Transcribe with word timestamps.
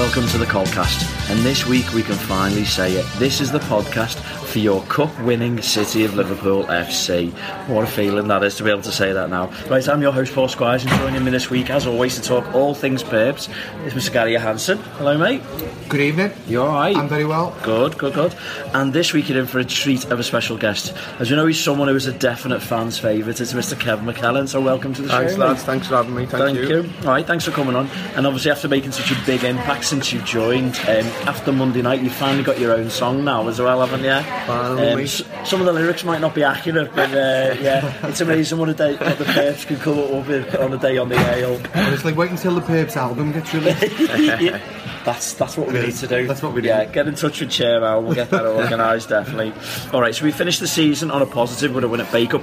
Welcome 0.00 0.28
to 0.28 0.38
the 0.38 0.46
Colcast, 0.46 1.30
and 1.30 1.40
this 1.40 1.66
week 1.66 1.92
we 1.92 2.02
can 2.02 2.14
finally 2.14 2.64
say 2.64 2.94
it. 2.94 3.04
This 3.18 3.38
is 3.38 3.52
the 3.52 3.58
podcast 3.58 4.16
for 4.50 4.58
your 4.58 4.82
cup-winning 4.86 5.62
City 5.62 6.04
of 6.04 6.16
Liverpool 6.16 6.64
FC. 6.64 7.30
What 7.68 7.84
a 7.84 7.86
feeling 7.86 8.26
that 8.28 8.42
is 8.42 8.56
to 8.56 8.64
be 8.64 8.70
able 8.70 8.82
to 8.82 8.90
say 8.90 9.12
that 9.12 9.30
now. 9.30 9.46
Right, 9.68 9.88
I'm 9.88 10.02
your 10.02 10.10
host 10.12 10.34
Paul 10.34 10.48
Squires, 10.48 10.82
and 10.84 10.92
joining 10.94 11.22
me 11.24 11.30
this 11.30 11.50
week, 11.50 11.70
as 11.70 11.86
always, 11.86 12.16
to 12.16 12.22
talk 12.22 12.52
all 12.52 12.74
things 12.74 13.04
Purps 13.04 13.48
is 13.84 13.94
Mr. 13.94 14.12
Gary 14.12 14.34
Hansen. 14.34 14.78
Hello, 14.98 15.16
mate. 15.16 15.40
Good 15.88 16.00
evening. 16.00 16.32
You 16.48 16.62
all 16.62 16.68
right? 16.68 16.96
I'm 16.96 17.08
very 17.08 17.24
well. 17.26 17.56
Good, 17.62 17.96
good, 17.96 18.12
good. 18.14 18.34
And 18.74 18.92
this 18.92 19.12
week 19.12 19.28
you're 19.28 19.38
in 19.38 19.46
for 19.46 19.60
a 19.60 19.64
treat 19.64 20.04
of 20.06 20.18
a 20.18 20.24
special 20.24 20.56
guest. 20.56 20.94
As 21.20 21.30
you 21.30 21.36
know, 21.36 21.46
he's 21.46 21.62
someone 21.62 21.86
who 21.86 21.94
is 21.94 22.06
a 22.06 22.12
definite 22.12 22.60
fan's 22.60 22.98
favourite. 22.98 23.40
It's 23.40 23.52
Mr. 23.52 23.78
Kevin 23.78 24.04
McEllin. 24.06 24.48
So 24.48 24.60
welcome 24.60 24.92
to 24.94 25.02
the 25.02 25.08
Thanks, 25.08 25.34
show. 25.34 25.38
lads. 25.38 25.60
mate. 25.60 25.66
Thanks 25.66 25.86
for 25.86 25.94
having 25.96 26.14
me. 26.14 26.26
Thank, 26.26 26.56
Thank 26.56 26.68
you. 26.68 26.90
All 27.02 27.12
right, 27.12 27.26
thanks 27.26 27.44
for 27.44 27.52
coming 27.52 27.76
on. 27.76 27.86
And 28.16 28.26
obviously, 28.26 28.50
after 28.50 28.66
making 28.68 28.92
such 28.92 29.12
a 29.12 29.26
big 29.26 29.44
impact 29.44 29.84
since 29.84 30.12
you 30.12 30.20
joined, 30.22 30.76
um, 30.88 31.06
after 31.28 31.52
Monday 31.52 31.82
night, 31.82 32.02
you 32.02 32.10
finally 32.10 32.42
got 32.42 32.58
your 32.58 32.72
own 32.72 32.90
song 32.90 33.24
now 33.24 33.46
as 33.46 33.60
well, 33.60 33.84
haven't 33.86 34.04
you? 34.04 34.39
Finally. 34.46 35.04
s- 35.04 35.22
some 35.44 35.60
of 35.60 35.66
the 35.66 35.72
lyrics 35.72 36.04
might 36.04 36.20
not 36.20 36.34
be 36.34 36.42
accurate, 36.42 36.94
but 36.94 37.10
uh, 37.10 37.54
yeah, 37.60 38.06
it's 38.08 38.20
amazing 38.20 38.58
what 38.58 38.68
a 38.68 38.74
day 38.74 38.96
what 38.96 39.18
the 39.18 39.24
Purps 39.24 39.64
can 39.64 39.76
come 39.78 39.98
up 39.98 40.26
with 40.26 40.54
on 40.56 40.72
a 40.72 40.78
day 40.78 40.98
on 40.98 41.08
the 41.08 41.16
ale. 41.16 41.60
And 41.74 41.94
it's 41.94 42.04
like 42.04 42.16
wait 42.16 42.30
until 42.30 42.54
the 42.54 42.60
Purps 42.62 42.96
album 42.96 43.32
gets 43.32 43.52
released. 43.54 43.82
yeah. 44.18 44.60
That's 45.04 45.32
that's 45.34 45.56
what 45.56 45.68
we 45.68 45.78
It 45.78 45.86
need 45.86 45.96
to 45.96 46.06
do. 46.06 46.26
That's 46.26 46.42
what 46.42 46.52
we 46.52 46.60
do. 46.62 46.68
Yeah, 46.68 46.84
get 46.84 47.06
in 47.08 47.14
touch 47.14 47.40
with 47.40 47.50
Chair 47.50 47.82
Al. 47.84 48.02
We'll 48.02 48.14
get 48.14 48.30
that 48.30 48.44
organised 48.56 49.08
definitely. 49.08 49.52
All 49.92 50.00
right, 50.00 50.14
so 50.14 50.24
we 50.24 50.32
finished 50.32 50.60
the 50.60 50.68
season 50.68 51.10
on 51.10 51.22
a 51.22 51.26
positive 51.26 51.74
with 51.74 51.84
a 51.84 51.88
win 51.88 52.00
at 52.00 52.08
Bacup. 52.08 52.42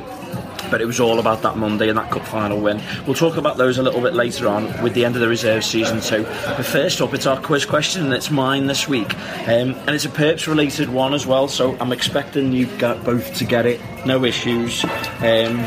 But 0.69 0.81
it 0.81 0.85
was 0.85 0.99
all 0.99 1.19
about 1.19 1.41
that 1.43 1.57
Monday 1.57 1.89
and 1.89 1.97
that 1.97 2.11
cup 2.11 2.25
final 2.25 2.59
win. 2.59 2.81
We'll 3.05 3.15
talk 3.15 3.37
about 3.37 3.57
those 3.57 3.77
a 3.77 3.83
little 3.83 4.01
bit 4.01 4.13
later 4.13 4.47
on 4.47 4.65
with 4.83 4.93
the 4.93 5.05
end 5.05 5.15
of 5.15 5.21
the 5.21 5.27
reserve 5.27 5.63
season 5.63 6.01
too. 6.01 6.23
But 6.45 6.65
first 6.65 7.01
up, 7.01 7.13
it's 7.13 7.25
our 7.25 7.39
quiz 7.39 7.65
question, 7.65 8.03
and 8.03 8.13
it's 8.13 8.29
mine 8.31 8.67
this 8.67 8.87
week, 8.87 9.13
um, 9.47 9.75
and 9.85 9.89
it's 9.89 10.05
a 10.05 10.09
Purps 10.09 10.47
related 10.47 10.89
one 10.89 11.13
as 11.13 11.25
well. 11.25 11.47
So 11.47 11.77
I'm 11.79 11.91
expecting 11.91 12.51
you 12.51 12.67
both 12.77 13.35
to 13.35 13.45
get 13.45 13.65
it, 13.65 13.79
no 14.05 14.23
issues. 14.25 14.83
Um, 15.21 15.65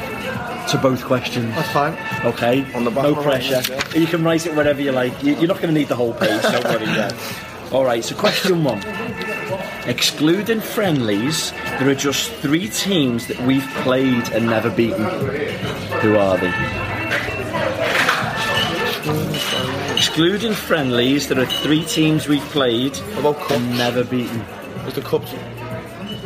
to 0.68 0.78
both 0.78 1.02
questions. 1.04 1.52
That's 1.54 1.70
fine. 1.72 1.94
Okay, 2.24 2.64
On 2.74 2.84
the 2.84 2.90
back 2.92 3.02
no 3.02 3.14
pressure. 3.16 3.60
mind, 3.72 3.94
You 3.94 4.06
can 4.06 4.22
write 4.22 4.46
it 4.46 4.54
wherever 4.54 4.80
you 4.80 4.92
like. 4.92 5.20
You- 5.22 5.34
You're 5.34 5.48
not 5.48 5.56
going 5.60 5.74
to 5.74 5.80
need 5.80 5.88
the 5.88 5.96
whole 5.96 6.12
page. 6.12 6.42
Don't 6.42 6.62
worry. 6.64 6.84
Yeah. 6.84 7.10
All 7.72 7.84
right. 7.84 8.04
So 8.04 8.14
question 8.14 8.62
one: 8.62 8.78
Excluding 9.86 10.60
friendlies, 10.60 11.52
there 11.78 11.88
are 11.88 11.94
just 11.94 12.30
three 12.32 12.68
teams 12.68 13.26
that 13.28 13.40
we've 13.40 13.66
played 13.82 14.28
and 14.30 14.46
never 14.46 14.70
beaten. 14.70 15.04
Who 16.00 16.16
are 16.16 16.36
they? 16.36 16.52
Excluding 19.94 20.52
friendlies, 20.52 21.28
there 21.28 21.40
are 21.40 21.46
three 21.46 21.84
teams 21.84 22.28
we've 22.28 22.42
played 22.50 22.96
and 22.98 23.70
never 23.78 24.04
beaten. 24.04 24.44
Was 24.84 24.94
the 24.94 25.02
cups? 25.02 25.34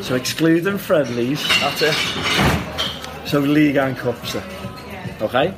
So 0.00 0.16
excluding 0.16 0.78
friendlies, 0.78 1.42
That's 1.61 1.83
it. 1.83 1.94
So 3.27 3.41
league 3.41 3.77
and 3.77 3.96
cups. 3.96 4.36
Okay. 5.22 5.55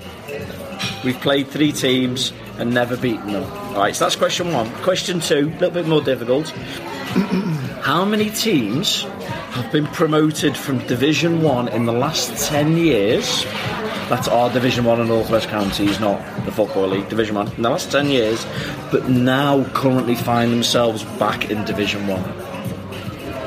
We've 1.04 1.20
played 1.20 1.48
three 1.48 1.72
teams 1.72 2.32
and 2.58 2.72
never 2.72 2.96
beaten 2.96 3.32
them. 3.32 3.44
All 3.44 3.78
right. 3.78 3.96
So 3.96 4.04
that's 4.04 4.16
question 4.16 4.52
one. 4.52 4.70
Question 4.82 5.20
two, 5.20 5.48
a 5.48 5.58
little 5.58 5.70
bit 5.70 5.86
more 5.86 6.00
difficult. 6.02 6.52
How 7.86 8.04
many 8.04 8.30
teams 8.30 9.04
have 9.04 9.70
been 9.70 9.86
promoted 9.86 10.56
from 10.56 10.84
Division 10.88 11.40
One 11.40 11.68
in 11.68 11.86
the 11.86 11.92
last 11.92 12.48
ten 12.48 12.76
years? 12.76 13.44
That's 14.08 14.26
our 14.26 14.50
Division 14.50 14.84
One 14.84 15.00
in 15.00 15.06
Northwest 15.06 15.48
Counties, 15.48 16.00
not 16.00 16.18
the 16.44 16.50
Football 16.50 16.88
League. 16.88 17.08
Division 17.08 17.36
One 17.36 17.46
in 17.52 17.62
the 17.62 17.70
last 17.70 17.92
ten 17.92 18.08
years, 18.08 18.44
but 18.90 19.08
now 19.08 19.62
currently 19.66 20.16
find 20.16 20.50
themselves 20.50 21.04
back 21.20 21.48
in 21.48 21.64
Division 21.64 22.08
One. 22.08 22.24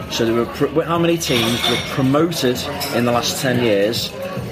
So 0.09 0.23
there 0.23 0.35
were 0.35 0.45
pr- 0.45 0.83
how 0.83 0.97
many 0.97 1.17
teams 1.17 1.61
were 1.69 1.75
promoted 1.89 2.57
in 2.95 3.03
the 3.03 3.11
last 3.11 3.41
ten 3.41 3.61
years 3.61 4.09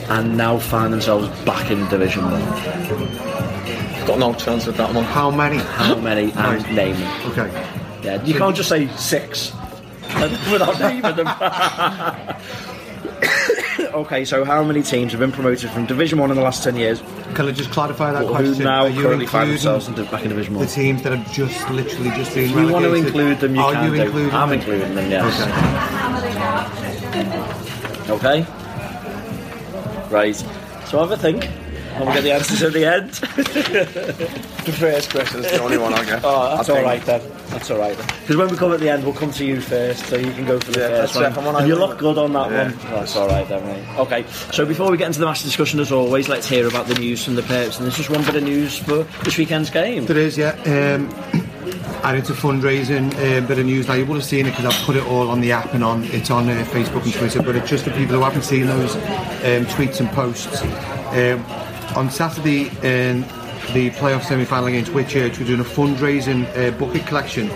and 0.09 0.35
now 0.35 0.57
find 0.57 0.91
themselves 0.91 1.29
back 1.45 1.71
in 1.71 1.87
Division 1.87 2.25
One? 2.25 2.43
Got 4.05 4.19
no 4.19 4.33
chance 4.33 4.65
with 4.65 4.75
that 4.75 4.93
one. 4.93 5.05
How 5.05 5.31
many? 5.31 5.59
How 5.59 5.95
many 5.95 6.33
and 6.33 6.75
name 6.75 6.97
them? 6.97 7.31
Okay. 7.31 7.49
Yeah, 8.03 8.21
you 8.25 8.33
can't 8.33 8.53
just 8.53 8.67
say 8.67 8.89
six 8.97 9.53
without 10.51 10.79
naming 10.79 11.15
them. 11.15 11.27
okay, 13.93 14.25
so 14.25 14.43
how 14.45 14.63
many 14.63 14.81
teams 14.83 15.11
have 15.11 15.19
been 15.19 15.31
promoted 15.31 15.69
from 15.71 15.85
Division 15.85 16.19
One 16.19 16.29
in 16.31 16.37
the 16.37 16.43
last 16.43 16.63
ten 16.63 16.75
years, 16.75 17.01
Can 17.35 17.47
I 17.47 17.51
just 17.51 17.71
clarify 17.71 18.11
that 18.11 18.23
who 18.25 18.29
question? 18.29 18.63
now 18.63 18.83
Are 18.83 18.89
you 18.89 19.01
currently 19.01 19.25
find 19.27 19.49
themselves 19.49 19.87
in, 19.87 19.95
back 20.05 20.23
in 20.23 20.29
Division 20.29 20.55
One? 20.55 20.65
the 20.65 20.71
teams 20.71 21.03
that 21.03 21.13
have 21.13 21.31
just 21.33 21.69
literally 21.69 22.09
just 22.11 22.33
been 22.33 22.49
If 22.49 22.55
you 22.55 22.67
want 22.69 22.85
to 22.85 22.93
include 22.93 23.39
them, 23.39 23.55
you 23.55 23.61
Are 23.61 23.73
can 23.73 23.91
you 23.91 23.97
do. 23.97 24.03
including 24.03 24.31
I'm 24.33 24.49
them? 24.49 24.59
including 24.59 24.95
them. 24.95 25.11
Yes. 25.11 25.41
Okay. 28.09 28.41
Okay. 28.41 28.45
Right. 30.09 30.35
So 30.87 30.99
have 30.99 31.11
a 31.11 31.17
think, 31.17 31.47
and 31.97 32.05
we'll 32.05 32.13
get 32.13 32.23
the 32.23 32.31
answers 32.31 32.63
at 32.63 32.73
the 32.73 32.85
end. 32.85 33.11
The 34.67 34.73
first 34.73 35.11
question 35.11 35.45
is 35.45 35.49
the 35.51 35.61
only 35.61 35.77
one 35.77 35.93
I 35.93 36.03
get. 36.03 36.21
Oh, 36.25 36.57
that's 36.57 36.69
I 36.69 36.73
all 36.83 36.99
then. 36.99 37.21
That's 37.47 37.71
all 37.71 37.77
right 37.79 37.95
then. 37.97 38.05
Because 38.19 38.35
when 38.35 38.49
we 38.49 38.57
come 38.57 38.73
at 38.73 38.81
the 38.81 38.89
end, 38.89 39.05
we'll 39.05 39.13
come 39.13 39.31
to 39.31 39.45
you 39.45 39.61
first, 39.61 40.05
so 40.07 40.17
you 40.17 40.29
can 40.33 40.45
go 40.45 40.59
for 40.59 40.71
the 40.73 40.79
Yeah, 40.81 40.87
first 41.05 41.15
one. 41.15 41.45
one, 41.45 41.55
And 41.55 41.67
you 41.69 41.75
look 41.75 41.97
good 41.97 42.17
on 42.17 42.33
that 42.33 42.51
Yeah. 42.51 42.63
one. 42.65 42.73
Oh, 42.87 42.95
that's 42.99 43.15
all 43.15 43.27
right 43.29 43.47
then, 43.47 43.65
mate. 43.65 43.85
Okay. 43.97 44.25
So 44.51 44.65
before 44.65 44.91
we 44.91 44.97
get 44.97 45.07
into 45.07 45.19
the 45.21 45.25
match 45.25 45.41
discussion, 45.43 45.79
as 45.79 45.93
always, 45.93 46.27
let's 46.27 46.49
hear 46.49 46.67
about 46.67 46.87
the 46.87 46.95
news 46.95 47.23
from 47.23 47.35
the 47.35 47.43
Purps. 47.43 47.77
And 47.77 47.85
there's 47.85 47.95
just 47.95 48.09
one 48.09 48.23
bit 48.25 48.35
of 48.35 48.43
news 48.43 48.77
for 48.77 49.03
this 49.23 49.37
weekend's 49.37 49.69
game. 49.69 50.05
There 50.05 50.17
is, 50.17 50.37
yeah. 50.37 50.49
Um, 50.65 51.09
and 52.03 52.17
it's 52.17 52.29
a 52.29 52.33
fundraising 52.33 53.13
uh, 53.15 53.47
bit 53.47 53.59
of 53.59 53.65
news. 53.65 53.87
Now 53.87 53.93
you 53.93 54.05
would 54.05 54.15
have 54.15 54.25
seen 54.25 54.47
it 54.47 54.51
because 54.51 54.65
I've 54.65 54.85
put 54.85 54.97
it 54.97 55.05
all 55.07 55.29
on 55.29 55.39
the 55.39 55.53
app 55.53 55.73
and 55.73 55.83
on 55.83 56.03
it's 56.05 56.29
on 56.29 56.49
uh, 56.49 56.65
Facebook 56.69 57.03
and 57.05 57.13
Twitter. 57.13 57.41
But 57.41 57.55
it's 57.55 57.69
just 57.69 57.85
for 57.85 57.91
people 57.91 58.17
who 58.17 58.21
haven't 58.23 58.43
seen 58.43 58.67
those 58.67 58.95
um, 58.95 59.65
tweets 59.65 60.01
and 60.01 60.09
posts. 60.09 60.61
Um, 60.61 61.45
on 61.97 62.11
Saturday 62.11 62.67
in 62.83 63.21
the 63.73 63.89
playoff 63.97 64.23
semi-final 64.23 64.67
against 64.67 64.91
Whitchurch, 64.91 65.39
we're 65.39 65.47
doing 65.47 65.61
a 65.61 65.63
fundraising 65.63 66.45
uh, 66.55 66.69
bucket 66.77 67.07
collection 67.07 67.49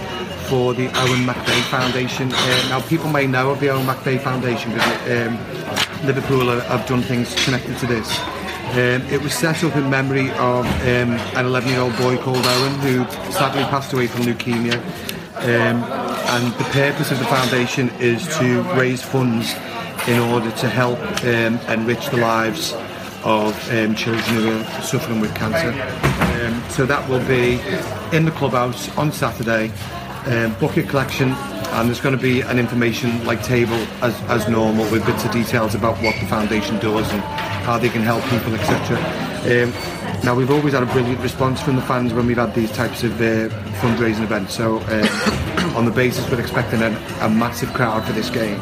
for 0.50 0.74
the 0.74 0.88
Owen 0.88 1.28
McVeigh 1.28 1.62
Foundation. 1.70 2.32
Uh, 2.34 2.68
now 2.70 2.82
people 2.82 3.08
may 3.12 3.28
know 3.28 3.52
of 3.52 3.60
the 3.60 3.70
Owen 3.70 3.86
McVeigh 3.86 4.20
Foundation 4.20 4.72
because 4.72 5.28
um, 5.28 6.08
Liverpool 6.08 6.48
have, 6.60 6.88
done 6.88 7.04
things 7.04 7.36
connected 7.46 7.78
to 7.78 7.86
this. 7.86 8.20
Um, 8.72 9.06
it 9.14 9.22
was 9.22 9.32
set 9.32 9.64
up 9.64 9.76
in 9.76 9.88
memory 9.92 10.32
of 10.32 10.66
um, 10.66 11.12
an 11.38 11.46
11 11.46 11.70
year 11.70 11.82
old 11.82 11.96
boy 11.98 12.18
called 12.18 12.44
Owen 12.44 12.80
who 12.80 13.06
sadly 13.32 13.62
passed 13.66 13.94
away 13.94 14.08
from 14.08 14.24
leukemia. 14.24 14.78
Um, 15.36 15.84
and 15.84 16.54
the 16.56 16.64
purpose 16.72 17.12
of 17.12 17.20
the 17.20 17.26
foundation 17.26 17.90
is 18.00 18.28
to 18.40 18.64
raise 18.74 19.04
funds 19.04 19.54
in 20.08 20.20
order 20.20 20.50
to 20.50 20.68
help 20.68 21.00
um, 21.26 21.60
enrich 21.70 22.10
the 22.10 22.18
lives 22.18 22.74
of 23.24 23.54
um, 23.72 23.96
children 23.96 24.24
who 24.36 24.52
are 24.52 24.82
suffering 24.82 25.20
with 25.20 25.34
cancer. 25.36 25.72
Um, 25.72 26.70
so 26.70 26.86
that 26.86 27.08
will 27.10 27.26
be 27.28 27.60
in 28.16 28.26
the 28.26 28.32
clubhouse 28.32 28.96
on 28.98 29.12
Saturday, 29.12 29.72
um, 30.26 30.54
bucket 30.60 30.90
collection, 30.90 31.30
and 31.30 31.88
there's 31.88 32.02
going 32.02 32.16
to 32.16 32.22
be 32.22 32.42
an 32.42 32.60
information 32.60 33.26
like 33.26 33.44
table 33.44 33.78
as, 34.02 34.20
as 34.24 34.48
normal 34.50 34.90
with 34.92 35.06
bits 35.06 35.24
of 35.24 35.32
details 35.32 35.76
about 35.76 35.96
what 36.04 36.20
the 36.20 36.26
foundation 36.28 36.78
does 36.80 37.10
and 37.12 37.22
how 37.64 37.78
they 37.78 37.90
can 37.90 38.02
help 38.02 38.24
people, 38.26 38.54
etc. 38.56 38.98
Um, 39.42 39.72
now 40.24 40.36
we've 40.36 40.52
always 40.52 40.74
had 40.74 40.84
a 40.84 40.88
brilliant 40.88 41.20
response 41.22 41.62
from 41.62 41.76
the 41.76 41.82
fans 41.82 42.14
when 42.14 42.28
we've 42.28 42.38
had 42.38 42.54
these 42.54 42.72
types 42.72 43.04
of 43.04 43.20
uh, 43.22 43.50
fundraising 43.82 44.24
events. 44.24 44.54
So 44.54 44.78
um, 44.80 45.76
on 45.76 45.86
the 45.86 45.92
basis 45.92 46.30
we're 46.30 46.42
expecting 46.42 46.82
a, 46.82 46.90
a 47.22 47.30
massive 47.30 47.74
crowd 47.74 48.06
for 48.06 48.14
this 48.14 48.30
game. 48.30 48.60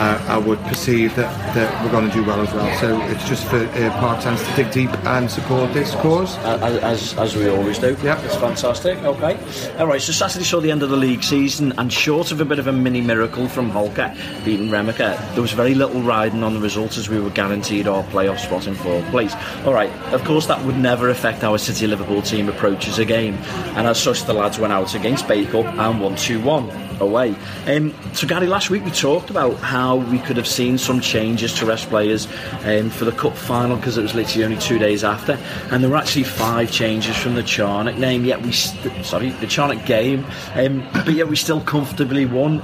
Uh, 0.00 0.18
I 0.28 0.38
would 0.38 0.58
perceive 0.60 1.14
that, 1.16 1.30
that 1.54 1.84
we're 1.84 1.90
going 1.92 2.08
to 2.08 2.14
do 2.14 2.24
well 2.24 2.40
as 2.40 2.50
well. 2.54 2.80
So 2.80 2.98
it's 3.12 3.28
just 3.28 3.46
for 3.48 3.58
uh, 3.58 3.90
part-times 4.00 4.42
to 4.42 4.56
dig 4.56 4.72
deep 4.72 4.90
and 5.04 5.30
support 5.30 5.74
this 5.74 5.94
cause. 5.96 6.38
As, 6.38 6.78
as, 6.78 7.18
as 7.18 7.36
we 7.36 7.50
always 7.50 7.78
do. 7.78 7.94
Yep. 8.02 8.24
It's 8.24 8.36
fantastic. 8.36 8.96
Okay. 8.98 9.38
All 9.78 9.86
right. 9.86 10.00
So 10.00 10.12
Saturday 10.12 10.46
saw 10.46 10.58
the 10.60 10.70
end 10.70 10.82
of 10.82 10.88
the 10.88 10.96
league 10.96 11.22
season, 11.22 11.74
and 11.76 11.92
short 11.92 12.32
of 12.32 12.40
a 12.40 12.46
bit 12.46 12.58
of 12.58 12.66
a 12.66 12.72
mini 12.72 13.02
miracle 13.02 13.46
from 13.46 13.68
Holker 13.68 14.16
beating 14.42 14.70
REMYCA, 14.70 15.34
there 15.34 15.42
was 15.42 15.52
very 15.52 15.74
little 15.74 16.00
riding 16.00 16.42
on 16.42 16.54
the 16.54 16.60
result 16.60 16.96
as 16.96 17.10
we 17.10 17.20
were 17.20 17.28
guaranteed 17.28 17.86
our 17.86 18.02
playoff 18.04 18.38
spot 18.38 18.66
in 18.66 18.74
fourth 18.74 19.06
place. 19.10 19.34
All 19.66 19.74
right. 19.74 19.90
Of 20.14 20.24
course, 20.24 20.46
that 20.46 20.64
would 20.64 20.78
never 20.78 21.10
affect 21.10 21.44
our 21.44 21.58
City 21.58 21.86
Liverpool 21.86 22.22
team 22.22 22.48
approaches 22.48 22.98
a 22.98 23.04
game, 23.04 23.34
and 23.76 23.86
as 23.86 24.00
such, 24.02 24.24
the 24.24 24.32
lads 24.32 24.58
went 24.58 24.72
out 24.72 24.94
against 24.94 25.26
Bacup 25.26 25.66
and 25.66 26.00
won 26.00 26.16
two 26.16 26.40
one. 26.40 26.89
Away. 27.00 27.34
Um, 27.66 27.94
so, 28.14 28.26
Gary, 28.26 28.46
last 28.46 28.70
week 28.70 28.84
we 28.84 28.90
talked 28.90 29.30
about 29.30 29.54
how 29.56 29.96
we 29.96 30.18
could 30.18 30.36
have 30.36 30.46
seen 30.46 30.78
some 30.78 31.00
changes 31.00 31.52
to 31.54 31.66
rest 31.66 31.88
players 31.88 32.26
um, 32.64 32.90
for 32.90 33.04
the 33.04 33.12
cup 33.12 33.36
final 33.36 33.76
because 33.76 33.98
it 33.98 34.02
was 34.02 34.14
literally 34.14 34.44
only 34.44 34.58
two 34.58 34.78
days 34.78 35.04
after, 35.04 35.38
and 35.70 35.82
there 35.82 35.90
were 35.90 35.96
actually 35.96 36.24
five 36.24 36.70
changes 36.70 37.16
from 37.16 37.34
the 37.34 37.42
Charnock 37.42 37.96
name. 37.96 38.24
Yet 38.24 38.42
we, 38.42 38.52
st- 38.52 39.04
sorry, 39.04 39.30
the 39.30 39.46
Charnock 39.46 39.84
game, 39.86 40.24
um, 40.54 40.86
but 40.92 41.12
yet 41.12 41.28
we 41.28 41.36
still 41.36 41.60
comfortably 41.60 42.26
won. 42.26 42.62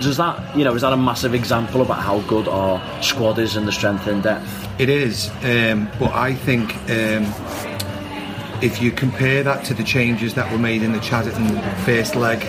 Does 0.00 0.16
that, 0.16 0.56
you 0.56 0.64
know, 0.64 0.74
is 0.74 0.82
that 0.82 0.92
a 0.92 0.96
massive 0.96 1.34
example 1.34 1.80
about 1.80 2.02
how 2.02 2.20
good 2.22 2.48
our 2.48 2.82
squad 3.02 3.38
is 3.38 3.56
and 3.56 3.66
the 3.66 3.72
strength 3.72 4.08
and 4.08 4.22
depth? 4.22 4.68
It 4.80 4.88
is, 4.88 5.30
um, 5.44 5.88
but 6.00 6.12
I 6.12 6.34
think 6.34 6.74
um, 6.90 7.32
if 8.60 8.82
you 8.82 8.90
compare 8.90 9.44
that 9.44 9.64
to 9.66 9.74
the 9.74 9.84
changes 9.84 10.34
that 10.34 10.50
were 10.50 10.58
made 10.58 10.82
in 10.82 10.92
the 10.92 10.98
Chadderton 10.98 11.62
first 11.84 12.16
leg 12.16 12.40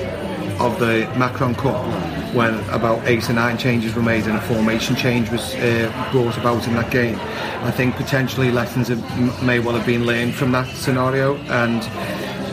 of 0.59 0.79
the 0.79 1.11
Macron 1.17 1.55
Cup, 1.55 1.85
when 2.33 2.53
about 2.69 3.05
eight 3.07 3.29
or 3.29 3.33
nine 3.33 3.57
changes 3.57 3.95
were 3.95 4.01
made 4.01 4.25
and 4.25 4.37
a 4.37 4.41
formation 4.41 4.95
change 4.95 5.29
was 5.29 5.53
uh, 5.55 6.09
brought 6.11 6.37
about 6.37 6.67
in 6.67 6.73
that 6.73 6.91
game, 6.91 7.17
I 7.63 7.71
think 7.71 7.95
potentially 7.95 8.51
lessons 8.51 8.87
have, 8.87 9.43
may 9.43 9.59
well 9.59 9.75
have 9.75 9.85
been 9.85 10.05
learned 10.05 10.35
from 10.35 10.51
that 10.53 10.67
scenario 10.75 11.37
and. 11.47 11.83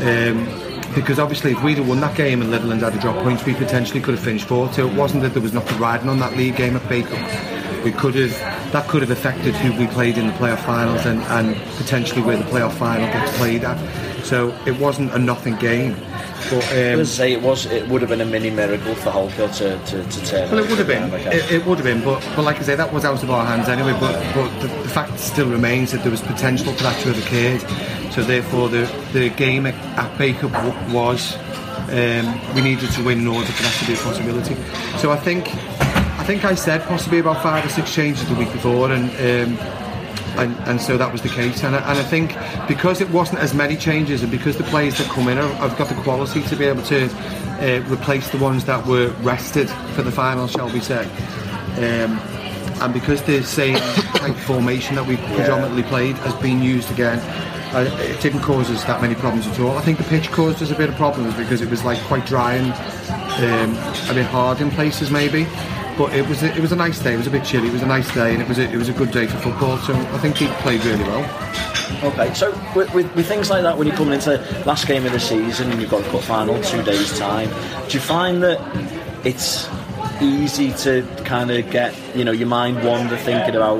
Um, 0.02 0.62
because 0.94 1.18
obviously 1.18 1.52
if 1.52 1.62
we'd 1.62 1.78
have 1.78 1.88
won 1.88 2.00
that 2.00 2.14
game 2.14 2.42
and 2.42 2.52
Litherland 2.52 2.80
had 2.80 2.92
to 2.92 2.98
drop 2.98 3.16
points, 3.22 3.46
we 3.46 3.54
potentially 3.54 3.98
could 3.98 4.12
have 4.12 4.22
finished 4.22 4.46
fourth. 4.46 4.74
So 4.74 4.86
it 4.86 4.94
wasn't 4.94 5.22
that 5.22 5.32
there 5.32 5.40
was 5.40 5.54
nothing 5.54 5.78
riding 5.78 6.10
on 6.10 6.18
that 6.18 6.36
league 6.36 6.56
game 6.56 6.76
at 6.76 6.82
Bacup. 6.82 7.82
We 7.82 7.92
could 7.92 8.14
have 8.14 8.32
that 8.72 8.88
could 8.88 9.02
have 9.02 9.10
affected 9.10 9.54
who 9.54 9.78
we 9.78 9.86
played 9.86 10.16
in 10.16 10.26
the 10.26 10.32
playoff 10.34 10.64
finals 10.64 11.04
and, 11.04 11.20
and 11.22 11.56
potentially 11.76 12.22
where 12.22 12.36
the 12.36 12.44
playoff 12.44 12.72
final 12.72 13.06
gets 13.06 13.36
played 13.36 13.64
at. 13.64 13.78
So 14.24 14.56
it 14.66 14.78
wasn't 14.78 15.12
a 15.12 15.18
nothing 15.18 15.56
game. 15.56 15.94
But 16.50 16.64
um, 16.72 17.00
As 17.00 17.10
I 17.20 17.24
say, 17.24 17.32
it 17.32 17.42
was. 17.42 17.66
It 17.66 17.88
would 17.88 18.00
have 18.02 18.10
been 18.10 18.20
a 18.20 18.24
mini 18.26 18.50
miracle 18.50 18.94
for 18.94 19.10
Holker 19.10 19.48
to, 19.48 19.78
to, 19.84 20.04
to 20.04 20.26
turn. 20.26 20.50
well, 20.50 20.62
it 20.64 20.68
would 20.68 20.78
have 20.78 20.86
been. 20.86 21.12
It, 21.32 21.50
it 21.50 21.66
would 21.66 21.78
have 21.78 21.84
been, 21.84 22.02
but, 22.04 22.20
but 22.36 22.44
like 22.44 22.58
I 22.58 22.62
say, 22.62 22.74
that 22.74 22.92
was 22.92 23.04
out 23.04 23.22
of 23.22 23.30
our 23.30 23.44
hands 23.44 23.68
anyway. 23.68 23.92
But 23.98 24.22
but 24.34 24.48
the, 24.60 24.68
the 24.68 24.88
fact 24.88 25.18
still 25.18 25.48
remains 25.48 25.92
that 25.92 26.02
there 26.02 26.10
was 26.10 26.20
potential 26.20 26.72
for 26.72 26.82
that 26.82 27.00
to 27.02 27.12
have 27.12 27.26
occurred. 27.26 28.12
So 28.12 28.22
therefore, 28.22 28.68
the 28.68 28.84
the 29.12 29.30
game 29.30 29.66
at, 29.66 29.74
at 29.98 30.18
Bacup 30.18 30.52
was 30.92 31.36
um, 31.90 32.54
we 32.54 32.60
needed 32.62 32.90
to 32.92 33.04
win 33.04 33.20
in 33.20 33.28
order 33.28 33.46
for 33.46 33.62
that 33.62 33.74
to 33.80 33.86
be 33.86 33.94
a 33.94 33.96
possibility. 33.96 34.54
So 34.98 35.10
I 35.10 35.16
think 35.16 35.48
I 36.18 36.24
think 36.24 36.44
I 36.44 36.54
said 36.54 36.82
possibly 36.82 37.18
about 37.18 37.42
five 37.42 37.64
or 37.64 37.68
six 37.68 37.94
changes 37.94 38.28
the 38.28 38.34
week 38.34 38.52
before, 38.52 38.92
and. 38.92 39.58
Um, 39.58 39.81
and, 40.36 40.56
and 40.68 40.80
so 40.80 40.96
that 40.96 41.12
was 41.12 41.22
the 41.22 41.28
case. 41.28 41.62
And 41.64 41.76
I, 41.76 41.90
and 41.90 41.98
I 41.98 42.02
think 42.02 42.36
because 42.68 43.00
it 43.00 43.10
wasn't 43.10 43.40
as 43.40 43.54
many 43.54 43.76
changes, 43.76 44.22
and 44.22 44.30
because 44.30 44.56
the 44.56 44.64
players 44.64 44.98
that 44.98 45.08
come 45.08 45.28
in 45.28 45.36
have, 45.36 45.52
have 45.56 45.78
got 45.78 45.88
the 45.88 46.00
quality 46.02 46.42
to 46.42 46.56
be 46.56 46.64
able 46.64 46.82
to 46.84 47.06
uh, 47.06 47.82
replace 47.88 48.30
the 48.30 48.38
ones 48.38 48.64
that 48.64 48.86
were 48.86 49.08
rested 49.20 49.68
for 49.94 50.02
the 50.02 50.12
final, 50.12 50.46
shall 50.46 50.70
we 50.70 50.80
say. 50.80 51.04
Um, 51.76 52.18
and 52.82 52.92
because 52.92 53.22
the 53.22 53.42
same 53.42 53.76
formation 54.46 54.96
that 54.96 55.06
we 55.06 55.16
predominantly 55.16 55.84
played 55.84 56.16
has 56.18 56.34
been 56.36 56.62
used 56.62 56.90
again, 56.90 57.20
uh, 57.74 57.88
it 58.00 58.20
didn't 58.20 58.42
cause 58.42 58.70
us 58.70 58.84
that 58.84 59.00
many 59.00 59.14
problems 59.14 59.46
at 59.46 59.58
all. 59.60 59.78
I 59.78 59.82
think 59.82 59.98
the 59.98 60.04
pitch 60.04 60.30
caused 60.30 60.62
us 60.62 60.70
a 60.70 60.74
bit 60.74 60.88
of 60.88 60.96
problems 60.96 61.34
because 61.34 61.62
it 61.62 61.70
was 61.70 61.84
like 61.84 61.98
quite 62.02 62.26
dry 62.26 62.54
and 62.54 62.72
um, 63.38 64.10
a 64.10 64.14
bit 64.14 64.26
hard 64.26 64.60
in 64.60 64.70
places 64.70 65.10
maybe. 65.10 65.46
But 65.98 66.14
it 66.14 66.26
was 66.26 66.42
a, 66.42 66.46
it 66.56 66.60
was 66.60 66.72
a 66.72 66.76
nice 66.76 66.98
day. 67.00 67.14
It 67.14 67.18
was 67.18 67.26
a 67.26 67.30
bit 67.30 67.44
chilly. 67.44 67.68
It 67.68 67.72
was 67.72 67.82
a 67.82 67.86
nice 67.86 68.12
day, 68.14 68.32
and 68.32 68.42
it 68.42 68.48
was 68.48 68.58
a, 68.58 68.62
it 68.70 68.76
was 68.76 68.88
a 68.88 68.92
good 68.94 69.10
day 69.12 69.26
for 69.26 69.36
football. 69.38 69.76
So 69.78 69.94
I 69.94 70.18
think 70.18 70.36
he 70.36 70.46
played 70.62 70.82
really 70.84 71.04
well. 71.04 71.22
Okay, 72.04 72.32
so 72.32 72.50
with, 72.74 72.92
with, 72.94 73.14
with 73.14 73.26
things 73.26 73.50
like 73.50 73.62
that, 73.64 73.76
when 73.76 73.86
you're 73.86 73.96
coming 73.96 74.14
into 74.14 74.36
last 74.64 74.86
game 74.88 75.04
of 75.04 75.12
the 75.12 75.20
season 75.20 75.70
and 75.70 75.80
you've 75.80 75.90
got 75.90 76.00
a 76.06 76.10
cup 76.10 76.22
final 76.22 76.60
two 76.62 76.82
days 76.82 77.18
time, 77.18 77.50
do 77.88 77.92
you 77.98 78.00
find 78.00 78.42
that 78.42 78.58
it's 79.26 79.68
easy 80.20 80.72
to 80.72 81.02
kind 81.24 81.50
of 81.50 81.68
get 81.70 81.94
you 82.16 82.24
know 82.24 82.32
your 82.32 82.46
mind 82.48 82.82
wander 82.84 83.16
thinking 83.16 83.56
about 83.56 83.78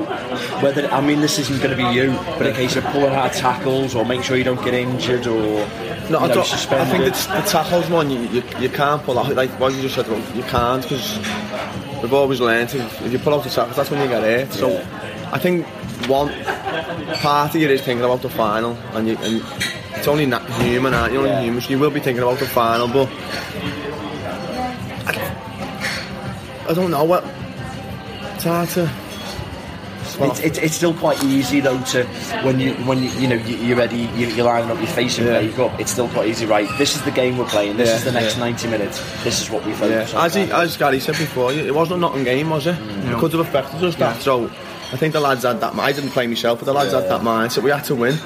whether 0.61 0.85
I 0.91 0.99
mean 1.01 1.21
this 1.21 1.39
isn't 1.39 1.61
going 1.61 1.75
to 1.75 1.77
be 1.77 1.95
you, 1.95 2.11
but 2.37 2.45
in 2.47 2.53
case 2.53 2.75
of 2.75 2.83
pulling 2.85 3.13
out 3.13 3.33
tackles 3.33 3.95
or 3.95 4.05
make 4.05 4.23
sure 4.23 4.37
you 4.37 4.43
don't 4.43 4.63
get 4.63 4.73
injured 4.73 5.25
or 5.25 5.39
No, 5.39 5.63
you 6.09 6.17
I, 6.17 6.27
know, 6.27 6.33
don't, 6.35 6.37
I 6.39 6.43
suspended. 6.43 6.87
think 6.89 7.03
it's 7.05 7.25
the 7.27 7.41
tackles 7.41 7.89
one 7.89 8.09
you, 8.11 8.19
you, 8.23 8.43
you 8.59 8.69
can't 8.69 9.01
pull 9.03 9.17
out 9.19 9.33
like 9.35 9.49
what 9.59 9.73
you 9.73 9.81
just 9.81 9.95
said 9.95 10.05
about, 10.07 10.35
you 10.35 10.43
can't 10.43 10.83
because 10.83 11.17
we've 12.03 12.13
always 12.13 12.39
learned 12.39 12.69
if, 12.75 13.01
if 13.01 13.11
you 13.11 13.17
pull 13.19 13.33
out 13.33 13.43
the 13.43 13.49
tackles 13.49 13.75
that's 13.77 13.89
when 13.89 14.01
you 14.01 14.07
get 14.07 14.21
hurt 14.21 14.51
so 14.53 14.67
I 15.31 15.39
think 15.39 15.65
one 16.07 16.29
part 17.15 17.55
of 17.55 17.61
you 17.61 17.67
is 17.69 17.81
thinking 17.81 18.03
about 18.05 18.21
the 18.21 18.29
final 18.29 18.73
and, 18.93 19.07
you, 19.07 19.15
and 19.17 19.41
it's 19.95 20.07
only 20.07 20.25
not 20.27 20.47
human 20.61 20.93
aren't 20.93 21.13
you? 21.13 21.19
Only 21.19 21.31
Yeah. 21.31 21.41
human 21.41 21.61
so 21.61 21.69
you 21.69 21.79
will 21.79 21.89
be 21.91 21.99
thinking 22.01 22.21
about 22.21 22.39
the 22.39 22.45
final 22.45 22.87
but 22.87 23.09
I, 25.07 26.65
I 26.69 26.73
don't 26.73 26.91
know 26.91 27.03
what 27.03 27.23
it's 28.35 28.43
hard 28.43 28.69
to 28.69 28.91
It's, 30.19 30.39
it's, 30.39 30.57
it's 30.59 30.75
still 30.75 30.93
quite 30.93 31.23
easy 31.23 31.59
though 31.59 31.79
to 31.93 32.03
when 32.43 32.59
you 32.59 32.73
when 32.85 33.01
you 33.03 33.09
you 33.11 33.27
know 33.27 33.35
you- 33.35 33.57
you're 33.57 33.77
ready 33.77 34.09
you- 34.15 34.27
you're 34.27 34.45
lining 34.45 34.69
up 34.71 34.77
your 34.77 34.87
facing 34.87 35.25
Yeah. 35.25 35.63
up 35.65 35.79
it's 35.79 35.91
still 35.91 36.07
quite 36.09 36.27
easy 36.29 36.45
right 36.45 36.67
this 36.77 36.95
is 36.95 37.01
the 37.03 37.11
game 37.11 37.37
we're 37.37 37.45
playing 37.45 37.77
this 37.77 37.89
Yeah, 37.89 37.95
is 37.95 38.03
the 38.03 38.11
next 38.11 38.35
yeah. 38.37 38.43
90 38.45 38.67
minutes 38.69 39.01
this 39.23 39.41
is 39.41 39.49
what 39.49 39.65
we 39.65 39.71
Yeah, 39.71 39.77
focus 39.77 40.13
on 40.13 40.25
as, 40.25 40.33
he, 40.35 40.41
as 40.51 40.77
Gary 40.77 40.99
said 40.99 41.17
before, 41.17 41.51
it 41.51 41.73
wasn't 41.73 41.97
a 41.97 42.01
Nottingham 42.01 42.23
game, 42.25 42.49
was 42.49 42.67
it? 42.67 42.75
It 42.77 43.17
could 43.17 43.31
have 43.33 43.41
affected 43.41 43.83
us 43.83 43.95
that. 43.95 44.21
So 44.21 44.45
I 44.91 44.97
think 44.97 45.13
the 45.13 45.19
lads 45.19 45.43
had 45.43 45.59
that. 45.61 45.73
I 45.79 45.91
didn't 45.91 46.11
play 46.11 46.27
myself, 46.27 46.59
but 46.59 46.65
the 46.65 46.73
lads 46.73 46.93
had 46.93 47.09
that 47.09 47.21
mindset. 47.21 47.63
We 47.63 47.71
had 47.71 47.83
to 47.85 47.95
win, 47.95 48.17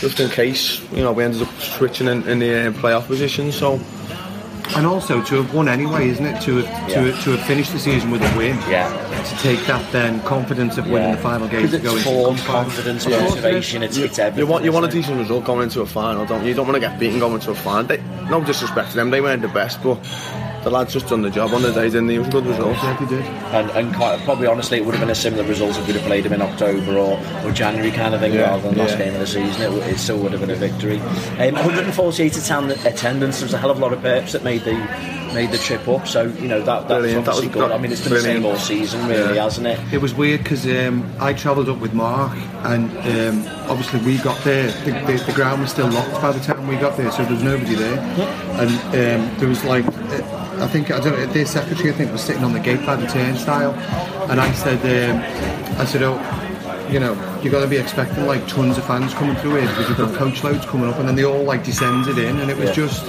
just 0.00 0.20
in 0.20 0.28
case. 0.28 0.80
You 0.92 1.02
know, 1.02 1.12
we 1.12 1.24
ended 1.24 1.42
up 1.42 1.48
switching 1.60 2.08
in, 2.08 2.28
in 2.28 2.38
the 2.40 2.68
uh, 2.68 2.72
playoff 2.72 3.06
position. 3.06 3.52
So 3.52 3.80
And 4.76 4.86
also 4.86 5.22
to 5.22 5.36
have 5.42 5.54
won 5.54 5.68
anyway, 5.68 6.08
isn't 6.08 6.24
it? 6.24 6.40
To 6.42 6.56
have, 6.62 6.90
Yeah. 6.90 7.02
to, 7.12 7.12
to 7.22 7.30
have 7.36 7.46
finished 7.46 7.72
the 7.72 7.78
season 7.78 8.10
with 8.10 8.22
a 8.22 8.36
win. 8.36 8.56
yeah 8.68 8.88
To 9.22 9.36
take 9.42 9.60
that 9.66 9.90
then 9.92 10.20
confidence 10.22 10.78
of 10.78 10.88
winning 10.88 11.12
the 11.12 11.18
final 11.18 11.46
game 11.48 11.68
to 11.68 11.78
go 11.78 11.94
it's 11.96 12.06
into 12.06 12.08
form 12.08 12.36
the 12.36 12.42
cup 12.42 12.46
final. 12.46 12.64
confidence 12.64 13.06
Of 13.06 13.12
course 13.12 13.22
it 13.22 13.26
is. 13.26 13.34
motivation 13.42 13.82
it's, 13.82 13.96
you, 13.98 14.04
it's 14.06 14.18
everything 14.18 14.46
you 14.46 14.50
want 14.50 14.64
you 14.64 14.72
want 14.72 14.86
a 14.86 14.88
isn't 14.88 15.00
decent 15.02 15.18
result 15.18 15.44
going 15.44 15.62
into 15.64 15.80
a 15.82 15.86
final, 15.86 16.24
don't 16.26 16.42
you? 16.42 16.48
You 16.48 16.54
don't 16.54 16.66
want 16.66 16.76
to 16.76 16.80
get 16.80 16.98
beaten 16.98 17.18
going 17.20 17.34
into 17.34 17.50
a 17.50 17.54
final. 17.54 17.84
They, 17.84 17.98
no 18.30 18.42
disrespect 18.42 18.90
to 18.90 18.96
them, 18.96 19.10
they 19.10 19.20
weren't 19.20 19.42
the 19.42 19.48
best, 19.48 19.82
but 19.82 19.96
the 20.64 20.70
lads 20.70 20.92
just 20.92 21.06
done 21.08 21.22
the 21.22 21.30
job 21.30 21.52
on 21.52 21.62
the 21.62 21.72
day, 21.72 21.84
didn't 21.84 22.06
they? 22.08 22.14
It 22.16 22.18
was 22.20 22.28
a 22.28 22.30
good 22.32 22.46
result. 22.46 22.76
Yeah, 22.76 22.96
they 22.98 23.06
did. 23.06 23.24
and, 23.24 23.70
and 23.70 23.94
quite, 23.94 24.18
probably 24.24 24.46
honestly 24.46 24.78
it 24.78 24.84
would 24.84 24.94
have 24.94 25.00
been 25.02 25.10
a 25.10 25.14
similar 25.14 25.44
result 25.44 25.76
if 25.76 25.86
we'd 25.86 25.96
have 25.96 26.04
played 26.06 26.24
him 26.26 26.32
in 26.32 26.42
October 26.42 26.96
or, 26.98 27.20
or 27.44 27.52
January 27.52 27.90
kind 27.90 28.14
of 28.14 28.20
thing 28.20 28.32
Yeah, 28.32 28.50
rather 28.50 28.62
than 28.70 28.78
last 28.78 28.92
yeah. 28.92 29.04
game 29.04 29.14
of 29.14 29.20
the 29.20 29.26
season 29.26 29.62
it, 29.72 29.88
it 29.92 29.98
still 29.98 30.18
would 30.18 30.32
have 30.32 30.40
been 30.40 30.50
a 30.50 30.54
victory 30.56 30.98
um, 30.98 31.54
148 31.54 32.36
attend- 32.36 32.70
attendance 32.86 33.38
there 33.38 33.46
was 33.46 33.54
a 33.54 33.58
hell 33.58 33.70
of 33.70 33.76
a 33.78 33.80
lot 33.80 33.92
of 33.92 34.00
purps 34.02 34.32
that 34.32 34.42
made 34.42 34.62
the 34.62 34.72
made 35.34 35.50
the 35.50 35.58
trip 35.58 35.86
up 35.88 36.06
so 36.06 36.24
you 36.26 36.46
know 36.48 36.62
that, 36.62 36.88
that 36.88 37.00
was 37.00 37.02
Brilliant, 37.02 37.24
that 37.26 37.30
obviously 37.32 37.48
was- 37.48 37.54
good 37.54 37.70
that- 37.70 37.72
I 37.72 37.78
mean 37.82 37.92
it's 37.92 38.00
been 38.02 38.12
the 38.14 38.20
same 38.20 38.40
brilliant. 38.42 38.46
all 38.60 38.64
season 38.66 39.06
really 39.08 39.34
Yeah. 39.36 39.42
hasn't 39.44 39.66
it 39.66 39.80
It 39.92 39.98
was 40.00 40.14
weird 40.14 40.42
because 40.42 40.64
um, 40.66 41.10
I 41.20 41.32
travelled 41.34 41.68
up 41.68 41.78
with 41.78 41.92
Mark, 41.92 42.32
and 42.64 42.90
um, 42.90 43.46
obviously 43.70 44.00
we 44.00 44.18
got 44.18 44.42
there. 44.44 44.68
The, 44.84 44.92
the, 45.12 45.22
the 45.26 45.32
ground 45.32 45.60
was 45.62 45.70
still 45.70 45.88
locked 45.88 46.20
by 46.22 46.32
the 46.32 46.40
time 46.40 46.66
we 46.66 46.76
got 46.76 46.96
there, 46.96 47.10
so 47.10 47.22
there 47.24 47.32
was 47.34 47.42
nobody 47.42 47.74
there. 47.74 47.98
And 48.60 48.70
um, 48.70 49.38
there 49.38 49.48
was 49.48 49.62
like, 49.64 49.84
uh, 49.86 50.43
I 50.64 50.66
think 50.66 50.90
I 50.90 50.98
don't 50.98 51.12
know, 51.12 51.26
their 51.26 51.46
secretary 51.46 51.90
I 51.90 51.92
think 51.92 52.10
was 52.10 52.22
sitting 52.22 52.42
on 52.42 52.52
the 52.54 52.60
gate 52.60 52.84
by 52.86 52.96
the 52.96 53.06
turnstile, 53.06 53.72
and 54.30 54.40
I 54.40 54.50
said, 54.52 54.80
um, 55.10 55.16
I 55.80 55.84
said, 55.84 56.02
oh. 56.02 56.18
You 56.90 57.00
know, 57.00 57.14
you're 57.42 57.50
going 57.50 57.64
to 57.64 57.68
be 57.68 57.78
expecting 57.78 58.26
like 58.26 58.46
tons 58.46 58.76
of 58.76 58.84
fans 58.84 59.14
coming 59.14 59.34
through 59.36 59.56
here 59.56 59.66
because 59.68 59.88
you've 59.88 59.98
got 59.98 60.14
coach 60.14 60.44
loads 60.44 60.64
coming 60.66 60.88
up, 60.88 60.98
and 60.98 61.08
then 61.08 61.16
they 61.16 61.24
all 61.24 61.42
like 61.42 61.64
descended 61.64 62.18
in, 62.18 62.38
and 62.38 62.50
it 62.50 62.56
was 62.58 62.68
Yeah. 62.68 62.74
just 62.74 63.06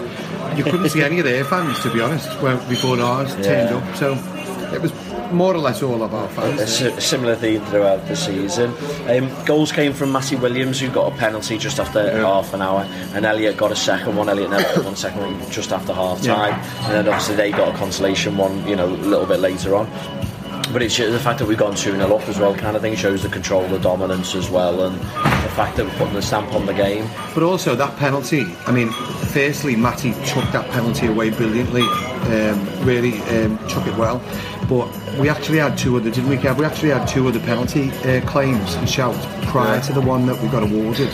you 0.57 0.63
couldn't 0.63 0.89
see 0.89 1.03
any 1.03 1.19
of 1.19 1.25
their 1.25 1.43
fans 1.43 1.77
to 1.81 1.91
be 1.93 1.99
honest 1.99 2.29
well, 2.41 2.57
before 2.69 2.97
ours 3.01 3.35
turned 3.35 3.75
up. 3.75 3.95
So 3.97 4.13
it 4.73 4.81
was 4.81 4.91
more 5.35 5.53
or 5.53 5.59
less 5.59 5.83
all 5.83 6.01
of 6.01 6.13
our 6.13 6.27
fans. 6.29 6.81
a 6.81 7.01
similar 7.01 7.35
theme 7.35 7.61
throughout 7.65 8.07
the 8.07 8.15
season. 8.15 8.73
Um, 9.07 9.31
goals 9.45 9.71
came 9.71 9.93
from 9.93 10.11
Matty 10.11 10.35
Williams, 10.35 10.79
who 10.79 10.89
got 10.89 11.11
a 11.11 11.15
penalty 11.17 11.57
just 11.57 11.79
after 11.79 12.09
half 12.21 12.53
an 12.53 12.61
hour, 12.61 12.81
and 13.13 13.25
Elliot 13.25 13.57
got 13.57 13.71
a 13.71 13.75
second 13.75 14.15
one. 14.15 14.29
Elliot 14.29 14.49
never 14.49 14.63
got 14.75 14.85
one 14.85 14.95
second 14.95 15.21
one 15.21 15.51
just 15.51 15.71
after 15.71 15.93
half 15.93 16.21
time, 16.23 16.53
and 16.85 16.93
then 16.93 17.07
obviously 17.07 17.35
they 17.35 17.51
got 17.51 17.73
a 17.73 17.77
consolation 17.77 18.37
one, 18.37 18.67
you 18.67 18.75
know, 18.75 18.87
a 18.87 18.95
little 19.11 19.25
bit 19.25 19.39
later 19.39 19.75
on. 19.75 19.87
But 20.73 20.81
it's 20.81 20.97
the 20.97 21.19
fact 21.19 21.39
that 21.39 21.47
we've 21.47 21.57
gone 21.57 21.75
2 21.75 21.91
0 21.91 22.15
up 22.15 22.27
as 22.27 22.39
well, 22.39 22.55
kind 22.55 22.75
of 22.75 22.81
thing, 22.81 22.95
shows 22.95 23.23
the 23.23 23.29
control, 23.29 23.67
the 23.67 23.79
dominance 23.79 24.35
as 24.35 24.49
well, 24.49 24.85
and 24.85 24.95
the 24.99 25.51
fact 25.55 25.77
that 25.77 25.85
we're 25.85 25.97
putting 25.97 26.15
the 26.15 26.21
stamp 26.21 26.53
on 26.53 26.65
the 26.65 26.73
game. 26.73 27.07
But 27.33 27.43
also 27.43 27.75
that 27.75 27.95
penalty. 27.97 28.45
I 28.65 28.71
mean, 28.71 28.91
firstly, 29.31 29.75
Matty 29.75 30.13
took 30.25 30.43
that 30.51 30.69
penalty 30.71 31.07
away 31.07 31.29
brilliantly. 31.29 31.83
Um, 31.83 32.85
really 32.85 33.19
um, 33.23 33.57
took 33.67 33.85
it 33.85 33.95
well. 33.95 34.19
But 34.67 34.89
we 35.19 35.29
actually 35.29 35.59
had 35.59 35.77
two 35.77 35.95
other, 35.97 36.09
didn't 36.09 36.29
we, 36.29 36.37
Kev? 36.37 36.57
We 36.57 36.65
actually 36.65 36.89
had 36.89 37.07
two 37.07 37.27
other 37.27 37.39
penalty 37.39 37.91
uh, 37.91 38.25
claims 38.27 38.73
and 38.73 38.89
shouts 38.89 39.23
prior 39.45 39.79
to 39.81 39.93
the 39.93 40.01
one 40.01 40.25
that 40.25 40.41
we 40.41 40.47
got 40.49 40.63
awarded. 40.63 41.09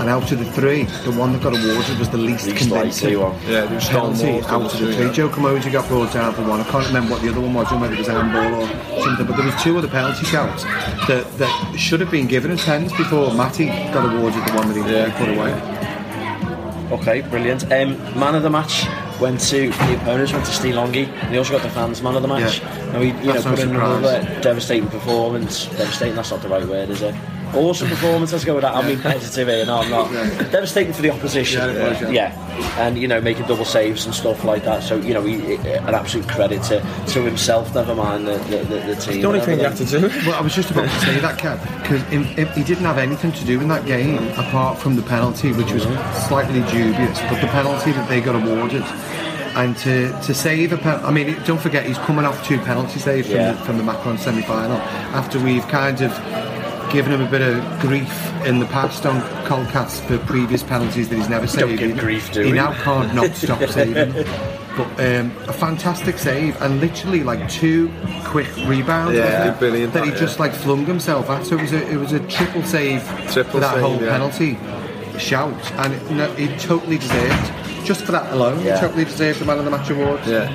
And 0.00 0.08
out 0.10 0.30
of 0.32 0.38
the 0.38 0.44
three, 0.44 0.84
the 1.04 1.12
one 1.12 1.32
that 1.32 1.42
got 1.42 1.52
awarded 1.54 1.98
was 1.98 2.10
the 2.10 2.18
least, 2.18 2.46
Least 2.46 2.58
convincing 2.68 3.18
one. 3.20 3.34
Yeah, 3.42 3.64
there 3.66 3.74
was 3.76 3.88
penalty 3.88 4.40
out 4.40 4.62
of 4.62 4.72
the 4.72 4.78
three. 4.78 4.96
yeah. 5.06 5.12
Joe 5.12 5.28
Camosi 5.28 5.70
got 5.72 5.86
brought 5.88 6.12
down 6.12 6.34
for 6.34 6.42
one. 6.42 6.60
I 6.60 6.64
can't 6.64 6.86
remember 6.86 7.12
what 7.12 7.22
the 7.22 7.28
other 7.30 7.40
one 7.40 7.54
was, 7.54 7.70
whether 7.70 7.92
it 7.94 7.98
was 7.98 8.08
a 8.08 8.12
handball 8.22 8.62
or 8.62 9.00
something. 9.02 9.26
But 9.26 9.36
there 9.36 9.46
was 9.46 9.62
two 9.62 9.78
other 9.78 9.88
penalty 9.88 10.24
shouts 10.26 10.64
that, 11.06 11.24
that 11.38 11.76
should 11.78 12.00
have 12.00 12.10
been 12.10 12.26
given 12.26 12.56
pens 12.58 12.92
before 12.92 13.32
Matty 13.34 13.66
got 13.66 14.12
awarded 14.14 14.44
the 14.46 14.52
one 14.54 14.68
that 14.68 14.76
he, 14.76 14.82
he 14.82 15.18
put 15.18 15.28
away. 15.36 15.52
Okay, 16.92 17.22
brilliant. 17.22 17.64
Um, 17.72 17.96
man 18.18 18.34
of 18.34 18.42
the 18.42 18.50
match 18.50 18.84
went 19.20 19.40
to 19.40 19.70
the 19.70 19.94
opponents, 19.96 20.32
went 20.32 20.44
to 20.44 20.52
Steve 20.52 20.74
Longy. 20.74 21.06
he 21.30 21.38
also 21.38 21.52
got 21.52 21.62
the 21.62 21.70
fans 21.70 22.02
man 22.02 22.14
of 22.16 22.22
the 22.22 22.28
match. 22.28 22.60
Yeah. 22.60 22.92
Now 22.92 23.00
he, 23.00 23.06
you 23.08 23.32
That's 23.32 23.44
know, 23.44 23.50
no 23.52 23.56
put 23.56 23.64
in 23.64 23.74
another 23.76 24.40
devastating 24.42 24.88
performance. 24.88 25.66
Devastating, 25.66 26.14
that's 26.14 26.30
not 26.30 26.42
the 26.42 26.48
right 26.48 26.66
word, 26.66 26.90
is 26.90 27.00
it? 27.02 27.14
Awesome 27.56 27.88
performance. 27.88 28.32
Let's 28.32 28.44
go 28.44 28.54
with 28.54 28.62
that. 28.62 28.74
I 28.74 28.86
mean, 28.86 29.00
positive 29.00 29.48
here. 29.48 29.64
No, 29.66 29.78
I'm 29.78 29.90
not. 29.90 30.10
Devastating 30.50 30.92
for 30.92 31.02
the 31.02 31.10
opposition. 31.10 31.60
Yeah, 31.60 31.88
was, 31.88 32.00
yeah. 32.02 32.10
Yeah. 32.10 32.86
and 32.86 32.98
you 32.98 33.08
know, 33.08 33.20
making 33.20 33.46
double 33.46 33.64
saves 33.64 34.04
and 34.06 34.14
stuff 34.14 34.44
like 34.44 34.64
that. 34.64 34.82
So 34.82 34.96
you 34.96 35.14
know, 35.14 35.22
he, 35.22 35.54
an 35.56 35.94
absolute 35.94 36.28
credit 36.28 36.62
to, 36.64 36.80
to 37.08 37.22
himself. 37.22 37.74
Never 37.74 37.94
mind 37.94 38.26
the 38.26 38.38
the, 38.38 38.56
the, 38.64 38.94
the 38.94 38.96
team. 38.96 39.20
The 39.22 39.28
only 39.28 39.40
thing 39.40 39.58
you 39.58 39.64
have 39.64 39.76
to 39.78 39.84
do. 39.84 40.08
Well, 40.26 40.34
I 40.34 40.40
was 40.40 40.54
just 40.54 40.70
about 40.70 40.84
to 40.88 41.00
say 41.06 41.18
that, 41.20 41.38
Kev, 41.38 41.60
because 41.82 42.02
he 42.56 42.62
didn't 42.64 42.84
have 42.84 42.98
anything 42.98 43.32
to 43.32 43.44
do 43.44 43.60
in 43.60 43.68
that 43.68 43.86
game 43.86 44.18
apart 44.38 44.78
from 44.78 44.96
the 44.96 45.02
penalty, 45.02 45.52
which 45.52 45.72
was 45.72 45.82
slightly 46.26 46.60
dubious. 46.72 47.20
But 47.22 47.40
the 47.40 47.48
penalty 47.48 47.92
that 47.92 48.08
they 48.08 48.20
got 48.20 48.34
awarded, 48.36 48.82
and 49.56 49.76
to, 49.78 50.10
to 50.22 50.34
save 50.34 50.72
a 50.72 50.76
pen, 50.76 51.04
I 51.04 51.10
mean, 51.12 51.36
don't 51.44 51.60
forget 51.60 51.86
he's 51.86 51.98
coming 51.98 52.24
off 52.24 52.44
two 52.46 52.58
penalty 52.58 52.98
saves 52.98 53.28
from, 53.28 53.36
Yeah. 53.36 53.52
the, 53.52 53.58
from 53.64 53.76
the 53.78 53.84
Macron 53.84 54.18
semi-final. 54.18 54.76
After 55.14 55.38
we've 55.38 55.66
kind 55.68 56.00
of 56.00 56.10
given 56.94 57.12
him 57.12 57.20
a 57.22 57.30
bit 57.30 57.42
of 57.42 57.80
grief 57.80 58.10
in 58.46 58.60
the 58.60 58.66
past 58.66 59.04
on 59.04 59.20
Colcast 59.46 60.06
for 60.06 60.18
previous 60.26 60.62
penalties 60.62 61.08
that 61.08 61.16
he's 61.16 61.28
never 61.28 61.46
saved. 61.46 61.78
give 61.78 61.90
He- 61.94 62.00
grief, 62.00 62.32
do 62.32 62.40
he 62.42 62.52
we? 62.52 62.56
now 62.56 62.72
can't 62.82 63.14
not 63.14 63.30
stop 63.34 63.60
saving. 63.68 64.12
But 64.76 64.88
um, 65.00 65.30
a 65.48 65.52
fantastic 65.52 66.18
save 66.18 66.60
and 66.62 66.80
literally 66.80 67.22
like 67.22 67.48
two 67.48 67.92
quick 68.24 68.48
rebounds. 68.66 69.16
Yeah, 69.16 69.24
wasn't 69.38 69.56
it? 69.56 69.58
brilliant 69.58 69.92
That 69.92 70.04
he 70.04 70.10
that, 70.10 70.18
just 70.18 70.36
yeah. 70.38 70.42
like 70.46 70.52
flung 70.54 70.84
himself 70.86 71.28
at. 71.30 71.44
So 71.46 71.56
it 71.58 71.62
was 71.62 71.72
a 71.72 71.92
it 71.92 71.96
was 71.96 72.12
a 72.12 72.20
triple 72.28 72.62
save 72.64 73.02
Triple 73.32 73.52
for 73.52 73.60
that 73.60 73.74
save, 73.74 73.82
whole 73.82 74.00
yeah. 74.02 74.10
penalty 74.18 74.58
shout, 75.18 75.72
and 75.72 75.92
it, 75.94 76.10
no, 76.10 76.32
he 76.34 76.48
totally 76.58 76.98
deserved. 76.98 77.52
Just 77.84 78.04
for 78.04 78.12
that 78.12 78.32
alone, 78.32 78.64
Yeah. 78.64 78.74
he 78.76 78.80
totally 78.80 79.04
deserved 79.04 79.38
the 79.40 79.44
man 79.44 79.58
of 79.58 79.64
the 79.64 79.70
match 79.70 79.90
award. 79.90 80.20
Yeah. 80.26 80.48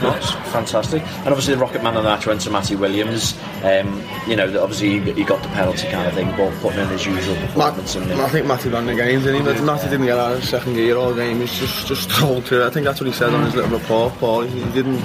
That's 0.00 0.30
fantastic. 0.52 1.02
And 1.02 1.28
obviously, 1.28 1.54
the 1.54 1.60
Rocket 1.60 1.82
Man 1.82 1.96
of 1.96 2.02
the 2.04 2.08
match 2.08 2.26
went 2.26 2.40
to 2.42 2.50
Matty 2.50 2.76
Williams. 2.76 3.38
Um, 3.62 4.02
you 4.26 4.36
know, 4.36 4.46
obviously, 4.62 5.00
he, 5.00 5.12
he 5.12 5.24
got 5.24 5.42
the 5.42 5.48
penalty 5.50 5.88
kind 5.90 6.06
of 6.08 6.14
thing, 6.14 6.30
but 6.36 6.52
putting 6.60 6.80
in 6.80 6.88
his 6.88 7.04
usual 7.06 7.34
Matt, 7.34 7.74
performance. 7.74 7.94
and, 7.96 8.12
I 8.12 8.28
think 8.28 8.46
Matty 8.46 8.68
ran 8.70 8.86
the 8.86 8.94
game, 8.94 9.20
didn't 9.20 9.36
he? 9.36 9.42
But 9.42 9.62
Matty 9.62 9.88
didn't 9.88 10.06
get 10.06 10.18
out 10.18 10.32
of 10.36 10.44
second 10.44 10.74
gear 10.74 10.96
all 10.96 11.14
game. 11.14 11.40
He's 11.40 11.58
just 11.58 11.86
just 11.86 12.20
rolled 12.20 12.44
through. 12.44 12.62
it. 12.62 12.66
I 12.66 12.70
think 12.70 12.84
that's 12.86 13.00
what 13.00 13.06
he 13.06 13.12
said 13.12 13.32
on 13.34 13.44
his 13.44 13.54
little 13.54 13.70
report, 13.78 14.12
Paul. 14.14 14.42
He 14.42 14.60
didn't 14.72 15.00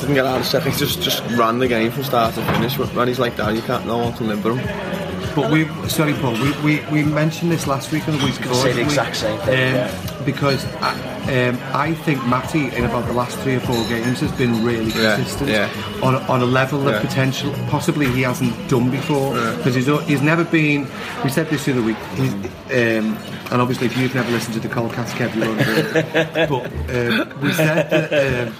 didn't 0.00 0.14
get 0.14 0.26
out 0.26 0.40
of 0.40 0.46
second. 0.46 0.72
He 0.72 0.78
just 0.78 1.02
just 1.02 1.22
ran 1.36 1.58
the 1.58 1.68
game 1.68 1.90
from 1.90 2.04
start 2.04 2.34
to 2.34 2.44
finish. 2.52 2.76
When 2.78 3.08
he's 3.08 3.18
like 3.18 3.36
that, 3.36 3.54
you 3.54 3.62
can't. 3.62 3.86
No 3.86 3.98
one 3.98 4.12
can 4.14 4.28
live 4.28 4.44
with 4.44 4.58
him. 4.58 4.90
But 5.34 5.50
we, 5.50 5.66
sorry, 5.88 6.12
Paul, 6.14 6.32
we, 6.34 6.52
we, 6.80 6.86
we 6.92 7.02
mentioned 7.02 7.50
this 7.50 7.66
last 7.66 7.90
week 7.90 8.06
and 8.06 8.20
the 8.20 8.24
week 8.24 8.36
before. 8.38 8.54
say 8.54 8.68
the 8.68 8.74
didn't 8.74 8.76
we? 8.76 8.82
exact 8.84 9.16
same 9.16 9.40
thing, 9.40 9.68
Um, 9.70 9.74
yeah. 9.74 10.13
Because 10.24 10.64
I, 10.76 11.48
um, 11.48 11.58
I 11.72 11.94
think 11.94 12.24
Matty, 12.26 12.74
in 12.74 12.84
about 12.84 13.06
the 13.06 13.12
last 13.12 13.38
three 13.38 13.56
or 13.56 13.60
four 13.60 13.76
games, 13.88 14.20
has 14.20 14.32
been 14.32 14.64
really 14.64 14.90
consistent 14.90 15.50
yeah. 15.50 15.70
On, 16.02 16.14
a, 16.14 16.18
on 16.18 16.42
a 16.42 16.46
level 16.46 16.86
of 16.88 17.00
potential 17.00 17.52
possibly 17.68 18.06
he 18.10 18.22
hasn't 18.22 18.68
done 18.68 18.90
before. 18.90 19.34
Because 19.56 19.74
he's, 19.74 19.86
he's 20.06 20.22
never 20.22 20.44
been, 20.44 20.88
we 21.22 21.30
said 21.30 21.48
this 21.48 21.64
the 21.64 21.72
other 21.72 21.82
week, 21.82 21.96
he's, 22.16 22.34
um, 22.34 23.16
and 23.50 23.60
obviously 23.60 23.86
if 23.86 23.96
you've 23.96 24.14
never 24.14 24.30
listened 24.30 24.54
to 24.54 24.60
the 24.60 24.72
Colcast, 24.74 25.12
Kev, 25.16 25.34
you 25.34 25.40
won't 25.46 25.60
heard 25.60 25.96
it. 25.96 26.48
But 26.48 26.66
um, 26.94 27.40
we 27.40 27.52
said 27.52 27.90
that. 27.90 28.48
Um, 28.48 28.54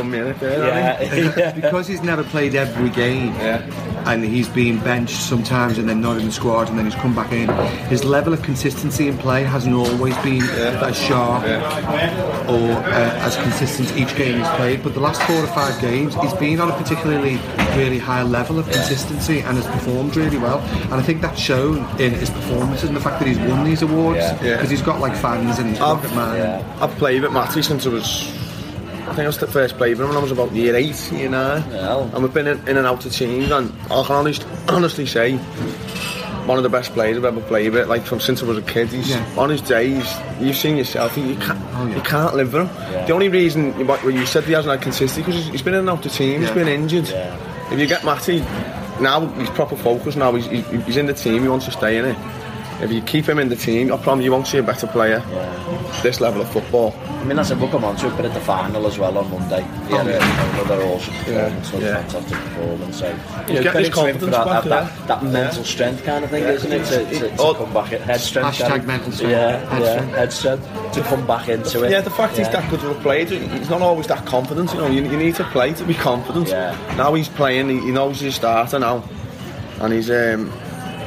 minute 0.00 0.38
there. 0.40 0.98
I 1.00 1.06
think. 1.06 1.36
yeah, 1.36 1.52
because 1.60 1.86
he's 1.86 2.02
never 2.02 2.24
played 2.24 2.54
every 2.54 2.90
game 2.90 3.34
Yeah. 3.34 3.58
And 4.06 4.24
he's 4.24 4.48
been 4.48 4.78
benched 4.80 5.16
sometimes 5.20 5.78
and 5.78 5.88
then 5.88 6.00
not 6.00 6.18
in 6.18 6.26
the 6.26 6.32
squad 6.32 6.68
and 6.68 6.78
then 6.78 6.84
he's 6.86 6.94
come 6.96 7.14
back 7.14 7.32
in 7.32 7.48
his 7.88 8.04
level 8.04 8.32
of 8.32 8.42
consistency 8.42 9.08
in 9.08 9.16
play 9.18 9.44
hasn't 9.44 9.74
always 9.74 10.16
been 10.18 10.42
as 10.42 10.96
sharp 10.98 11.42
or 11.44 12.72
uh, 12.72 13.26
as 13.26 13.36
consistent 13.36 13.88
each 13.96 14.14
game 14.16 14.38
he's 14.38 14.48
played 14.50 14.82
but 14.82 14.94
the 14.94 15.00
last 15.00 15.22
four 15.22 15.36
or 15.36 15.46
five 15.48 15.78
games 15.80 16.14
he's 16.16 16.34
been 16.34 16.60
on 16.60 16.70
a 16.70 16.76
particularly 16.76 17.36
really 17.76 17.98
high 17.98 18.22
level 18.22 18.58
of 18.58 18.64
consistency 18.70 19.40
and 19.40 19.56
has 19.56 19.66
performed 19.68 20.14
really 20.16 20.38
well 20.38 20.58
and 20.58 20.94
I 20.94 21.02
think 21.02 21.20
that's 21.20 21.40
shown 21.40 21.78
in 22.00 22.12
his 22.12 22.30
performances 22.30 22.88
and 22.88 22.96
the 22.96 23.00
fact 23.00 23.18
that 23.20 23.28
he's 23.28 23.38
won 23.38 23.64
these 23.64 23.82
awards 23.82 24.18
because 24.32 24.42
Yeah. 24.46 24.66
he's 24.66 24.82
got 24.82 25.00
like 25.00 25.14
fans 25.16 25.58
and 25.58 25.70
he's 25.70 25.80
I've- 25.80 26.14
man 26.14 26.36
yeah. 26.36 26.78
I've 26.80 26.94
played 26.96 27.22
with 27.22 27.32
Matty 27.32 27.62
since 27.62 27.86
I 27.86 27.90
was. 27.90 28.38
I 29.02 29.14
think 29.14 29.20
I 29.20 29.26
was 29.26 29.38
the 29.38 29.46
first 29.46 29.76
played 29.76 29.90
with 29.98 30.00
him 30.00 30.08
when 30.08 30.16
I 30.16 30.20
was 30.22 30.30
about 30.32 30.52
year 30.52 30.74
eight, 30.76 31.10
year 31.12 31.28
nine. 31.28 31.68
Well. 31.70 32.10
And 32.14 32.22
we've 32.22 32.32
been 32.32 32.46
in, 32.46 32.58
in 32.68 32.76
and 32.76 32.86
out 32.86 33.04
of 33.04 33.12
teams, 33.12 33.50
and 33.50 33.72
I 33.90 34.02
can 34.04 34.16
honest, 34.16 34.46
honestly 34.68 35.06
say, 35.06 35.36
one 36.46 36.56
of 36.56 36.62
the 36.64 36.68
best 36.70 36.92
players 36.92 37.16
I've 37.18 37.24
ever 37.24 37.40
played 37.42 37.72
with. 37.72 37.88
Like 37.88 38.04
from 38.04 38.20
since 38.20 38.42
I 38.42 38.46
was 38.46 38.58
a 38.58 38.62
kid, 38.62 38.88
he's 38.88 39.10
Yeah. 39.10 39.34
on 39.36 39.50
his 39.50 39.60
days. 39.60 40.04
You've 40.40 40.56
seen 40.56 40.76
yourself. 40.76 41.16
You 41.16 41.34
can't, 41.36 41.58
Oh, 41.74 41.86
yeah. 41.86 41.96
you 41.96 42.02
can't 42.02 42.34
live 42.34 42.52
with 42.52 42.62
him. 42.68 42.76
Yeah. 42.92 43.06
The 43.06 43.12
only 43.12 43.28
reason 43.28 43.78
you, 43.78 43.84
might- 43.84 44.02
you 44.04 44.24
said 44.26 44.44
he 44.44 44.52
hasn't 44.52 44.72
had 44.72 44.82
consistency 44.82 45.20
because 45.22 45.34
he's, 45.44 45.52
he's 45.52 45.62
been 45.62 45.74
in 45.74 45.80
and 45.80 45.90
out 45.90 46.04
of 46.06 46.12
teams. 46.12 46.42
Yeah. 46.42 46.46
He's 46.48 46.50
been 46.54 46.68
injured. 46.68 47.08
Yeah. 47.08 47.72
If 47.72 47.78
you 47.80 47.86
get 47.86 48.04
Matty, 48.04 48.40
now 49.00 49.26
he's 49.38 49.50
proper 49.50 49.76
focused. 49.76 50.16
Now 50.16 50.32
he's, 50.32 50.46
he's, 50.46 50.84
he's 50.84 50.96
in 50.96 51.06
the 51.06 51.14
team. 51.14 51.42
He 51.42 51.48
wants 51.48 51.64
to 51.66 51.72
stay 51.72 51.96
in 51.98 52.04
it. 52.06 52.16
If 52.82 52.90
you 52.90 53.00
keep 53.00 53.28
him 53.28 53.38
in 53.38 53.48
the 53.48 53.54
team, 53.56 53.92
I 53.92 53.96
promise 53.96 54.24
you 54.24 54.32
won't 54.32 54.46
see 54.48 54.58
a 54.58 54.62
better 54.62 54.88
player. 54.88 55.20
This 56.02 56.20
level 56.20 56.40
of 56.42 56.50
football. 56.50 56.92
I 57.06 57.24
mean, 57.24 57.36
that's 57.36 57.50
a 57.50 57.56
book 57.56 57.72
I'm 57.74 57.84
on 57.84 57.94
to 57.96 58.08
it, 58.08 58.16
but 58.16 58.24
at 58.24 58.34
the 58.34 58.40
final 58.40 58.84
as 58.88 58.98
well 58.98 59.16
on 59.16 59.30
Monday. 59.30 59.62
He 59.86 59.94
had 59.94 60.08
a, 60.08 60.16
another 60.20 60.82
awesome 60.82 61.14
performance, 61.14 61.70
another 61.70 61.86
yeah. 61.86 62.02
fantastic 62.08 62.38
performance. 62.38 62.98
So, 62.98 63.06
you 63.08 63.14
He's 63.14 63.54
know, 63.54 63.62
getting 63.62 63.80
his 63.84 63.90
credit 63.90 63.90
for 63.90 63.94
confidence 63.94 64.30
that, 64.32 64.44
back, 64.46 64.64
that, 64.64 65.06
that, 65.06 65.06
that 65.22 65.22
mental 65.24 65.62
strength 65.64 66.02
kind 66.04 66.24
of 66.24 66.30
thing, 66.30 66.42
isn't 66.42 66.72
it? 66.72 66.84
To, 66.86 67.04
to, 67.20 67.36
to 67.36 67.36
Oh. 67.38 67.54
come 67.54 67.72
back 67.72 67.92
at 67.92 68.00
head 68.00 68.20
strength. 68.20 68.56
Hashtag 68.58 68.68
kind 68.68 68.80
of- 68.80 68.86
mental 68.88 69.12
strength. 69.12 69.30
Yeah, 69.30 69.58
Head 69.70 69.82
yeah, 69.82 69.92
strength. 69.92 70.14
head 70.16 70.32
strength. 70.32 70.92
To 70.94 71.02
come 71.02 71.26
back 71.26 71.48
into 71.48 71.84
it. 71.84 71.90
Yeah, 71.92 72.00
the 72.00 72.10
fact 72.10 72.36
he's 72.36 72.48
that 72.48 72.68
good 72.68 72.80
of 72.82 72.96
a 72.96 73.00
player, 73.00 73.24
he's 73.26 73.70
not 73.70 73.80
always 73.80 74.08
that 74.08 74.26
confident. 74.26 74.72
You 74.72 74.78
know, 74.80 74.86
you, 74.88 75.02
you 75.04 75.16
need 75.16 75.36
to 75.36 75.44
play 75.44 75.72
to 75.74 75.84
be 75.84 75.94
confident. 75.94 76.48
Yeah. 76.48 76.76
Now 76.96 77.14
he's 77.14 77.28
playing, 77.28 77.68
he, 77.68 77.78
he 77.78 77.90
knows 77.92 78.20
he's 78.20 78.30
a 78.34 78.36
starter 78.36 78.80
now, 78.80 79.04
and 79.80 79.92
he's 79.92 80.10
um, 80.10 80.50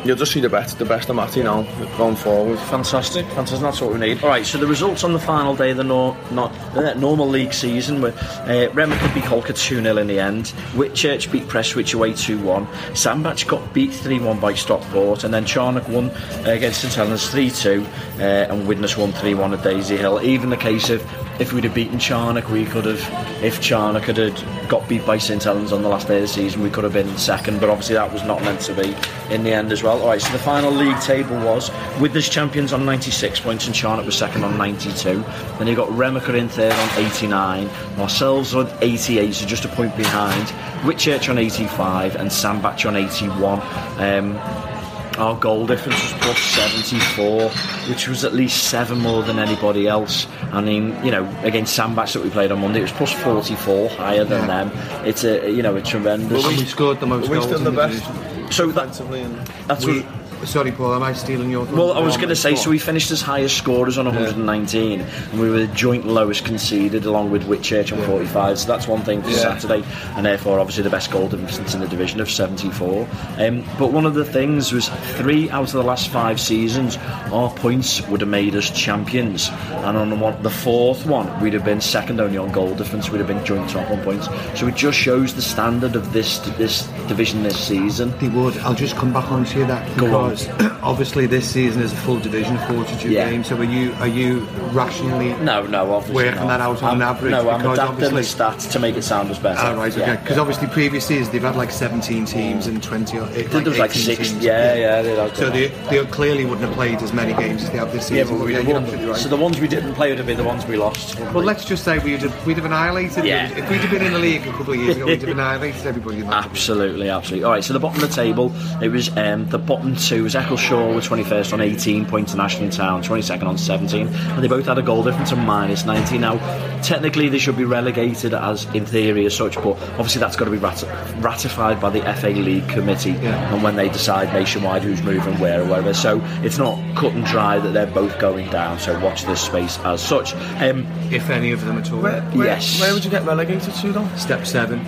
you'll 0.05 0.15
just 0.15 0.31
see 0.31 0.39
the 0.39 0.49
best, 0.49 0.77
the 0.77 0.85
best 0.85 1.09
of 1.09 1.15
Matty 1.15 1.43
now 1.43 1.63
going 1.97 2.15
forward. 2.15 2.59
Fantastic, 2.59 3.25
fantastic. 3.27 3.59
That's 3.59 3.81
what 3.81 3.91
we 3.91 3.99
need. 3.99 4.23
All 4.23 4.29
right. 4.29 4.45
So 4.45 4.57
the 4.57 4.67
results 4.67 5.03
on 5.03 5.13
the 5.13 5.19
final 5.19 5.55
day 5.55 5.71
of 5.71 5.77
the 5.77 5.83
not 5.83 6.53
the 6.73 6.93
normal 6.95 7.27
league 7.27 7.53
season 7.53 8.01
were 8.01 8.09
uh, 8.09 8.69
REMYCA 8.73 9.13
beat 9.13 9.23
Holker 9.23 9.53
two 9.53 9.81
0 9.81 9.97
in 9.97 10.07
the 10.07 10.19
end. 10.19 10.45
Whitchurch 10.73 11.31
beat 11.31 11.43
Prestwich 11.47 11.93
away 11.93 12.13
two 12.13 12.37
one. 12.39 12.67
Sandbach 12.93 13.47
got 13.47 13.73
beat 13.73 13.93
three 13.93 14.19
one 14.19 14.39
by 14.39 14.53
Stockport, 14.53 15.23
and 15.23 15.33
then 15.33 15.45
Charnock 15.45 15.87
won 15.89 16.09
uh, 16.09 16.43
against 16.47 16.81
St 16.81 16.93
Helens 16.93 17.29
three 17.29 17.49
two, 17.49 17.85
uh, 18.19 18.47
and 18.49 18.67
Widnes 18.67 18.95
won 18.97 19.11
three 19.13 19.33
one 19.33 19.53
at 19.53 19.63
Daisy 19.63 19.97
Hill. 19.97 20.21
Even 20.21 20.49
the 20.49 20.57
case 20.57 20.89
of 20.89 21.01
if 21.39 21.51
we'd 21.51 21.65
have 21.65 21.73
beaten 21.73 21.99
Charnock, 21.99 22.49
we 22.49 22.65
could 22.65 22.85
have. 22.85 23.01
If 23.43 23.61
Charnock 23.61 24.03
had 24.03 24.69
got 24.69 24.87
beat 24.87 25.05
by 25.05 25.17
St 25.17 25.43
Helens 25.43 25.73
on 25.73 25.81
the 25.81 25.89
last 25.89 26.07
day 26.07 26.15
of 26.15 26.21
the 26.21 26.27
season, 26.27 26.63
we 26.63 26.69
could 26.69 26.83
have 26.83 26.93
been 26.93 27.17
second. 27.17 27.59
But 27.59 27.69
obviously 27.69 27.95
that 27.95 28.11
was 28.11 28.23
not 28.23 28.41
meant 28.43 28.61
to 28.61 28.73
be 28.73 28.95
in 29.33 29.43
the 29.43 29.51
end 29.51 29.71
as 29.71 29.83
well. 29.83 30.01
All 30.01 30.07
right. 30.07 30.21
So 30.21 30.31
the 30.31 30.39
final 30.39 30.71
league 30.71 30.99
table 31.01 31.35
was 31.37 31.71
Widnes 31.99 32.29
champions 32.29 32.71
on 32.73 32.85
96 32.85 33.39
points, 33.41 33.65
and 33.65 33.75
Charnock 33.75 34.05
was 34.05 34.17
second 34.17 34.43
on 34.43 34.57
92. 34.57 35.23
Then 35.57 35.67
you 35.67 35.75
got 35.75 35.89
REMYCA 35.89 36.35
in 36.35 36.49
third 36.49 36.73
on 36.73 37.05
89. 37.05 37.67
Ourselves 37.99 38.55
on 38.55 38.71
88, 38.81 39.33
so 39.33 39.45
just 39.45 39.65
a 39.65 39.69
point 39.69 39.95
behind. 39.97 40.47
Whitchurch 40.85 41.29
on 41.29 41.37
85 41.37 42.15
and 42.15 42.31
Sandbach 42.31 42.85
on 42.85 42.95
81. 42.95 43.59
Um, 43.99 44.74
our 45.17 45.35
goal 45.35 45.65
difference 45.65 46.01
was 46.01 46.13
plus 46.21 46.39
74, 46.39 47.49
which 47.89 48.07
was 48.07 48.23
at 48.25 48.33
least 48.33 48.65
seven 48.65 48.99
more 48.99 49.23
than 49.23 49.39
anybody 49.39 49.87
else. 49.87 50.27
I 50.51 50.61
mean, 50.61 51.03
you 51.03 51.11
know, 51.11 51.27
against 51.43 51.73
Sandbach 51.75 52.11
that 52.13 52.23
we 52.23 52.29
played 52.29 52.51
on 52.51 52.61
Monday, 52.61 52.79
it 52.79 52.83
was 52.83 52.91
plus 52.91 53.11
44, 53.11 53.89
higher 53.89 54.23
than 54.25 54.47
them. 54.47 54.71
It's 55.05 55.23
a, 55.23 55.49
you 55.49 55.61
know, 55.61 55.75
a 55.75 55.81
tremendous. 55.81 56.45
and 56.45 56.57
we 56.57 56.65
scored 56.65 56.99
the 56.99 57.05
most 57.07 57.27
Are 57.27 57.31
we 57.31 57.37
goals 57.37 57.47
still 57.47 57.59
the 57.59 57.71
the 57.71 57.77
best 57.77 58.03
division. 58.05 58.51
So 58.51 58.67
that, 58.67 58.73
defensively? 58.73 59.25
That's 59.67 59.85
We, 59.85 60.01
what. 60.01 60.24
Sorry, 60.45 60.71
Paul, 60.71 60.93
am 60.95 61.03
I 61.03 61.13
stealing 61.13 61.49
your 61.49 61.65
Well, 61.65 61.93
I 61.93 61.99
was 61.99 62.17
going 62.17 62.29
to 62.29 62.35
say, 62.35 62.55
so 62.55 62.69
we 62.69 62.79
finished 62.79 63.11
as 63.11 63.21
highest 63.21 63.57
scorers 63.57 63.97
on 63.97 64.05
119, 64.05 65.01
and 65.01 65.39
we 65.39 65.49
were 65.49 65.59
the 65.59 65.67
joint 65.67 66.05
lowest 66.05 66.45
conceded, 66.45 67.05
along 67.05 67.31
with 67.31 67.43
Whitchurch 67.43 67.91
on 67.91 68.03
45. 68.05 68.59
So 68.59 68.67
that's 68.67 68.87
one 68.87 69.01
thing 69.01 69.21
for 69.21 69.29
Yeah. 69.29 69.35
Saturday, 69.59 69.83
and 70.15 70.25
therefore, 70.25 70.59
obviously, 70.59 70.83
the 70.83 70.89
best 70.89 71.11
goal 71.11 71.27
difference 71.27 71.73
in 71.73 71.79
the 71.81 71.87
division 71.87 72.19
of 72.21 72.29
74. 72.29 73.07
Um, 73.39 73.63
but 73.79 73.91
one 73.91 74.05
of 74.05 74.13
the 74.13 74.25
things 74.25 74.71
was 74.71 74.89
three 75.17 75.49
out 75.49 75.63
of 75.67 75.71
the 75.73 75.83
last 75.83 76.09
five 76.09 76.39
seasons, 76.39 76.97
our 77.31 77.49
points 77.51 78.01
would 78.07 78.21
have 78.21 78.29
made 78.29 78.55
us 78.55 78.69
champions, 78.69 79.49
and 79.71 79.97
on 79.97 80.09
the, 80.09 80.15
one, 80.15 80.41
the 80.43 80.49
fourth 80.49 81.05
one, 81.05 81.27
we'd 81.41 81.53
have 81.53 81.65
been 81.65 81.81
second 81.81 82.19
only 82.19 82.37
on 82.37 82.51
goal 82.51 82.73
difference. 82.75 83.09
We'd 83.09 83.19
have 83.19 83.27
been 83.27 83.43
joint 83.45 83.69
top 83.69 83.89
on 83.89 84.01
points. 84.03 84.27
So 84.59 84.67
it 84.67 84.75
just 84.75 84.97
shows 84.97 85.33
the 85.35 85.41
standard 85.41 85.95
of 85.95 86.13
this 86.13 86.39
this 86.57 86.83
division 87.07 87.43
this 87.43 87.57
season. 87.57 88.13
They 88.19 88.29
would. 88.29 88.57
I'll 88.59 88.75
just 88.75 88.95
come 88.95 89.11
back 89.13 89.31
on 89.31 89.45
to 89.45 89.65
that 89.65 89.97
Go 89.97 90.17
on. 90.17 90.34
Because 90.43 90.71
obviously 90.83 91.25
this 91.25 91.49
season 91.49 91.81
is 91.81 91.93
a 91.93 91.95
full 91.97 92.19
division, 92.19 92.57
42 92.67 93.09
Yeah. 93.09 93.29
games. 93.29 93.47
So 93.47 93.57
are 93.57 93.63
you 93.63 93.93
are 93.99 94.07
you 94.07 94.39
rationally? 94.71 95.33
No, 95.43 95.63
no, 95.65 95.93
obviously 95.93 96.15
Working 96.25 96.41
not. 96.41 96.47
that 96.47 96.61
out 96.61 96.83
on 96.83 96.89
I'm- 96.89 97.01
average, 97.01 97.31
No, 97.31 97.49
I'm 97.49 97.61
because 97.61 97.77
adapting 97.77 97.99
the 97.99 98.05
obviously- 98.07 98.39
stats 98.45 98.71
to 98.71 98.79
make 98.79 98.95
it 98.95 99.03
sound 99.03 99.31
as 99.31 99.39
better. 99.39 99.59
Ah, 99.61 99.71
right, 99.73 99.95
okay. 99.97 100.17
Because 100.21 100.35
yeah. 100.37 100.41
obviously 100.41 100.67
previous 100.67 101.05
seasons 101.05 101.29
they've 101.29 101.41
had 101.41 101.55
like 101.55 101.71
17 101.71 102.25
teams 102.25 102.67
and 102.67 102.81
20. 102.83 103.17
Or, 103.19 103.23
eh, 103.35 103.43
there 103.47 103.61
was 103.63 103.77
like 103.79 103.91
18 103.91 104.01
six. 104.15 104.29
teams. 104.29 104.43
Yeah, 104.43 104.73
yeah. 104.75 105.01
they 105.01 105.15
had 105.15 105.35
So 105.35 105.45
that. 105.49 105.53
they, 105.53 105.67
they 105.89 106.05
clearly 106.07 106.45
wouldn't 106.45 106.65
have 106.67 106.75
played 106.75 107.01
as 107.01 107.13
many 107.13 107.33
games 107.33 107.63
as 107.63 107.69
they 107.71 107.77
have 107.77 107.91
this 107.91 108.09
Yeah, 108.11 108.23
season. 108.23 108.37
but 108.39 108.45
we 108.45 108.53
yeah, 108.53 108.61
won. 108.61 108.85
you're 108.99 109.11
right. 109.11 109.17
So 109.19 109.29
the 109.29 109.35
ones 109.37 109.59
we 109.59 109.67
didn't 109.67 109.93
play 109.93 110.09
would 110.09 110.17
have 110.17 110.27
been 110.27 110.37
the 110.37 110.43
ones 110.43 110.65
we 110.65 110.77
lost. 110.77 111.19
well, 111.33 111.43
let's 111.43 111.65
just 111.65 111.83
say 111.83 111.99
we'd 111.99 112.21
have, 112.21 112.45
we'd 112.45 112.57
have 112.57 112.65
annihilated. 112.65 113.25
Yeah. 113.25 113.49
If 113.49 113.69
we'd 113.69 113.79
have 113.81 113.91
been 113.91 114.03
in 114.05 114.13
the 114.13 114.19
league 114.19 114.45
a 114.47 114.51
couple 114.51 114.73
of 114.73 114.79
years 114.79 114.95
ago, 114.97 115.05
we'd 115.05 115.21
have 115.21 115.29
annihilated 115.37 115.85
everybody 115.85 116.19
in. 116.19 116.25
Absolutely, 116.31 117.09
absolutely. 117.09 117.43
All 117.45 117.51
right, 117.51 117.63
so 117.63 117.73
the 117.73 117.79
bottom 117.79 118.01
of 118.01 118.09
the 118.09 118.15
table, 118.15 118.53
it 118.81 118.89
was 118.89 119.09
um, 119.17 119.47
the 119.49 119.57
bottom 119.59 119.95
two 119.95 120.14
So 120.15 120.19
it 120.19 120.23
was 120.23 120.33
Eccleshall 120.35 120.95
were 120.95 121.01
21st 121.01 121.51
on 121.51 121.59
18 121.59 122.05
points 122.05 122.33
to 122.33 122.41
Ashton 122.41 122.69
Town, 122.69 123.03
22nd 123.03 123.43
on 123.43 123.57
17, 123.57 124.07
and 124.07 124.41
they 124.41 124.47
both 124.47 124.65
had 124.65 124.77
a 124.77 124.81
goal 124.81 125.03
difference 125.03 125.33
of 125.33 125.39
minus 125.39 125.83
19 125.83 126.21
Now, 126.21 126.37
technically 126.81 127.27
they 127.27 127.37
should 127.37 127.57
be 127.57 127.65
relegated 127.65 128.33
as 128.33 128.63
in 128.73 128.85
theory 128.85 129.25
as 129.25 129.35
such, 129.35 129.55
but 129.55 129.71
obviously 129.99 130.21
that's 130.21 130.37
got 130.37 130.45
to 130.45 130.51
be 130.51 130.57
rati- 130.57 130.87
ratified 131.19 131.81
by 131.81 131.89
the 131.89 131.99
FA 132.15 132.27
League 132.29 132.65
committee, 132.69 133.11
Yeah. 133.11 133.53
and 133.53 133.61
when 133.61 133.75
they 133.75 133.89
decide 133.89 134.31
nationwide 134.31 134.83
who's 134.83 135.03
moving 135.03 135.37
where 135.37 135.61
or 135.63 135.65
whatever. 135.65 135.93
So 135.93 136.21
it's 136.43 136.57
not 136.57 136.79
cut 136.95 137.11
and 137.11 137.25
dry 137.25 137.59
that 137.59 137.73
they're 137.73 137.85
both 137.85 138.17
going 138.17 138.49
down. 138.49 138.79
So 138.79 138.97
watch 139.01 139.25
this 139.25 139.41
space 139.41 139.77
as 139.79 140.01
such. 140.01 140.33
Um, 140.61 140.87
if 141.11 141.29
any 141.29 141.51
of 141.51 141.65
them 141.65 141.77
at 141.77 141.91
all. 141.91 141.99
Where, 141.99 142.21
where, 142.21 142.47
Yes. 142.47 142.79
Where 142.79 142.93
would 142.93 143.03
you 143.03 143.11
get 143.11 143.25
relegated 143.25 143.73
to 143.73 143.91
though? 143.91 144.07
Step 144.15 144.45
seven, 144.47 144.79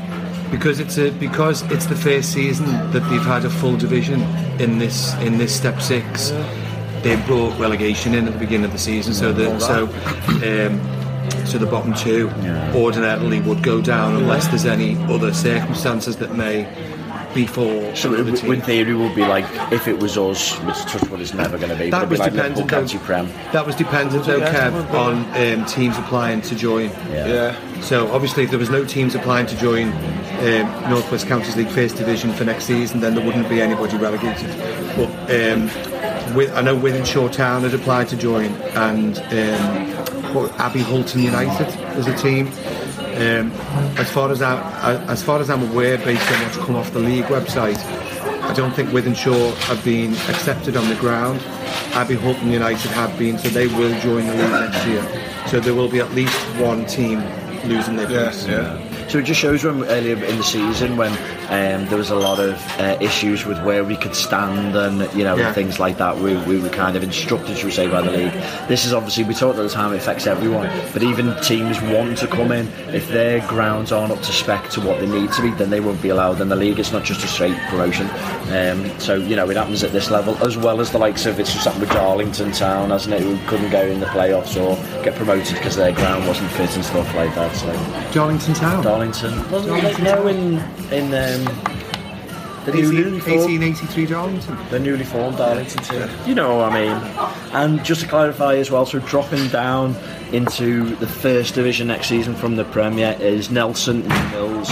because 0.51 0.79
it's 0.79 0.97
a 0.97 1.11
because 1.11 1.61
it's 1.71 1.85
the 1.85 1.95
first 1.95 2.31
season 2.31 2.65
that 2.91 2.99
they've 3.09 3.21
had 3.21 3.45
a 3.45 3.49
full 3.49 3.77
division 3.77 4.21
in 4.61 4.77
this 4.79 5.13
in 5.15 5.37
this 5.37 5.55
step 5.55 5.81
six. 5.81 6.31
They 7.03 7.15
brought 7.27 7.57
relegation 7.59 8.13
in 8.15 8.27
at 8.27 8.33
the 8.33 8.39
beginning 8.39 8.65
of 8.65 8.71
the 8.71 8.79
season, 8.79 9.13
so 9.13 9.31
the 9.31 9.59
so 9.59 9.85
um, 9.85 11.45
so 11.45 11.57
the 11.57 11.65
bottom 11.65 11.93
two 11.93 12.29
ordinarily 12.75 13.39
would 13.41 13.61
go 13.63 13.81
down 13.81 14.15
unless 14.15 14.47
there's 14.47 14.65
any 14.65 14.95
other 15.05 15.33
circumstances 15.33 16.17
that 16.17 16.35
may 16.35 16.67
befall 17.33 17.95
So 17.95 18.13
another 18.13 18.31
it, 18.33 18.37
team. 18.37 18.53
in 18.53 18.61
theory 18.61 18.95
would 18.95 19.13
be 19.13 19.21
like 19.21 19.45
if 19.71 19.87
it 19.87 19.99
was 19.99 20.17
us, 20.17 20.57
which 20.59 20.77
Touchwood 20.85 21.19
is 21.21 21.33
never 21.33 21.57
going 21.57 21.69
to 21.69 21.75
be. 21.75 21.89
That 21.91 21.97
it'd 21.97 22.09
be 22.09 22.13
was 22.13 22.19
like 22.19 22.31
dependent. 22.33 22.71
Liverpool 22.71 22.99
Prem. 23.01 23.27
that 23.51 23.65
was 23.65 23.75
dependent 23.75 24.25
though, 24.25 24.37
Yeah, 24.37 24.71
Kev, 24.71 24.93
on 24.93 25.59
um, 25.59 25.65
teams 25.65 25.97
applying 25.97 26.41
to 26.41 26.55
join. 26.55 26.89
Yeah. 27.11 27.55
So 27.81 28.07
obviously, 28.11 28.43
if 28.43 28.49
there 28.49 28.57
was 28.59 28.69
no 28.71 28.83
teams 28.85 29.13
applying 29.13 29.45
to 29.47 29.57
join 29.57 29.89
um, 30.39 30.89
Northwest 30.89 31.27
Counties 31.27 31.55
League 31.55 31.69
First 31.69 31.97
Division 31.97 32.31
for 32.33 32.43
next 32.43 32.65
season, 32.65 32.99
then 32.99 33.15
there 33.15 33.25
wouldn't 33.25 33.49
be 33.49 33.61
anybody 33.61 33.97
relegated. 33.97 34.47
But 34.95 35.09
um, 35.31 36.35
with, 36.35 36.53
I 36.53 36.61
know 36.61 36.77
Wythenshawe 36.77 37.31
Town 37.31 37.63
had 37.63 37.73
applied 37.73 38.07
to 38.09 38.17
join, 38.17 38.51
and 38.75 39.17
um, 39.19 40.33
what, 40.33 40.51
Abbey 40.59 40.81
Hulton 40.81 41.21
United 41.21 41.95
was 41.95 42.07
a 42.07 42.15
team. 42.17 42.47
Um, 43.17 43.51
as 43.97 44.11
far 44.11 44.31
as 44.31 44.43
I, 44.43 45.03
as 45.05 45.23
far 45.23 45.39
as 45.39 45.49
I'm 45.49 45.71
aware, 45.71 45.97
based 45.97 46.31
on 46.31 46.43
what's 46.43 46.57
come 46.57 46.75
off 46.75 46.91
the 46.93 46.99
league 46.99 47.25
website, 47.25 47.83
I 48.43 48.53
don't 48.53 48.73
think 48.73 48.89
Wythenshawe 48.89 49.55
have 49.63 49.83
been 49.83 50.13
accepted 50.29 50.77
on 50.77 50.87
the 50.87 50.95
ground. 50.95 51.41
Abbey 51.93 52.15
Hulton 52.15 52.51
United 52.51 52.91
have 52.91 53.17
been, 53.17 53.39
so 53.39 53.49
they 53.49 53.67
will 53.67 53.99
join 54.01 54.27
the 54.27 54.33
league 54.33 54.51
next 54.51 54.85
year. 54.85 55.47
So 55.47 55.59
there 55.59 55.73
will 55.73 55.89
be 55.89 55.99
at 55.99 56.11
least 56.11 56.37
one 56.59 56.85
team 56.85 57.23
losing 57.65 57.95
their 57.95 58.07
place. 58.07 58.47
yeah. 58.47 58.86
So 59.07 59.19
it 59.19 59.23
just 59.25 59.39
shows 59.39 59.63
when 59.63 59.85
earlier 59.85 60.21
in 60.21 60.37
the 60.37 60.43
season 60.43 60.97
when 60.97 61.11
um, 61.49 61.87
there 61.87 61.97
was 61.97 62.09
a 62.09 62.15
lot 62.15 62.39
of 62.41 62.61
uh, 62.77 62.97
issues 62.99 63.45
with 63.45 63.57
where 63.63 63.85
we 63.85 63.95
could 63.95 64.13
stand 64.13 64.75
and 64.75 64.99
you 65.17 65.23
know 65.23 65.37
Yeah. 65.37 65.45
and 65.47 65.55
things 65.55 65.79
like 65.79 65.97
that. 65.97 66.17
We, 66.17 66.35
we 66.43 66.59
were 66.59 66.67
kind 66.69 66.97
of 66.97 67.03
instructed, 67.03 67.55
should 67.55 67.65
we 67.67 67.71
say, 67.71 67.87
by 67.87 68.01
the 68.01 68.11
league. 68.11 68.33
This 68.67 68.85
is 68.85 68.91
obviously 68.91 69.23
we 69.23 69.33
talked 69.33 69.57
at 69.59 69.61
the 69.63 69.69
time 69.69 69.93
it 69.93 69.97
affects 69.97 70.27
everyone, 70.27 70.69
but 70.91 71.03
even 71.03 71.33
teams 71.41 71.81
want 71.83 72.17
to 72.17 72.27
come 72.27 72.51
in 72.51 72.67
if 72.93 73.07
their 73.07 73.39
grounds 73.47 73.93
aren't 73.93 74.11
up 74.11 74.19
to 74.19 74.31
spec 74.33 74.69
to 74.71 74.81
what 74.81 74.99
they 74.99 75.07
need 75.07 75.31
to 75.33 75.41
be, 75.41 75.51
then 75.51 75.69
they 75.69 75.79
won't 75.79 76.01
be 76.01 76.09
allowed 76.09 76.41
in 76.41 76.49
the 76.49 76.55
league. 76.57 76.77
It's 76.77 76.91
not 76.91 77.05
just 77.05 77.23
a 77.23 77.27
straight 77.27 77.57
promotion. 77.69 78.07
Um, 78.51 78.99
so 78.99 79.15
you 79.15 79.37
know 79.37 79.49
it 79.49 79.55
happens 79.55 79.83
at 79.85 79.93
this 79.93 80.11
level 80.11 80.35
as 80.45 80.57
well 80.57 80.81
as 80.81 80.91
the 80.91 80.97
likes 80.99 81.25
of 81.25 81.39
it's 81.39 81.53
just 81.53 81.63
happened 81.63 81.81
with 81.83 81.91
Darlington 81.91 82.51
Town, 82.51 82.89
hasn't 82.89 83.15
it? 83.15 83.21
Who 83.21 83.37
couldn't 83.47 83.69
go 83.69 83.81
in 83.85 84.01
the 84.01 84.05
playoffs 84.07 84.55
or 84.61 84.75
get 85.03 85.15
promoted 85.15 85.55
because 85.55 85.77
their 85.77 85.93
ground 85.93 86.27
wasn't 86.27 86.51
fit 86.51 86.75
and 86.75 86.83
stuff 86.83 87.15
like 87.15 87.33
that. 87.35 87.55
So. 87.55 88.13
Darlington 88.13 88.53
Town. 88.53 88.83
Darlington. 88.97 89.51
Wasn't 89.51 89.83
it? 89.83 89.99
No, 90.01 90.27
in 90.27 90.53
in 90.91 91.05
um, 91.13 91.45
the 92.65 92.73
18 92.73 92.89
newly 92.89 93.19
formed, 93.19 93.41
1883 93.61 94.05
Darlington. 94.07 94.57
the 94.71 94.79
newly 94.79 95.03
formed 95.03 95.37
Darlington 95.37 95.83
team. 95.83 96.09
You 96.25 96.33
know 96.33 96.57
what 96.57 96.71
I 96.73 96.81
mean. 96.81 97.53
And 97.53 97.85
just 97.85 98.01
to 98.01 98.07
clarify 98.07 98.55
as 98.55 98.71
well, 98.71 98.85
so 98.87 98.99
dropping 98.99 99.47
down 99.49 99.95
into 100.31 100.95
the 100.95 101.07
first 101.07 101.53
division 101.53 101.87
next 101.87 102.07
season 102.07 102.33
from 102.35 102.55
the 102.55 102.65
Premier 102.65 103.15
is 103.19 103.51
Nelson, 103.51 104.05
Mills, 104.31 104.69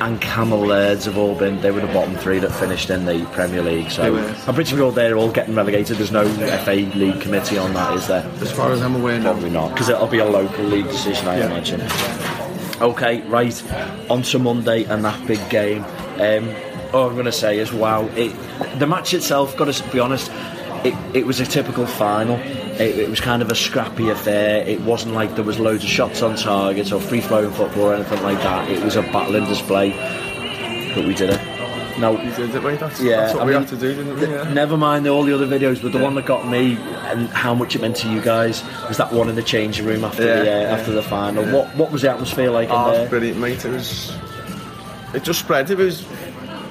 and 0.00 0.20
Cammell 0.20 0.64
Lairds 0.66 1.04
have 1.06 1.18
all 1.18 1.34
been. 1.34 1.60
They 1.60 1.72
were 1.72 1.80
the 1.80 1.86
bottom 1.88 2.14
three 2.16 2.38
that 2.38 2.52
finished 2.52 2.90
in 2.90 3.04
the 3.06 3.26
Premier 3.32 3.62
League. 3.62 3.90
So. 3.90 4.16
I'm 4.46 4.54
pretty 4.54 4.70
sure 4.70 4.92
they're 4.92 5.16
all 5.16 5.32
getting 5.32 5.56
relegated. 5.56 5.96
There's 5.96 6.12
no 6.12 6.26
FA 6.64 6.88
League 6.96 7.20
committee 7.20 7.58
on 7.58 7.74
that, 7.74 7.94
is 7.96 8.06
there? 8.06 8.24
As 8.40 8.52
far 8.52 8.70
as 8.70 8.80
I'm 8.82 8.94
aware, 8.94 9.18
no. 9.18 9.32
Probably 9.32 9.50
not, 9.50 9.70
because 9.72 9.88
it'll 9.88 10.06
be 10.06 10.20
a 10.20 10.24
local 10.24 10.64
league 10.64 10.88
decision, 10.88 11.26
I 11.26 11.38
Yeah. 11.38 11.46
imagine. 11.46 11.80
Okay, 12.82 13.20
right. 13.28 13.62
On 14.10 14.22
to 14.22 14.40
Monday 14.40 14.82
and 14.82 15.04
that 15.04 15.24
big 15.24 15.38
game. 15.48 15.84
Um, 16.18 16.52
all 16.92 17.06
I'm 17.06 17.14
going 17.14 17.26
to 17.26 17.32
say 17.32 17.60
is, 17.60 17.72
wow, 17.72 18.06
it, 18.16 18.34
the 18.80 18.88
match 18.88 19.14
itself, 19.14 19.56
got 19.56 19.72
to 19.72 19.92
be 19.92 20.00
honest, 20.00 20.32
it, 20.84 20.92
it 21.14 21.24
was 21.24 21.38
a 21.38 21.46
typical 21.46 21.86
final. 21.86 22.34
It, 22.80 22.98
it 22.98 23.08
was 23.08 23.20
kind 23.20 23.40
of 23.40 23.52
a 23.52 23.54
scrappy 23.54 24.08
affair. 24.08 24.66
It 24.66 24.80
wasn't 24.80 25.14
like 25.14 25.36
there 25.36 25.44
was 25.44 25.60
loads 25.60 25.84
of 25.84 25.90
shots 25.90 26.22
on 26.22 26.34
target 26.34 26.90
or 26.90 27.00
free 27.00 27.20
flowing 27.20 27.52
football 27.52 27.84
or 27.84 27.94
anything 27.94 28.20
like 28.24 28.38
that. 28.38 28.68
It 28.68 28.82
was 28.82 28.96
a 28.96 29.02
battling 29.02 29.44
display, 29.44 29.90
but 30.92 31.06
we 31.06 31.14
did 31.14 31.30
it. 31.30 31.51
Now, 31.98 32.12
You 32.12 32.30
did 32.34 32.54
it, 32.54 32.62
mate. 32.62 32.80
That's, 32.80 33.00
Yeah, 33.00 33.16
that's 33.16 33.34
what 33.34 33.42
I 33.42 33.46
we 33.46 33.52
mean, 33.52 33.60
had 33.62 33.68
to 33.70 33.76
do, 33.76 33.94
didn't 33.94 34.18
we? 34.18 34.26
Yeah. 34.26 34.52
Never 34.52 34.76
mind 34.76 35.06
all 35.06 35.22
the 35.24 35.34
other 35.34 35.46
videos, 35.46 35.82
but 35.82 35.92
the 35.92 35.98
one 35.98 36.14
that 36.14 36.26
got 36.26 36.48
me 36.48 36.76
and 37.10 37.28
how 37.28 37.54
much 37.54 37.74
it 37.76 37.80
meant 37.82 37.96
to 37.96 38.08
you 38.10 38.20
guys 38.20 38.62
was 38.88 38.96
that 38.96 39.12
one 39.12 39.28
in 39.28 39.34
the 39.34 39.42
changing 39.42 39.84
room 39.86 40.04
after 40.04 40.24
Yeah, 40.24 40.34
the 40.36 40.40
uh, 40.40 40.44
yeah. 40.60 40.74
after 40.76 40.92
the 40.92 41.02
final. 41.02 41.44
What 41.52 41.74
what 41.76 41.90
was 41.92 42.02
the 42.02 42.10
atmosphere 42.10 42.50
like 42.50 42.68
Oh, 42.70 42.88
in 42.88 42.94
there? 42.94 43.08
brilliant, 43.08 43.38
mate. 43.38 43.64
It 43.64 43.70
was. 43.72 44.12
It 45.14 45.22
just 45.22 45.40
spread. 45.40 45.70
It 45.70 45.76
was 45.78 46.02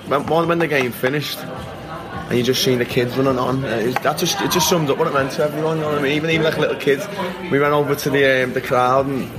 when, 0.07 0.25
when 0.25 0.59
the 0.59 0.67
game 0.67 0.91
finished, 0.91 1.37
and 1.39 2.37
you 2.37 2.43
just 2.43 2.63
seen 2.63 2.79
the 2.79 2.85
kids 2.85 3.15
running 3.15 3.37
on. 3.37 3.63
uh, 3.63 3.67
It 3.67 4.01
that 4.03 4.17
just 4.17 4.41
it 4.41 4.49
just 4.51 4.67
summed 4.67 4.89
up 4.89 4.97
what 4.97 5.07
it 5.07 5.13
meant 5.13 5.31
to 5.33 5.43
everyone. 5.43 5.77
You 5.77 5.83
know 5.83 5.89
what 5.89 5.99
I 5.99 6.01
mean? 6.01 6.13
Even 6.13 6.29
even 6.31 6.43
like 6.45 6.57
little 6.57 6.75
kids. 6.77 7.07
We 7.51 7.59
went 7.59 7.73
over 7.73 7.93
to 7.95 8.09
the 8.09 8.43
um, 8.43 8.53
the 8.53 8.61
crowd, 8.61 9.05
and 9.05 9.29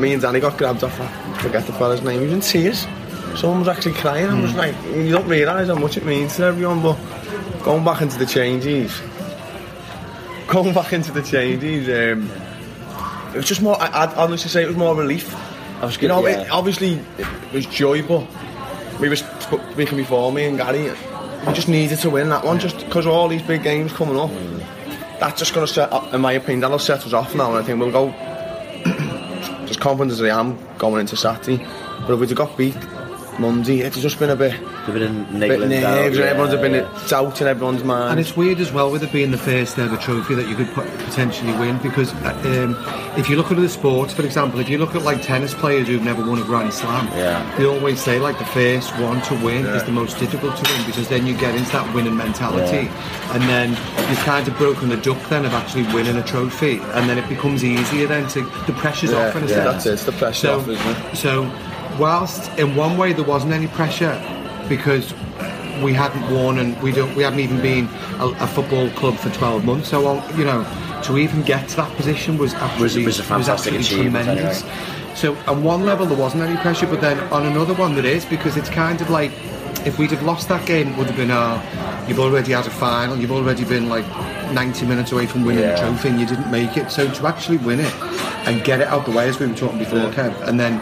me 0.00 0.12
and 0.14 0.22
Danny 0.22 0.40
got 0.40 0.56
grabbed 0.56 0.82
off. 0.82 0.98
I 0.98 1.38
forget 1.42 1.66
the 1.66 1.72
fella's 1.74 2.00
name. 2.02 2.20
He 2.20 2.24
was 2.26 2.32
in 2.32 2.40
tears. 2.40 2.86
Someone 3.36 3.60
was 3.60 3.68
actually 3.68 3.92
crying. 3.94 4.26
I 4.28 4.40
was 4.40 4.54
like, 4.54 4.74
you 4.86 5.10
don't 5.12 5.28
realise 5.28 5.68
how 5.68 5.74
much 5.74 5.96
it 5.96 6.04
means 6.04 6.36
to 6.36 6.44
everyone, 6.44 6.82
but 6.82 6.96
going 7.62 7.84
back 7.84 8.00
into 8.00 8.18
the 8.18 8.26
changes, 8.26 8.98
going 10.48 10.72
back 10.72 10.92
into 10.92 11.12
the 11.12 11.22
changes. 11.22 11.86
Um, 11.88 12.30
it 13.34 13.36
was 13.36 13.46
just 13.46 13.60
more. 13.60 13.80
I, 13.80 14.04
I'd 14.04 14.14
honestly 14.14 14.48
say 14.48 14.62
it 14.62 14.68
was 14.68 14.76
more 14.76 14.94
relief. 14.96 15.34
I 15.82 15.84
was 15.86 15.96
You 15.96 16.02
good, 16.02 16.08
know, 16.08 16.26
yeah. 16.26 16.40
it, 16.42 16.50
obviously 16.50 16.94
it 17.18 17.52
was 17.52 17.66
joy, 17.66 18.02
but 18.02 18.26
we 18.98 19.10
were 19.10 19.16
speaking 19.16 19.98
before 19.98 20.32
me 20.32 20.44
and 20.44 20.56
Gary. 20.56 20.90
We 21.46 21.52
just 21.52 21.68
needed 21.68 21.98
to 21.98 22.08
win 22.10 22.30
that 22.30 22.44
one, 22.44 22.58
just 22.58 22.78
because 22.78 23.04
all 23.06 23.28
these 23.28 23.42
big 23.42 23.62
games 23.62 23.92
coming 23.92 24.18
up. 24.18 24.30
That's 25.20 25.38
just 25.38 25.52
going 25.54 25.66
to 25.66 25.72
set, 25.72 25.92
up, 25.92 26.12
in 26.12 26.20
my 26.20 26.32
opinion, 26.32 26.60
that'll 26.60 26.78
set 26.78 27.04
us 27.06 27.12
off 27.12 27.34
now, 27.34 27.50
and 27.50 27.58
I 27.58 27.62
think 27.62 27.78
we'll 27.78 27.90
go 27.92 28.08
as 29.68 29.76
confident 29.76 30.12
as 30.12 30.22
I 30.22 30.28
am 30.38 30.58
going 30.78 31.00
into 31.00 31.16
Saturday. 31.16 31.58
But 32.06 32.14
if 32.14 32.20
we'd 32.20 32.28
have 32.30 32.38
got 32.38 32.56
beat 32.56 32.76
Monday, 33.38 33.80
it's 33.80 34.00
just 34.00 34.18
been 34.18 34.30
a 34.30 34.36
bit, 34.36 34.52
They've 34.86 34.94
been 34.94 35.24
bit 35.24 35.32
niggling 35.32 35.70
down, 35.70 35.94
nerves. 35.96 36.18
yeah, 36.18 36.24
everyone's 36.26 36.54
been 36.60 36.74
yeah. 36.74 37.06
doubt 37.08 37.40
in 37.40 37.46
everyone's 37.46 37.84
mind. 37.84 38.12
And 38.12 38.20
it's 38.20 38.36
weird 38.36 38.60
as 38.60 38.72
well 38.72 38.90
with 38.90 39.02
it 39.02 39.12
being 39.12 39.30
the 39.30 39.38
first 39.38 39.78
ever 39.78 39.96
trophy 39.96 40.34
that 40.34 40.48
you 40.48 40.54
could 40.54 40.68
potentially 40.72 41.52
win 41.58 41.78
because 41.78 42.12
uh, 42.14 42.32
um, 42.44 43.18
if 43.18 43.28
you 43.28 43.36
look 43.36 43.50
at 43.52 43.58
other 43.58 43.68
sports, 43.68 44.12
for 44.12 44.22
example, 44.24 44.60
if 44.60 44.68
you 44.68 44.78
look 44.78 44.94
at 44.94 45.02
like 45.02 45.22
tennis 45.22 45.54
players 45.54 45.88
who've 45.88 46.02
never 46.02 46.24
won 46.26 46.38
a 46.40 46.44
Grand 46.44 46.72
Slam, 46.72 47.06
Yeah. 47.08 47.56
they 47.56 47.66
always 47.66 48.00
say 48.02 48.18
like 48.18 48.38
the 48.38 48.44
first 48.46 48.90
one 48.98 49.20
to 49.22 49.34
win 49.44 49.66
is 49.66 49.84
the 49.84 49.92
most 49.92 50.18
difficult 50.18 50.56
to 50.56 50.72
win 50.72 50.86
because 50.86 51.08
then 51.08 51.26
you 51.26 51.36
get 51.36 51.54
into 51.54 51.70
that 51.72 51.94
winning 51.94 52.16
mentality 52.16 52.88
and 53.32 53.42
then 53.44 53.70
you've 54.08 54.18
kind 54.20 54.46
of 54.48 54.56
broken 54.56 54.88
the 54.88 54.96
duck 54.98 55.18
then 55.28 55.44
of 55.44 55.52
actually 55.52 55.82
winning 55.94 56.16
a 56.16 56.22
trophy 56.22 56.78
and 56.94 57.08
then 57.08 57.18
it 57.18 57.28
becomes 57.28 57.64
easier 57.64 58.06
then 58.06 58.26
to 58.28 58.40
the 58.66 58.72
pressure's 58.78 59.10
Yeah, 59.12 59.28
off 59.28 59.36
in 59.36 59.42
a 59.44 59.46
yeah, 59.46 59.54
sense. 59.54 59.64
that's 59.64 59.86
it, 59.86 59.92
it's 59.92 60.04
the 60.04 60.12
pressure 60.12 60.46
so, 60.46 60.58
off, 60.60 60.68
isn't 60.68 60.86
it? 61.12 61.16
So 61.16 61.44
whilst 61.98 62.50
in 62.58 62.74
one 62.76 62.96
way 62.96 63.12
there 63.12 63.24
wasn't 63.24 63.52
any 63.52 63.66
pressure 63.68 64.14
because 64.68 65.12
we 65.82 65.92
hadn't 65.92 66.22
won 66.34 66.58
and 66.58 66.80
we 66.82 66.90
don't 66.92 67.14
we 67.16 67.22
hadn't 67.22 67.40
even 67.40 67.60
been 67.60 67.86
a, 68.18 68.26
a 68.40 68.46
football 68.46 68.88
club 68.90 69.14
for 69.16 69.30
12 69.30 69.64
months 69.64 69.88
so 69.88 70.24
you 70.36 70.44
know 70.44 70.64
to 71.04 71.18
even 71.18 71.42
get 71.42 71.68
to 71.68 71.76
that 71.76 71.94
position 71.96 72.38
was 72.38 72.54
absolutely 72.54 73.04
was 73.04 73.18
a 73.18 73.22
fantastic 73.22 73.74
absolutely 73.74 74.00
achievement 74.06 74.24
tremendous 74.24 74.62
anyway. 74.62 75.14
so 75.14 75.36
on 75.46 75.62
one 75.62 75.82
level 75.84 76.06
there 76.06 76.16
wasn't 76.18 76.42
any 76.42 76.56
pressure 76.62 76.86
but 76.86 77.00
then 77.00 77.18
on 77.32 77.44
another 77.46 77.74
one 77.74 77.94
there 77.94 78.06
is 78.06 78.24
because 78.24 78.56
it's 78.56 78.70
kind 78.70 79.00
of 79.02 79.10
like 79.10 79.30
if 79.84 79.98
we'd 79.98 80.10
have 80.10 80.22
lost 80.22 80.48
that 80.48 80.64
game 80.66 80.88
it 80.88 80.96
would 80.98 81.06
have 81.06 81.16
been 81.16 81.30
uh, 81.30 82.04
you've 82.08 82.18
already 82.18 82.52
had 82.52 82.66
a 82.66 82.70
final 82.70 83.14
you've 83.16 83.30
already 83.30 83.64
been 83.64 83.88
like 83.90 84.06
90 84.52 84.86
minutes 84.86 85.12
away 85.12 85.26
from 85.26 85.44
winning 85.44 85.62
Yeah. 85.62 85.72
the 85.74 85.80
trophy 85.92 86.08
and 86.08 86.18
you 86.20 86.26
didn't 86.26 86.50
make 86.50 86.76
it 86.78 86.90
so 86.90 87.08
to 87.12 87.26
actually 87.26 87.58
win 87.58 87.80
it 87.80 87.94
and 88.48 88.64
get 88.64 88.80
it 88.80 88.88
out 88.88 89.04
the 89.04 89.10
way 89.10 89.28
as 89.28 89.38
we 89.38 89.46
were 89.46 89.54
talking 89.54 89.78
before 89.78 89.98
Kev 90.12 90.40
and 90.48 90.58
then 90.58 90.80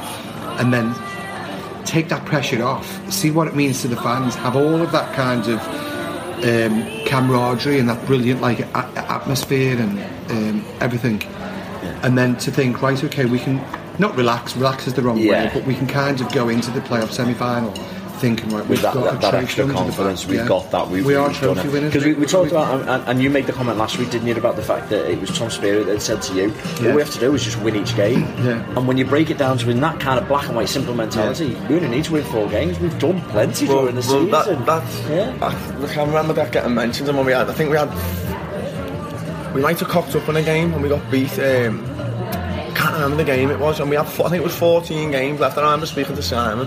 and 0.59 0.73
then 0.73 0.95
take 1.85 2.09
that 2.09 2.25
pressure 2.25 2.63
off, 2.65 2.87
see 3.13 3.31
what 3.31 3.47
it 3.47 3.55
means 3.55 3.83
to 3.83 3.89
the 3.89 3.97
fans, 3.97 4.35
have 4.37 4.57
all 4.57 4.81
of 4.81 4.91
that 4.93 5.15
kind 5.15 5.47
of 5.47 5.61
um, 6.45 7.05
camaraderie 7.07 7.79
and 7.79 7.89
that 7.89 8.05
brilliant 8.07 8.41
like 8.41 8.61
a- 8.61 8.77
atmosphere 9.11 9.79
and 9.79 9.99
um, 10.31 10.65
everything, 10.81 11.23
and 12.03 12.17
then 12.19 12.37
to 12.37 12.51
think, 12.51 12.81
right, 12.83 13.03
okay, 13.05 13.25
we 13.27 13.39
can 13.39 13.63
not 13.99 14.17
relax. 14.17 14.57
Relax 14.57 14.87
is 14.87 14.95
the 14.95 15.03
wrong 15.03 15.19
Yeah. 15.19 15.45
way, 15.45 15.51
but 15.55 15.65
we 15.65 15.75
can 15.75 15.87
kind 15.87 16.21
of 16.21 16.31
go 16.33 16.49
into 16.49 16.71
the 16.71 16.81
playoff 16.81 17.11
semi-final 17.13 17.73
thinking 18.15 18.51
right, 18.51 18.67
with 18.67 18.83
that, 18.83 18.95
that, 18.95 19.21
that 19.21 19.35
extra 19.35 19.67
confidence. 19.71 20.27
We've 20.27 20.41
Yeah. 20.41 20.47
got 20.49 20.71
that. 20.71 20.89
We've, 20.89 21.05
we 21.05 21.15
are 21.15 21.29
we've 21.29 21.41
done 21.41 21.55
trophy 21.57 21.69
winners 21.69 21.93
Because 21.93 22.05
we, 22.07 22.15
we 22.15 22.27
talked 22.27 22.51
about, 22.51 22.81
and, 22.89 23.09
and 23.09 23.23
you 23.23 23.31
made 23.31 23.47
the 23.47 23.53
comment 23.53 23.79
last 23.79 23.99
week, 23.99 24.11
didn't 24.11 24.27
you, 24.29 24.35
about 24.37 24.57
the 24.57 24.63
fact 24.63 24.89
that 24.91 25.11
it 25.11 25.21
was 25.21 25.37
Tom 25.37 25.51
Spear 25.51 25.85
that 25.85 26.01
said 26.01 26.23
to 26.23 26.35
you, 26.35 26.55
Yeah. 26.81 26.89
all 26.91 26.95
we 26.97 27.03
have 27.03 27.11
to 27.13 27.19
do 27.21 27.35
is 27.35 27.45
just 27.45 27.61
win 27.61 27.77
each 27.77 27.95
game. 27.97 28.21
Yeah. 28.45 28.65
And 28.77 28.87
when 28.89 28.97
you 28.99 29.05
break 29.05 29.31
it 29.31 29.39
down 29.39 29.59
to 29.59 29.71
in 29.71 29.81
that 29.81 30.01
kind 30.01 30.19
of 30.19 30.27
black 30.29 30.47
and 30.47 30.57
white 30.57 30.69
simple 30.69 30.95
mentality, 30.95 31.55
we 31.69 31.77
only 31.77 31.89
need 31.89 32.05
to 32.05 32.13
win 32.13 32.25
four 32.25 32.49
games. 32.49 32.79
We've 32.79 32.99
done 32.99 33.21
plenty 33.31 33.67
Well, 33.67 33.81
during 33.83 33.95
the 33.97 34.01
well, 34.03 34.25
season. 34.47 34.65
that, 34.65 34.67
that's, 34.67 35.01
Yeah. 35.09 35.37
I, 35.43 35.77
look, 35.79 35.97
I 35.97 36.05
remember 36.05 36.33
that 36.35 36.53
getting 36.53 36.75
mentioned, 36.75 37.09
and 37.09 37.17
when 37.19 37.27
we 37.27 37.33
had, 37.33 37.49
I 37.49 37.53
think 37.53 37.71
we 37.71 37.77
had, 37.77 37.91
we 39.55 39.61
might 39.63 39.79
have 39.79 39.89
cocked 39.89 40.15
up 40.17 40.29
in 40.29 40.37
a 40.37 40.43
game 40.43 40.73
and 40.75 40.83
we 40.83 40.89
got 40.89 41.09
beat. 41.11 41.33
Um, 41.39 41.85
can't 42.75 42.95
remember 42.95 43.17
the 43.17 43.25
game 43.25 43.51
it 43.51 43.59
was, 43.61 43.79
and 43.81 43.89
we 43.89 43.97
had, 43.97 44.05
I 44.07 44.09
think 44.09 44.35
it 44.35 44.43
was 44.43 44.57
14 44.57 45.11
games 45.13 45.39
left. 45.41 45.57
And 45.57 45.65
I 45.65 45.71
remember 45.71 45.87
speaking 45.87 46.17
to 46.17 46.23
Simon. 46.23 46.67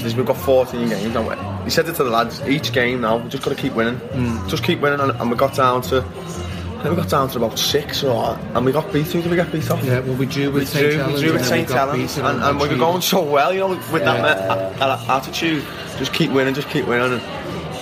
Says 0.00 0.16
we've 0.16 0.26
got 0.26 0.36
14 0.36 0.88
games, 0.88 1.14
and 1.14 1.26
we, 1.26 1.64
he 1.64 1.70
said 1.70 1.88
it 1.88 1.94
to 1.96 2.04
the 2.04 2.10
lads. 2.10 2.40
Each 2.42 2.72
game 2.72 3.00
now, 3.02 3.18
we've 3.18 3.28
just 3.28 3.42
got 3.42 3.50
to 3.50 3.60
keep 3.60 3.74
winning, 3.74 3.96
hmm. 3.96 4.48
just 4.48 4.64
keep 4.64 4.80
winning, 4.80 5.00
and, 5.00 5.12
and 5.12 5.30
we 5.30 5.36
got 5.36 5.54
down 5.54 5.82
to. 5.82 5.98
I 5.98 6.84
think 6.84 6.96
we 6.96 7.02
got 7.02 7.10
down 7.10 7.28
to 7.28 7.36
about 7.38 7.58
six, 7.58 8.02
or, 8.02 8.38
and 8.54 8.64
we 8.64 8.72
got 8.72 8.90
beat. 8.90 9.06
Who 9.08 9.20
did 9.20 9.30
we 9.30 9.36
get 9.36 9.52
beat 9.52 9.70
off? 9.70 9.84
Yeah, 9.84 10.00
well, 10.00 10.16
we 10.16 10.24
drew 10.24 10.50
with 10.50 10.68
St. 10.68 11.06
we 11.12 11.20
drew 11.20 11.32
with 11.32 11.42
and 11.42 11.44
St. 11.44 11.68
Helens, 11.68 12.16
and, 12.16 12.26
on 12.26 12.42
and 12.42 12.58
we 12.58 12.68
were 12.68 12.76
going 12.76 13.02
so 13.02 13.22
well, 13.22 13.52
you 13.52 13.60
know, 13.60 13.68
with 13.68 14.02
Yeah. 14.02 14.22
that, 14.22 14.78
that 14.78 15.08
attitude. 15.08 15.62
Just 15.98 16.14
keep 16.14 16.30
winning, 16.30 16.54
just 16.54 16.70
keep 16.70 16.86
winning. 16.86 17.12
And, 17.12 17.22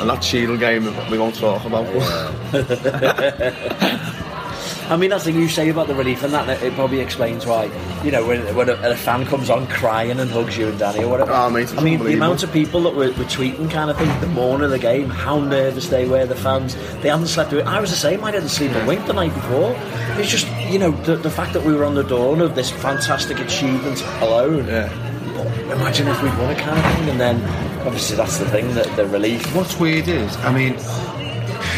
and 0.00 0.10
that 0.10 0.22
Shield 0.22 0.58
game, 0.60 0.84
we 1.10 1.18
won't 1.18 1.34
talk 1.36 1.64
about. 1.64 1.86
I 4.90 4.96
mean, 4.96 5.10
that's 5.10 5.24
the 5.24 5.32
thing 5.32 5.40
you 5.40 5.48
say 5.48 5.68
about 5.68 5.86
the 5.86 5.94
relief, 5.94 6.22
and 6.22 6.32
that 6.32 6.48
it 6.62 6.72
probably 6.74 7.00
explains 7.00 7.44
why, 7.44 7.64
you 8.02 8.10
know, 8.10 8.26
when, 8.26 8.54
when 8.56 8.68
a, 8.70 8.72
a 8.90 8.96
fan 8.96 9.26
comes 9.26 9.50
on 9.50 9.66
crying 9.66 10.18
and 10.18 10.30
hugs 10.30 10.56
you 10.56 10.68
and 10.68 10.78
Danny 10.78 11.04
or 11.04 11.08
whatever. 11.08 11.32
Oh, 11.32 11.50
mate, 11.50 11.72
I 11.76 11.82
mean, 11.82 12.02
the 12.02 12.14
amount 12.14 12.42
of 12.42 12.52
people 12.52 12.80
that 12.82 12.94
were, 12.94 13.08
were 13.08 13.24
tweeting 13.24 13.70
kind 13.70 13.90
of 13.90 13.98
thing 13.98 14.20
the 14.20 14.26
morning 14.28 14.64
of 14.64 14.70
the 14.70 14.78
game, 14.78 15.10
how 15.10 15.40
nervous 15.40 15.88
they 15.88 16.08
were, 16.08 16.24
the 16.24 16.34
fans, 16.34 16.74
they 17.02 17.08
hadn't 17.10 17.26
slept. 17.26 17.52
I 17.52 17.80
was 17.80 17.90
the 17.90 17.96
same, 17.96 18.24
I 18.24 18.30
didn't 18.30 18.48
sleep 18.48 18.72
a 18.72 18.86
wink 18.86 19.06
the 19.06 19.12
night 19.12 19.34
before. 19.34 19.74
It's 20.18 20.30
just, 20.30 20.48
you 20.70 20.78
know, 20.78 20.90
the, 21.02 21.16
the 21.16 21.30
fact 21.30 21.52
that 21.52 21.64
we 21.64 21.74
were 21.74 21.84
on 21.84 21.94
the 21.94 22.04
dawn 22.04 22.40
of 22.40 22.54
this 22.54 22.70
fantastic 22.70 23.38
achievement 23.40 24.02
alone. 24.22 24.66
yeah. 24.66 25.04
Imagine 25.72 26.08
if 26.08 26.22
we'd 26.22 26.36
won 26.38 26.50
a 26.50 26.58
kind 26.58 26.78
of 26.78 26.94
thing, 26.94 27.10
and 27.10 27.20
then 27.20 27.44
obviously 27.86 28.16
that's 28.16 28.38
the 28.38 28.48
thing, 28.48 28.74
that 28.74 28.86
the 28.96 29.06
relief. 29.06 29.54
What's 29.54 29.78
weird 29.78 30.08
is, 30.08 30.34
I 30.38 30.52
mean, 30.52 30.74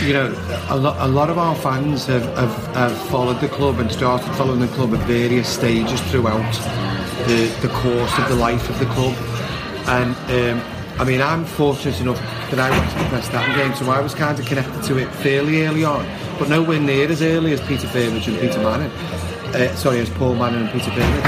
you 0.03 0.13
know, 0.13 0.35
a, 0.69 0.77
lo- 0.77 0.97
a 0.99 1.09
lot 1.09 1.31
of 1.31 1.39
our 1.39 1.55
fans 1.55 2.07
have, 2.07 2.25
have, 2.37 2.75
have 2.75 2.99
followed 3.09 3.41
the 3.41 3.49
club 3.49 3.79
and 3.79 3.91
started 3.91 4.33
following 4.35 4.61
the 4.61 4.69
club 4.69 4.95
at 4.95 5.07
various 5.07 5.49
stages 5.49 6.01
throughout 6.11 6.53
the, 7.27 7.55
the 7.61 7.69
course 7.69 8.19
of 8.19 8.29
the 8.29 8.37
life 8.37 8.69
of 8.71 8.79
the 8.79 8.87
club. 8.87 9.15
And 9.89 10.15
um, 10.31 10.65
I 11.01 11.05
mean, 11.05 11.21
I'm 11.21 11.45
fortunate 11.45 12.01
enough 12.01 12.19
that 12.51 12.59
I 12.59 12.71
went 12.71 12.91
to 12.91 12.99
the 12.99 13.05
Preston 13.05 13.57
game, 13.57 13.75
so 13.75 13.91
I 13.91 14.01
was 14.01 14.15
kind 14.15 14.39
of 14.39 14.47
connected 14.47 14.83
to 14.85 14.99
it 14.99 15.09
fairly 15.17 15.67
early 15.67 15.85
on, 15.85 16.07
but 16.39 16.49
nowhere 16.49 16.81
near 16.81 17.09
as 17.09 17.23
early 17.23 17.53
as 17.53 17.61
Peter 17.63 17.87
Furmedge 17.87 18.29
and 18.29 18.39
Peter 18.39 18.59
Manning. 18.61 18.91
Uh, 19.55 19.75
sorry, 19.77 19.99
as 19.99 20.11
Paul 20.11 20.35
Manning 20.35 20.63
and 20.63 20.71
Peter 20.71 20.91
Furmedge. 20.91 21.25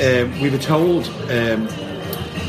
And 0.00 0.32
um, 0.32 0.40
we 0.40 0.50
were 0.50 0.58
told 0.58 1.06
um, 1.30 1.68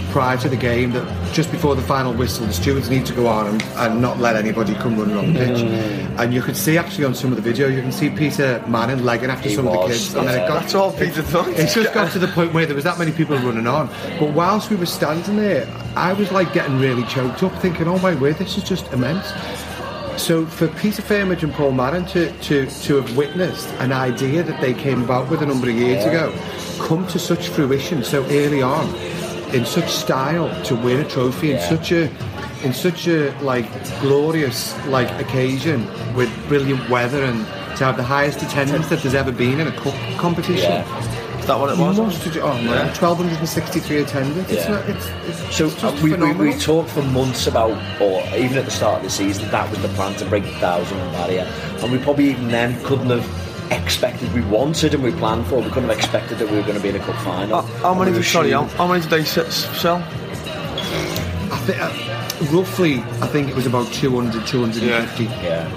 prior 0.10 0.38
to 0.38 0.50
the 0.50 0.58
game 0.58 0.92
that 0.92 1.34
just 1.34 1.52
before 1.52 1.76
the 1.76 1.82
final 1.82 2.14
whistle, 2.14 2.46
the 2.46 2.54
stewards 2.54 2.90
need 2.90 3.06
to 3.06 3.14
go 3.14 3.28
on 3.28 3.48
and, 3.48 3.64
and 3.64 4.02
not 4.02 4.20
let 4.20 4.36
anybody 4.36 4.74
come 4.76 4.98
running 4.98 5.18
on 5.18 5.34
the 5.34 5.40
pitch. 5.40 5.58
Mm. 5.58 6.20
And 6.20 6.34
you 6.34 6.42
could 6.42 6.58
see 6.58 6.78
actually 6.78 7.06
on 7.06 7.16
some 7.16 7.32
of 7.32 7.36
the 7.36 7.42
video, 7.42 7.68
you 7.68 7.82
can 7.82 7.92
see 7.92 8.10
Peter 8.10 8.64
Manning 8.68 9.04
legging 9.04 9.30
after 9.30 9.50
He 9.50 9.56
some 9.56 9.68
of 9.68 9.74
the 9.74 9.80
was, 9.80 9.92
kids. 9.92 10.16
And 10.16 10.28
then 10.28 10.44
it 10.44 10.48
got 10.48 10.62
That's 10.62 10.76
all 10.76 10.92
Peter 10.92 11.22
done. 11.24 11.54
it 11.54 11.70
just 11.70 11.94
got 11.94 12.12
to 12.12 12.20
the 12.20 12.28
point 12.28 12.54
where 12.54 12.66
there 12.66 12.76
was 12.76 12.84
that 12.84 12.98
many 13.00 13.12
people 13.12 13.38
running 13.38 13.68
on. 13.68 13.88
But 14.20 14.34
whilst 14.34 14.70
we 14.70 14.76
were 14.76 14.86
standing 14.86 15.38
there, 15.38 15.68
I 15.96 16.14
was 16.14 16.32
like 16.32 16.54
getting 16.54 16.80
really 16.80 17.04
choked 17.04 17.44
up, 17.44 17.54
thinking, 17.62 17.88
"Oh 17.88 18.00
my 18.00 18.16
word, 18.16 18.38
this 18.38 18.58
is 18.58 18.64
just 18.64 18.92
immense." 18.92 19.32
So 20.18 20.46
for 20.46 20.68
Peter 20.68 21.02
Furmedge 21.02 21.44
and 21.44 21.54
Paul 21.54 21.72
Manning 21.72 22.06
to, 22.08 22.32
to, 22.40 22.66
to 22.66 22.96
have 22.98 23.16
witnessed 23.16 23.70
an 23.80 23.94
idea 23.94 24.44
that 24.44 24.60
they 24.60 24.74
came 24.74 25.02
about 25.02 25.30
with 25.30 25.42
a 25.42 25.46
number 25.46 25.70
of 25.70 25.76
years 25.76 26.04
ago 26.04 26.34
come 26.80 27.06
to 27.08 27.20
such 27.20 27.50
fruition 27.50 28.04
so 28.04 28.24
early 28.26 28.62
on, 28.62 28.88
in 29.54 29.66
such 29.66 29.90
style, 29.90 30.50
to 30.66 30.76
win 30.76 31.00
a 31.00 31.08
trophy 31.10 31.52
in 31.54 31.60
such 31.60 31.92
a 31.92 32.10
in 32.64 32.74
such 32.74 33.08
a 33.08 33.32
like 33.42 33.66
glorious 34.02 34.76
like 34.88 35.10
occasion 35.20 35.88
with 36.14 36.30
brilliant 36.48 36.90
weather 36.90 37.24
and 37.24 37.46
to 37.78 37.86
have 37.86 37.96
the 37.96 38.04
highest 38.04 38.42
attendance 38.44 38.90
that 38.90 39.02
there's 39.02 39.16
ever 39.16 39.32
been 39.32 39.60
in 39.60 39.68
a 39.68 39.72
cup 39.72 39.94
competition. 40.18 40.72
Is 41.40 41.46
that 41.48 41.58
what 41.58 41.70
it 41.70 41.78
was? 41.80 41.98
Have- 41.98 42.38
oh 42.44 42.54
man, 42.62 42.88
1,263 42.88 43.98
attendance. 44.02 44.52
It's 44.52 44.66
Yeah. 44.66 44.72
not, 44.72 44.90
it's, 44.90 45.08
it's 45.26 45.56
So 45.56 45.68
uh, 45.88 45.98
we, 46.04 46.14
we, 46.14 46.34
we 46.34 46.54
talked 46.56 46.90
for 46.90 47.02
months 47.02 47.48
about, 47.48 47.72
or 48.02 48.22
even 48.36 48.58
at 48.58 48.66
the 48.66 48.72
start 48.72 48.98
of 48.98 49.04
the 49.04 49.10
season, 49.10 49.50
that 49.50 49.70
was 49.70 49.82
the 49.82 49.88
plan 49.90 50.14
to 50.18 50.26
break 50.26 50.44
the 50.44 50.52
thousand 50.60 50.98
barrier, 51.14 51.48
and 51.82 51.92
we 51.92 51.98
probably 51.98 52.32
even 52.32 52.50
then 52.50 52.80
couldn't 52.84 53.10
have 53.10 53.26
expected. 53.72 54.32
We 54.34 54.42
wanted 54.42 54.94
and 54.94 55.04
we 55.04 55.12
planned 55.12 55.48
for. 55.48 55.58
We 55.62 55.70
couldn't 55.70 55.90
have 55.90 55.98
expected 55.98 56.38
that 56.40 56.50
we 56.50 56.56
were 56.58 56.64
going 56.64 56.76
to 56.78 56.82
be 56.82 56.90
in 56.90 56.96
a 56.96 57.00
cup 57.00 57.16
final. 57.24 57.62
How, 57.62 57.78
how 57.82 57.94
many? 57.94 58.12
We 58.12 58.18
Did, 58.18 58.26
sorry, 58.26 58.52
how, 58.52 58.64
assumed- 58.66 58.78
how 58.78 58.88
many 58.88 59.02
did 59.02 59.10
they 59.10 59.24
sell? 59.26 60.04
I 61.52 61.58
think, 61.66 61.82
uh, 61.82 62.56
roughly, 62.56 62.96
I 63.22 63.28
think 63.28 63.50
it 63.50 63.56
was 63.56 63.66
about 63.66 63.88
200, 63.94 64.46
250. 64.48 65.24
Yeah. 65.26 65.68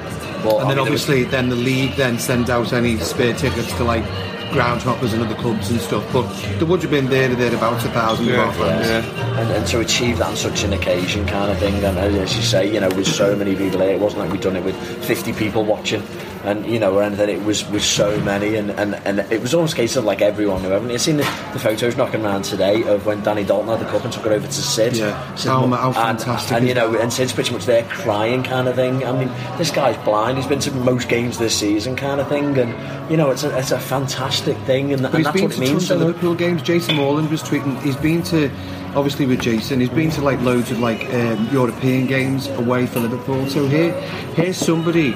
Well, 0.44 0.59
And 0.61 0.64
I 0.64 0.68
then 0.74 0.78
mean, 0.85 0.87
it 0.87 0.90
was- 0.90 1.02
obviously, 1.02 1.24
then 1.24 1.48
the 1.48 1.57
league 1.57 1.94
then 1.96 2.18
sends 2.18 2.50
out 2.50 2.72
any 2.72 2.98
spare 2.98 3.35
tickets 3.35 3.72
to 3.76 3.85
like 3.85 4.05
groundhoppers 4.52 5.14
and 5.14 5.22
other 5.22 5.35
clubs 5.37 5.70
and 5.70 5.81
stuff. 5.81 6.05
But 6.12 6.28
there 6.59 6.66
would 6.66 6.83
have 6.83 6.90
been 6.90 7.09
there 7.09 7.31
or 7.33 7.35
thereabouts 7.37 7.85
a 7.87 7.90
thousand 7.90 8.28
of 8.28 8.38
our 8.38 8.52
fans. 8.52 8.87
yeah. 8.87 9.38
And, 9.40 9.50
and 9.50 9.66
to 9.68 9.81
achieve 9.81 10.18
that 10.18 10.26
on 10.28 10.37
such 10.37 10.62
an 10.62 10.74
occasion 10.74 11.24
kind 11.26 11.50
of 11.50 11.59
thing 11.59 11.83
and 11.83 11.96
as 11.98 12.37
you 12.37 12.42
say 12.42 12.70
you 12.70 12.78
know 12.81 12.90
with 12.90 13.07
so 13.07 13.35
many 13.35 13.57
people 13.57 13.78
there 13.78 13.94
it 13.94 13.98
wasn't 13.98 14.20
like 14.20 14.31
we'd 14.31 14.42
done 14.42 14.57
it 14.57 14.62
with 14.62 14.76
50 15.07 15.33
people 15.33 15.64
watching 15.64 16.02
and 16.44 16.66
you 16.66 16.78
know 16.78 16.92
or 16.94 17.02
anything 17.02 17.28
it 17.28 17.44
was 17.44 17.64
with 17.70 17.85
so 17.85 18.18
many 18.22 18.57
and, 18.57 18.70
and, 18.72 18.94
and 19.07 19.20
it 19.33 19.40
was 19.40 19.55
almost 19.55 19.74
a 19.74 19.76
case 19.76 19.94
of 19.96 20.05
like 20.05 20.20
everyone 20.20 20.61
knew 20.62 20.70
haven't 20.70 20.90
you 20.90 20.98
seen 20.98 21.16
the, 21.16 21.22
the 21.52 21.59
photos 21.59 21.96
knocking 21.96 22.24
around 22.24 22.42
today 22.42 22.83
of 22.85 23.07
when 23.07 23.22
Danny 23.22 23.44
Dalton 23.44 23.68
had 23.68 23.81
the 23.81 23.90
cup 23.90 24.05
and 24.05 24.12
took 24.12 24.26
it 24.26 24.33
over 24.33 24.46
to 24.46 24.52
Sid, 24.52 24.96
Yeah. 24.96 25.35
Sid 25.37 25.50
How- 25.50 25.66
how 25.68 25.92
fantastic 25.92 26.57
and 26.57 26.66
you 26.66 26.74
know 26.74 26.94
and 26.96 27.12
Sid's 27.12 27.33
pretty 27.33 27.52
much 27.52 27.64
there 27.66 27.85
crying 27.85 28.42
kind 28.42 28.66
of 28.68 28.74
thing 28.74 29.05
I 29.05 29.12
mean 29.12 29.28
this 29.59 29.70
guy's 29.70 29.96
blind 30.05 30.37
he's 30.38 30.46
been 30.46 30.59
to 30.61 30.72
most 30.72 31.09
games 31.09 31.38
this 31.38 31.55
season 31.57 31.94
kind 31.96 32.20
of 32.20 32.28
thing 32.28 32.59
and 32.59 33.11
you 33.11 33.16
know 33.16 33.31
it's 33.31 33.44
a, 33.44 33.57
it's 33.59 33.70
a 33.72 33.78
fantastic 33.78 34.57
thing 34.59 34.92
and, 34.92 35.05
and 35.07 35.24
that's 35.24 35.40
what 35.40 35.52
it 35.52 35.59
means 35.59 35.88
to. 35.88 35.94
Liverpool 35.94 36.35
games. 36.35 36.62
Jason 36.62 36.96
Morland 36.96 37.31
was 37.31 37.42
tweeting. 37.42 37.81
He's 37.83 37.96
been 37.96 38.22
to, 38.24 38.50
obviously 38.96 39.26
with 39.26 39.40
Jason, 39.40 39.81
he's 39.81 39.88
been 39.90 40.11
to 40.11 40.20
like 40.22 40.40
loads 40.40 40.70
of 40.70 40.78
like 40.81 41.05
um, 41.14 41.48
European 41.52 42.07
games 42.07 42.46
away 42.48 42.87
for 42.87 43.00
Liverpool. 43.00 43.46
So 43.48 43.66
here, 43.66 43.92
here's 44.35 44.57
somebody 44.57 45.12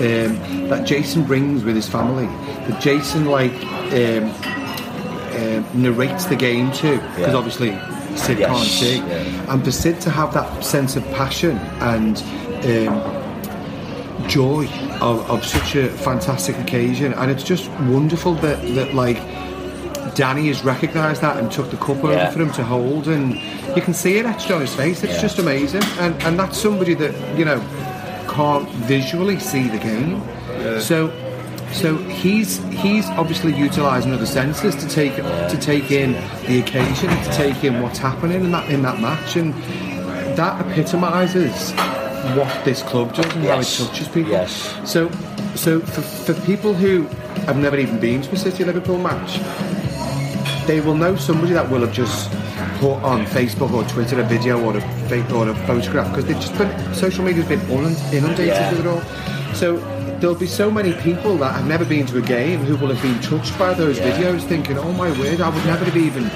um, 0.00 0.68
that 0.68 0.86
Jason 0.86 1.24
brings 1.24 1.64
with 1.64 1.74
his 1.76 1.88
family. 1.88 2.26
That 2.68 2.80
Jason 2.80 3.26
like 3.26 3.52
um, 3.92 4.30
um 5.36 5.66
narrates 5.82 6.26
the 6.26 6.36
game 6.36 6.70
to 6.72 6.96
because 6.98 7.18
Yeah. 7.18 7.34
obviously 7.34 7.70
Sid 8.16 8.38
Yes, 8.38 8.48
can't 8.50 8.68
see, 8.68 8.96
yeah. 8.98 9.52
and 9.52 9.64
for 9.64 9.70
Sid 9.72 10.00
to 10.02 10.10
have 10.10 10.32
that 10.34 10.64
sense 10.64 10.96
of 10.96 11.04
passion 11.12 11.56
and. 11.80 12.22
Um, 12.64 13.22
joy 14.28 14.66
of, 15.00 15.30
of 15.30 15.44
such 15.44 15.76
a 15.76 15.88
fantastic 15.88 16.56
occasion 16.58 17.12
and 17.14 17.30
it's 17.30 17.44
just 17.44 17.70
wonderful 17.82 18.34
that, 18.36 18.60
that 18.74 18.92
like 18.92 19.18
Danny 20.16 20.48
has 20.48 20.64
recognised 20.64 21.20
that 21.22 21.36
and 21.36 21.52
took 21.52 21.70
the 21.70 21.76
cup 21.76 22.02
over 22.02 22.30
for 22.32 22.40
him 22.42 22.50
to 22.52 22.64
hold 22.64 23.06
and 23.06 23.34
you 23.76 23.82
can 23.82 23.94
see 23.94 24.18
it 24.18 24.26
etched 24.26 24.50
on 24.50 24.60
his 24.62 24.74
face 24.74 25.04
it's 25.04 25.14
Yeah. 25.16 25.20
just 25.20 25.38
amazing 25.38 25.82
and, 26.00 26.20
and 26.24 26.36
that's 26.38 26.58
somebody 26.58 26.94
that 26.94 27.38
you 27.38 27.44
know 27.44 27.60
can't 28.36 28.68
visually 28.92 29.38
see 29.40 29.64
the 29.68 29.78
game 29.78 30.10
so 30.80 30.98
so 31.72 31.96
he's 32.22 32.58
he's 32.84 33.06
obviously 33.20 33.52
utilising 33.54 34.12
other 34.12 34.26
senses 34.26 34.74
to 34.76 34.86
take 34.88 35.14
to 35.16 35.56
take 35.70 35.90
in 35.90 36.12
the 36.46 36.60
occasion 36.60 37.08
to 37.24 37.30
take 37.32 37.64
in 37.64 37.82
what's 37.82 37.98
happening 37.98 38.40
in 38.44 38.50
that 38.52 38.68
in 38.70 38.82
that 38.82 39.00
match 39.00 39.36
and 39.36 39.52
that 40.36 40.54
epitomises 40.66 41.72
what 42.36 42.52
this 42.64 42.82
club 42.82 43.08
does 43.14 43.26
and 43.34 43.44
Yes. 43.44 43.78
how 43.78 43.84
it 43.84 43.88
touches 43.88 44.08
people 44.08 44.30
Yes. 44.32 44.52
so, 44.84 45.08
so 45.54 45.80
for, 45.80 46.02
for 46.02 46.34
people 46.46 46.74
who 46.74 47.02
have 47.46 47.56
never 47.56 47.78
even 47.78 47.98
been 48.00 48.20
to 48.22 48.32
a 48.32 48.36
City 48.36 48.64
Liverpool 48.64 48.98
match, 48.98 49.32
they 50.66 50.80
will 50.80 50.94
know 50.96 51.14
somebody 51.16 51.52
that 51.52 51.70
will 51.70 51.80
have 51.86 51.92
just 51.92 52.30
put 52.78 52.94
on 53.02 53.24
Facebook 53.26 53.72
or 53.72 53.84
Twitter 53.84 54.20
a 54.20 54.24
video 54.24 54.62
or 54.62 54.76
a 54.76 55.32
or 55.34 55.48
a 55.48 55.54
photograph 55.66 56.08
because 56.10 56.24
they've 56.26 56.40
just 56.40 56.56
been 56.58 56.94
social 56.94 57.24
media's 57.24 57.46
been 57.46 57.60
inund- 57.60 58.12
inundated 58.12 58.46
Yeah. 58.48 58.70
with 58.70 58.80
it 58.80 58.86
all. 58.86 59.02
So 59.54 59.76
there'll 60.20 60.36
be 60.36 60.46
so 60.46 60.70
many 60.70 60.92
people 60.94 61.36
that 61.38 61.52
have 61.54 61.66
never 61.66 61.84
been 61.84 62.06
to 62.06 62.18
a 62.18 62.22
game 62.22 62.60
who 62.64 62.76
will 62.76 62.88
have 62.94 63.02
been 63.02 63.18
touched 63.20 63.58
by 63.58 63.74
those 63.74 63.98
Yeah. 63.98 64.10
videos, 64.10 64.40
thinking, 64.42 64.78
"Oh 64.78 64.92
my 64.92 65.10
word, 65.18 65.40
I 65.40 65.48
would 65.48 65.66
never 65.66 65.84
have 65.84 65.96
even 65.96 66.30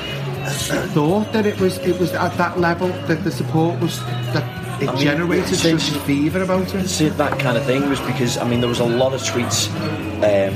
thought 0.94 1.33
that 1.33 1.46
it 1.46 1.59
was 1.61 1.79
it 1.79 1.98
was 2.00 2.12
at 2.12 2.37
that 2.38 2.59
level 2.61 2.88
that 3.07 3.22
the 3.24 3.31
support 3.31 3.79
was 3.81 4.00
that 4.33 4.44
it 4.81 4.88
I 4.88 4.92
mean, 4.94 5.03
generated 5.03 5.55
since- 5.57 5.85
such 5.85 5.96
a 5.96 6.00
fever 6.00 6.42
about 6.42 6.74
it." 6.74 6.88
see 6.88 7.09
that 7.09 7.38
kind 7.38 7.57
of 7.57 7.64
thing 7.64 7.88
was 7.88 8.00
because 8.00 8.38
I 8.38 8.44
mean 8.44 8.61
there 8.61 8.68
was 8.68 8.81
a 8.81 8.85
lot 9.03 9.12
of 9.12 9.20
tweets 9.22 9.68
um, 10.24 10.55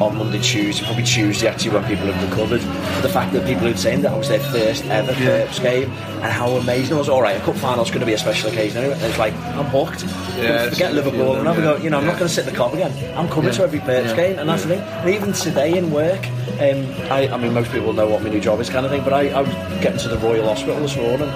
on 0.00 0.16
Monday, 0.16 0.40
Tuesday, 0.40 0.84
probably 0.84 1.04
Tuesday 1.04 1.48
actually 1.48 1.70
when 1.70 1.84
people 1.84 2.06
had 2.12 2.30
recovered. 2.30 2.60
The 3.02 3.08
fact 3.08 3.32
that 3.32 3.46
people 3.46 3.66
had 3.66 3.78
saying 3.78 4.02
that 4.02 4.12
I 4.12 4.16
was 4.18 4.28
their 4.28 4.40
first 4.40 4.84
ever 4.86 5.12
Purps 5.14 5.58
game 5.58 5.90
and 5.90 6.24
how 6.32 6.48
amazing 6.50 6.96
it 6.96 6.98
was. 6.98 7.08
All 7.08 7.22
right, 7.22 7.36
a 7.36 7.44
cup 7.44 7.56
final's 7.56 7.88
going 7.90 8.00
to 8.00 8.06
be 8.06 8.12
a 8.12 8.18
special 8.18 8.50
occasion 8.50 8.78
anyway. 8.78 8.94
And 8.94 9.04
it's 9.04 9.18
like 9.18 9.34
I'm 9.34 9.64
hooked. 9.66 10.04
Yeah, 10.38 10.64
forget 10.68 10.92
it's- 10.92 10.94
Liverpool 10.94 11.36
and 11.36 11.46
have 11.46 11.58
a 11.58 11.62
go. 11.62 11.76
You 11.76 11.90
know, 11.90 11.98
I'm 11.98 12.04
not 12.06 12.18
going 12.18 12.28
to 12.28 12.34
sit 12.34 12.46
in 12.46 12.52
the 12.52 12.58
Kop 12.58 12.72
again. 12.74 12.92
I'm 13.16 13.28
coming 13.28 13.52
to 13.52 13.62
every 13.62 13.80
Perps 13.80 14.14
game, 14.14 14.38
and 14.38 14.48
that's 14.48 14.62
the 14.64 14.76
thing. 14.76 14.80
And 14.80 15.10
even 15.10 15.32
today 15.32 15.76
in 15.78 15.90
work. 15.90 16.26
Um, 16.56 16.86
I, 17.12 17.28
I 17.30 17.36
mean, 17.36 17.52
most 17.52 17.70
people 17.70 17.92
know 17.92 18.06
what 18.08 18.22
my 18.22 18.30
new 18.30 18.40
job 18.40 18.60
is, 18.60 18.70
kind 18.70 18.86
of 18.86 18.90
thing. 18.90 19.04
But 19.04 19.12
I, 19.12 19.28
I 19.28 19.42
was 19.42 19.52
getting 19.82 19.98
to 19.98 20.08
the 20.08 20.16
Royal 20.18 20.46
Hospital 20.48 20.80
this 20.80 20.96
morning. 20.96 21.28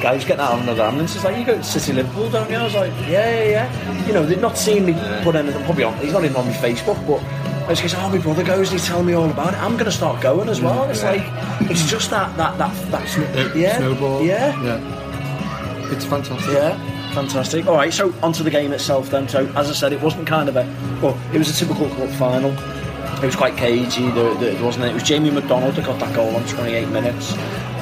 Guy 0.00 0.14
was 0.14 0.24
getting 0.24 0.40
out 0.40 0.52
of 0.54 0.62
another 0.62 0.82
ambulance. 0.84 1.12
He's 1.14 1.22
like, 1.24 1.36
"You 1.36 1.44
go 1.44 1.56
to 1.56 1.62
City 1.64 1.92
Liverpool, 1.92 2.30
don't 2.30 2.48
you?" 2.50 2.56
I 2.56 2.64
was 2.64 2.74
like, 2.74 2.90
"Yeah, 3.08 3.28
yeah, 3.44 3.44
yeah." 3.68 4.06
You 4.06 4.12
know, 4.14 4.24
they've 4.24 4.40
not 4.40 4.56
seen 4.56 4.86
me 4.86 4.94
put 5.22 5.34
anything. 5.34 5.62
Probably 5.64 5.84
on. 5.84 5.94
He's 5.98 6.12
not 6.14 6.24
even 6.24 6.36
on 6.36 6.46
my 6.46 6.52
Facebook, 6.54 6.96
but 7.06 7.20
I 7.66 7.68
just 7.74 7.82
goes, 7.82 7.94
"Oh, 7.94 8.08
my 8.10 8.18
brother 8.18 8.42
goes. 8.44 8.70
and 8.70 8.78
He's 8.78 8.86
telling 8.88 9.06
me 9.06 9.14
all 9.14 9.30
about 9.30 9.54
it. 9.54 9.60
I'm 9.62 9.72
going 9.72 9.86
to 9.86 9.92
start 9.92 10.20
going 10.20 10.48
as 10.48 10.60
well." 10.60 10.84
It's 10.90 11.02
like, 11.02 11.22
it's 11.70 11.88
just 11.90 12.10
that 12.10 12.36
that 12.36 12.58
that 12.58 12.90
that 12.90 13.18
Uh, 13.18 13.54
yeah, 13.54 13.78
snowball. 13.78 14.22
yeah, 14.22 14.60
yeah. 14.62 15.90
It's 15.92 16.04
fantastic. 16.04 16.52
yeah, 16.52 17.12
fantastic. 17.14 17.66
All 17.66 17.74
right, 17.76 17.92
so 17.92 18.12
onto 18.22 18.42
the 18.42 18.50
game 18.50 18.72
itself 18.72 19.10
then. 19.10 19.28
So 19.28 19.46
as 19.56 19.70
I 19.70 19.72
said, 19.74 19.92
it 19.92 20.00
wasn't 20.00 20.26
kind 20.26 20.48
of 20.48 20.56
a 20.56 20.64
well, 21.02 21.18
it 21.32 21.38
was 21.38 21.48
a 21.50 21.54
typical 21.64 21.88
cup 21.90 22.08
final. 22.10 22.50
It 23.22 23.26
was 23.26 23.36
quite 23.36 23.56
cagey. 23.56 24.10
There, 24.10 24.34
there 24.34 24.62
wasn't. 24.62 24.84
It 24.86 24.94
was 24.94 25.02
Jamie 25.02 25.30
McDonald 25.30 25.74
that 25.76 25.86
got 25.86 25.98
that 26.00 26.14
goal 26.14 26.34
on 26.36 26.44
28 26.46 26.88
minutes, 26.88 27.32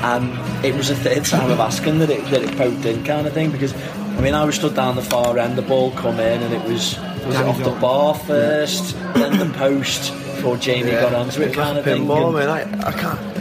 and 0.04 0.30
it 0.64 0.74
was 0.74 0.88
the 0.88 0.94
third 0.96 1.24
time 1.24 1.50
of 1.50 1.58
asking 1.58 1.98
that 2.00 2.10
it 2.10 2.24
that 2.30 2.42
it 2.42 2.56
poked 2.56 2.84
in, 2.84 3.02
kind 3.04 3.26
of 3.26 3.32
thing. 3.32 3.50
Because 3.50 3.74
I 3.74 4.20
mean, 4.20 4.34
I 4.34 4.44
was 4.44 4.54
stood 4.56 4.74
down 4.76 4.94
the 4.94 5.02
far 5.02 5.38
end, 5.38 5.56
the 5.56 5.62
ball 5.62 5.90
come 5.92 6.20
in, 6.20 6.42
and 6.42 6.54
it 6.54 6.62
was 6.70 6.96
it 7.30 7.32
Danny 7.32 7.48
off 7.48 7.58
the 7.62 7.80
bar 7.80 8.14
first, 8.14 8.96
then 9.14 9.38
the 9.38 9.58
post 9.58 10.12
before 10.12 10.56
Jamie 10.56 10.90
got 10.90 11.14
onto 11.14 11.42
it, 11.42 11.54
kind 11.54 11.78
of 11.78 11.84
thing. 11.84 12.08
And- 12.08 12.34
man. 12.34 12.48
I, 12.48 12.88
I 12.88 12.92
can't. 12.92 13.32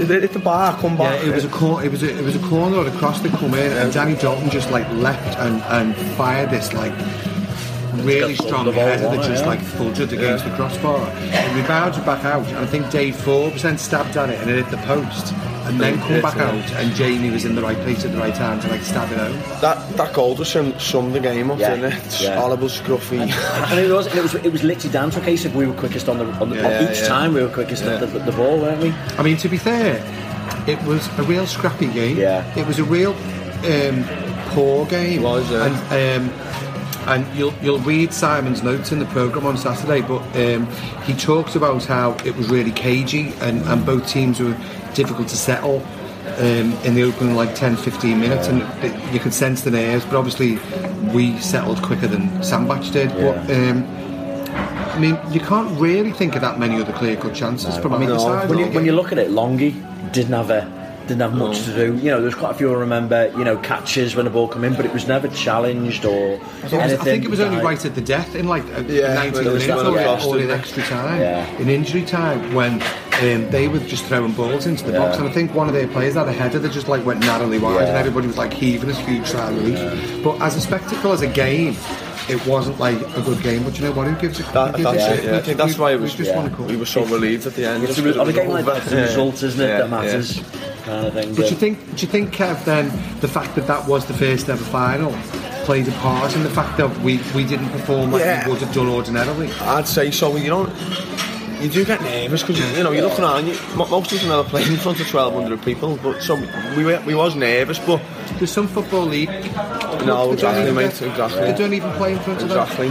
It 0.00 0.32
the 0.32 0.38
bar 0.38 0.76
come 0.78 0.92
Yeah, 0.92 1.16
back. 1.16 1.24
it 1.26 1.34
was 1.34 1.44
a 1.44 1.48
cor- 1.48 1.84
it 1.84 1.90
was 1.90 2.02
a, 2.02 2.16
it 2.16 2.24
was 2.24 2.36
a 2.36 2.38
corner 2.40 2.76
or 2.78 2.86
a 2.86 2.90
cross 2.92 3.20
that 3.20 3.32
come 3.32 3.54
in, 3.54 3.72
and 3.72 3.92
Danny 3.92 4.14
Dalton 4.14 4.48
just 4.48 4.70
like 4.70 4.88
leapt 4.92 5.36
and, 5.38 5.60
and 5.62 5.94
fired 6.16 6.50
this 6.50 6.72
like 6.72 6.92
really 8.04 8.34
strong 8.36 8.64
the 8.64 8.72
header 8.72 9.02
that 9.02 9.22
just 9.24 9.42
yeah. 9.42 9.48
like 9.48 9.60
fudged 9.60 10.12
against 10.12 10.44
the 10.44 10.50
crossbar. 10.52 11.08
It 11.16 11.54
rebounded 11.54 12.04
back 12.04 12.24
out, 12.24 12.46
and 12.46 12.58
I 12.58 12.66
think 12.66 12.90
Dave 12.90 13.16
Forbes 13.16 13.62
then 13.62 13.76
stabbed 13.76 14.16
at 14.16 14.30
it 14.30 14.40
and 14.40 14.50
it 14.50 14.64
hit 14.64 14.70
the 14.70 14.78
post, 14.86 15.34
and 15.66 15.80
then 15.80 15.98
come 15.98 16.20
back 16.20 16.36
out, 16.36 16.54
and 16.72 16.94
Jamie 16.94 17.30
was 17.30 17.44
in 17.44 17.54
the 17.54 17.62
right 17.62 17.76
place 17.78 18.04
at 18.04 18.12
the 18.12 18.18
right 18.18 18.34
time 18.34 18.60
to 18.60 18.68
like 18.68 18.82
stab 18.82 19.10
it 19.12 19.18
home. 19.18 19.38
that 19.60 19.96
that 19.96 20.12
goal 20.14 20.34
just 20.34 20.52
summed, 20.52 20.80
summed 20.80 21.14
the 21.14 21.20
game 21.20 21.50
up, 21.50 21.58
Yeah, 21.58 21.76
didn't 21.76 21.92
it? 21.92 22.04
It's 22.06 22.22
yeah. 22.22 22.40
Horrible, 22.40 22.68
scruffy. 22.68 23.20
and 23.70 23.80
it 23.80 23.92
was, 23.92 24.06
it 24.14 24.22
was, 24.22 24.34
it 24.36 24.52
was 24.52 24.62
literally 24.62 24.92
down 24.92 25.10
to 25.10 25.20
a 25.20 25.24
case 25.24 25.44
of 25.44 25.54
we 25.54 25.66
were 25.66 25.74
quickest 25.74 26.08
on 26.08 26.18
the, 26.18 26.24
on 26.34 26.50
the 26.50 26.56
Yeah, 26.56 26.90
each 26.90 27.00
yeah. 27.00 27.08
time 27.08 27.34
we 27.34 27.42
were 27.42 27.48
quickest 27.48 27.82
at 27.84 28.00
the, 28.00 28.06
the, 28.06 28.18
the 28.20 28.32
ball, 28.32 28.58
weren't 28.58 28.82
we? 28.82 28.90
I 29.18 29.22
mean, 29.22 29.36
to 29.38 29.48
be 29.48 29.58
fair, 29.58 29.96
it 30.68 30.82
was 30.84 31.06
a 31.18 31.22
real 31.22 31.46
scrappy 31.46 31.88
game. 31.88 32.16
Yeah. 32.18 32.44
It 32.56 32.66
was 32.66 32.78
a 32.78 32.84
real 32.84 33.12
um, 33.64 34.04
poor 34.50 34.86
game. 34.86 35.20
It 35.20 35.22
was, 35.22 35.50
yeah. 35.50 35.66
And, 35.90 36.30
um, 36.30 36.38
and 37.04 37.36
you'll 37.36 37.52
you'll 37.60 37.80
read 37.80 38.12
Simon's 38.12 38.62
notes 38.62 38.92
in 38.92 39.00
the 39.00 39.06
programme 39.06 39.44
on 39.44 39.56
Saturday, 39.56 40.02
but 40.02 40.20
um, 40.36 40.68
he 41.02 41.14
talks 41.14 41.56
about 41.56 41.84
how 41.84 42.12
it 42.24 42.36
was 42.36 42.48
really 42.48 42.70
cagey 42.70 43.32
and, 43.40 43.60
and 43.62 43.84
both 43.84 44.06
teams 44.08 44.38
were 44.38 44.56
difficult 44.94 45.28
to 45.28 45.36
settle. 45.36 45.82
Um, 46.38 46.72
in 46.84 46.94
the 46.94 47.02
opening 47.02 47.34
like 47.34 47.52
10 47.56 47.76
15 47.76 48.18
minutes 48.18 48.46
and 48.46 48.60
you 49.12 49.18
could 49.18 49.34
sense 49.34 49.62
the 49.62 49.72
nerves 49.72 50.04
but 50.04 50.14
obviously 50.14 50.56
we 51.12 51.36
settled 51.40 51.82
quicker 51.82 52.06
than 52.06 52.28
Sandbach 52.44 52.92
did 52.92 53.10
but 53.10 53.36
um, 53.50 53.84
I 54.54 54.98
mean 55.00 55.18
you 55.32 55.40
can't 55.40 55.78
really 55.80 56.12
think 56.12 56.36
of 56.36 56.40
that 56.42 56.60
many 56.60 56.80
other 56.80 56.92
clear 56.92 57.16
cut 57.16 57.34
chances 57.34 57.76
from 57.76 57.94
either 57.94 58.14
no. 58.14 58.18
side 58.18 58.48
when 58.48 58.58
you, 58.60 58.66
when 58.66 58.86
you 58.86 58.92
look 58.92 59.10
at 59.10 59.18
it, 59.18 59.30
Longy 59.30 59.72
didn't 60.12 60.32
have 60.32 60.50
a 60.50 60.82
didn't 61.06 61.20
have 61.20 61.34
much 61.34 61.64
to 61.64 61.74
do. 61.74 61.96
You 61.96 62.10
know, 62.10 62.20
there's 62.20 62.34
quite 62.34 62.52
a 62.52 62.54
few 62.54 62.70
I 62.72 62.78
remember. 62.78 63.32
You 63.36 63.44
know, 63.44 63.56
catches 63.58 64.14
when 64.14 64.24
the 64.24 64.30
ball 64.30 64.48
come 64.48 64.64
in, 64.64 64.74
but 64.74 64.84
it 64.84 64.92
was 64.92 65.08
never 65.08 65.28
challenged 65.28 66.04
or 66.04 66.34
I 66.34 66.38
think- 66.38 66.72
anything. 66.72 67.00
I 67.00 67.04
think 67.04 67.24
it 67.24 67.30
was 67.30 67.40
only 67.40 67.62
right 67.62 67.84
at 67.84 67.94
the 67.94 68.00
death 68.00 68.34
in 68.34 68.46
like 68.46 68.64
Yeah, 68.88 69.14
90 69.14 69.38
when 69.38 69.46
it 69.46 69.52
was 69.52 69.66
minutes 69.66 70.24
or, 70.24 70.36
or 70.36 70.38
in 70.38 70.50
extra 70.50 70.82
time, 70.84 71.20
Yeah. 71.20 71.58
in 71.58 71.68
injury 71.68 72.04
time, 72.04 72.54
when 72.54 72.80
um, 73.22 73.50
they 73.50 73.68
were 73.68 73.78
just 73.80 74.04
throwing 74.06 74.32
balls 74.32 74.66
into 74.66 74.84
the 74.84 74.92
box. 74.98 75.18
And 75.18 75.28
I 75.28 75.32
think 75.32 75.54
one 75.54 75.68
of 75.68 75.74
their 75.74 75.88
players 75.88 76.14
had 76.14 76.28
a 76.28 76.32
header 76.32 76.58
that 76.58 76.72
just 76.72 76.88
like 76.88 77.04
went 77.04 77.20
narrowly 77.20 77.58
wide, 77.58 77.88
and 77.88 77.96
everybody 77.96 78.26
was 78.26 78.36
like 78.38 78.52
heaving 78.52 78.90
a 78.90 78.94
huge 78.94 79.26
sigh 79.26 79.50
of 79.50 79.56
relief. 79.56 80.22
But 80.24 80.40
as 80.40 80.56
a 80.56 80.60
spectacle, 80.60 81.12
as 81.12 81.22
a 81.22 81.26
game, 81.28 81.76
it 82.28 82.44
wasn't 82.46 82.78
like 82.78 83.00
a 83.16 83.22
good 83.22 83.42
game. 83.42 83.64
But 83.64 83.78
you 83.78 83.84
know 83.84 83.92
what? 83.92 84.06
Who 84.06 84.14
gives 84.20 84.38
a 84.40 84.42
That, 84.52 84.76
gives 84.76 84.84
that's 84.84 85.02
a 85.02 85.12
it, 85.12 85.16
shit? 85.16 85.24
yeah. 85.24 85.30
I 85.32 85.36
We- 85.36 85.42
think 85.42 85.58
that's 85.58 85.74
we- 85.76 85.80
why 85.82 85.92
it 85.92 85.96
we 85.96 86.02
was. 86.02 86.14
just 86.14 86.30
yeah. 86.30 86.36
won. 86.48 86.66
We 86.66 86.76
were 86.76 86.86
so 86.86 87.04
relieved 87.04 87.46
at 87.46 87.54
the 87.54 87.66
end. 87.66 87.84
It's 87.84 87.96
just 87.96 88.04
the, 88.14 88.20
on 88.20 88.28
a 88.28 88.32
game 88.32 88.48
like 88.50 88.64
that, 88.66 88.76
it's 88.78 88.90
the 88.90 88.96
result, 88.96 89.42
isn't 89.42 89.60
it, 89.60 89.68
Yeah, 89.68 89.78
that 89.78 89.90
matters? 89.90 90.40
Kind 90.84 91.06
of 91.06 91.12
thing. 91.14 91.34
But 91.34 91.44
yeah. 91.44 91.50
you 91.50 91.56
think, 91.56 91.96
do 91.96 92.06
you 92.06 92.10
think, 92.10 92.34
Kev, 92.34 92.64
then 92.64 92.88
the 93.20 93.28
fact 93.28 93.54
that 93.54 93.66
that 93.68 93.86
was 93.86 94.06
the 94.06 94.14
first 94.14 94.48
ever 94.48 94.64
final 94.64 95.12
played 95.64 95.86
a 95.86 95.92
part 95.92 96.34
in 96.34 96.42
the 96.42 96.50
fact 96.50 96.76
that 96.76 96.90
we, 97.02 97.20
we 97.36 97.44
didn't 97.44 97.68
perform 97.70 98.10
like 98.10 98.20
Yeah. 98.22 98.44
we 98.46 98.52
would 98.52 98.60
have 98.62 98.74
done 98.74 98.88
ordinarily? 98.88 99.48
I'd 99.60 99.86
say 99.86 100.10
so. 100.10 100.34
You 100.36 100.48
don't. 100.48 100.72
You 101.62 101.68
do 101.68 101.84
get 101.84 102.00
nervous 102.02 102.42
because 102.42 102.58
you 102.76 102.82
know 102.82 102.90
you're 102.90 103.02
looking 103.08 103.24
around. 103.24 103.46
You, 103.46 103.54
most 103.76 104.10
of 104.12 104.18
us 104.18 104.24
never 104.24 104.42
played 104.44 104.66
in 104.68 104.76
front 104.76 104.98
of 105.00 105.12
1,200 105.14 105.62
people, 105.62 105.96
but 106.02 106.20
so 106.22 106.34
we 106.76 106.84
were, 106.84 107.00
we 107.06 107.14
was 107.14 107.36
nervous. 107.36 107.78
But 107.78 108.02
There's 108.38 108.50
some 108.50 108.66
football 108.68 109.04
league. 109.06 109.28
No, 109.28 109.38
clubs 109.46 110.02
that 110.02 110.04
don't 110.06 110.32
exactly, 110.32 110.72
mate, 110.72 110.90
get- 110.90 111.02
exactly. 111.02 111.40
They 111.52 111.54
don't 111.58 111.72
even 111.74 111.92
play 111.92 112.12
in 112.14 112.18
front 112.20 112.42
of 112.42 112.46
exactly. 112.48 112.88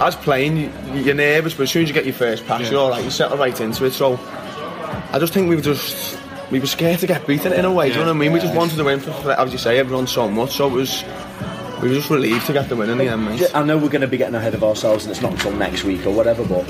As 0.00 0.16
playing, 0.16 0.56
you, 0.56 0.70
you're 0.94 1.14
nervous, 1.14 1.54
but 1.54 1.64
as 1.64 1.70
soon 1.70 1.82
as 1.84 1.88
you 1.88 1.94
get 1.94 2.04
your 2.04 2.14
first 2.14 2.46
pass, 2.46 2.62
Yeah. 2.62 2.70
you're 2.70 2.80
all 2.80 2.90
right. 2.90 3.04
You 3.04 3.10
settle 3.10 3.36
right 3.38 3.58
into 3.60 3.84
it. 3.84 3.92
So 3.92 4.18
I 5.12 5.18
just 5.18 5.32
think 5.32 5.48
we 5.48 5.54
were 5.56 5.62
just 5.62 6.18
we 6.50 6.60
were 6.60 6.66
scared 6.66 7.00
to 7.00 7.06
get 7.06 7.26
beaten 7.26 7.52
in 7.52 7.64
a 7.64 7.72
way. 7.72 7.88
Do 7.88 7.94
you 7.94 8.00
know 8.00 8.06
what 8.06 8.16
I 8.16 8.18
mean? 8.20 8.32
We 8.32 8.40
just 8.40 8.54
wanted 8.54 8.76
to 8.76 8.84
win 8.84 9.00
for, 9.00 9.12
for 9.12 9.32
as 9.32 9.52
you 9.52 9.58
say, 9.58 9.78
everyone 9.78 10.06
so 10.06 10.28
much. 10.30 10.56
So 10.56 10.66
it 10.68 10.72
was. 10.72 11.04
We 11.84 11.90
were 11.90 11.96
just 11.96 12.08
relieved 12.08 12.46
to 12.46 12.54
get 12.54 12.70
the 12.70 12.76
win 12.76 12.88
in 12.88 12.96
the 12.96 13.08
end, 13.08 13.26
mate. 13.26 13.50
I 13.54 13.62
know 13.62 13.76
we're 13.76 13.90
going 13.90 14.00
to 14.00 14.08
be 14.08 14.16
getting 14.16 14.34
ahead 14.34 14.54
of 14.54 14.64
ourselves, 14.64 15.04
and 15.04 15.12
it's 15.12 15.20
not 15.20 15.32
until 15.32 15.52
next 15.52 15.84
week 15.84 16.06
or 16.06 16.12
whatever. 16.12 16.42
But 16.42 16.60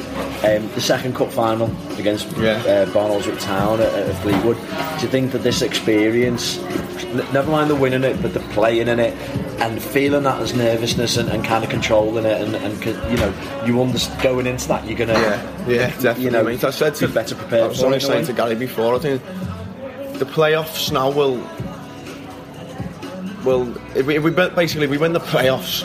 um, 0.44 0.68
the 0.74 0.80
second 0.80 1.14
cup 1.14 1.30
final 1.30 1.70
against 1.96 2.26
Yeah. 2.36 2.54
uh, 2.66 2.86
Barnoldswick 2.86 3.38
Town 3.40 3.80
at, 3.80 3.92
at 3.94 4.16
Fleetwood, 4.22 4.56
do 4.56 5.02
you 5.06 5.08
think 5.08 5.30
that 5.30 5.44
this 5.44 5.62
experience, 5.62 6.58
n- 6.58 7.24
never 7.32 7.48
mind 7.48 7.70
the 7.70 7.76
winning 7.76 8.02
it, 8.02 8.20
but 8.20 8.34
the 8.34 8.40
playing 8.40 8.88
in 8.88 8.98
it, 8.98 9.14
and 9.60 9.80
feeling 9.80 10.24
that 10.24 10.40
as 10.42 10.52
nervousness 10.52 11.16
and, 11.16 11.28
and 11.28 11.44
kind 11.44 11.62
of 11.62 11.70
controlling 11.70 12.24
it, 12.24 12.40
and, 12.42 12.56
and 12.56 12.84
you 13.08 13.16
know, 13.16 13.32
you 13.64 13.80
understand 13.80 14.20
going 14.20 14.48
into 14.48 14.66
that, 14.66 14.84
you're 14.84 14.98
going 14.98 15.10
to, 15.10 15.14
Yeah, 15.14 15.68
yeah, 15.68 15.86
definitely. 15.90 16.24
you 16.24 16.30
know, 16.32 16.42
mate. 16.42 16.64
I 16.64 16.70
said 16.70 16.96
to 16.96 17.06
be 17.06 17.14
better 17.14 17.36
prepared 17.36 17.62
I 17.62 17.66
was 17.68 17.78
for 17.78 17.86
only 17.86 17.98
it 17.98 18.02
in 18.04 18.10
a 18.10 18.12
saying 18.14 18.26
to 18.26 18.32
Gary 18.32 18.56
before. 18.56 18.96
I 18.96 18.98
think 18.98 19.22
the 20.18 20.26
playoffs 20.26 20.90
now 20.90 21.08
will. 21.12 21.36
Will 23.44 23.74
if 23.96 24.06
we, 24.06 24.16
if 24.16 24.22
we 24.22 24.30
basically 24.30 24.86
we 24.86 24.98
win 24.98 25.12
the 25.12 25.20
playoffs, 25.20 25.82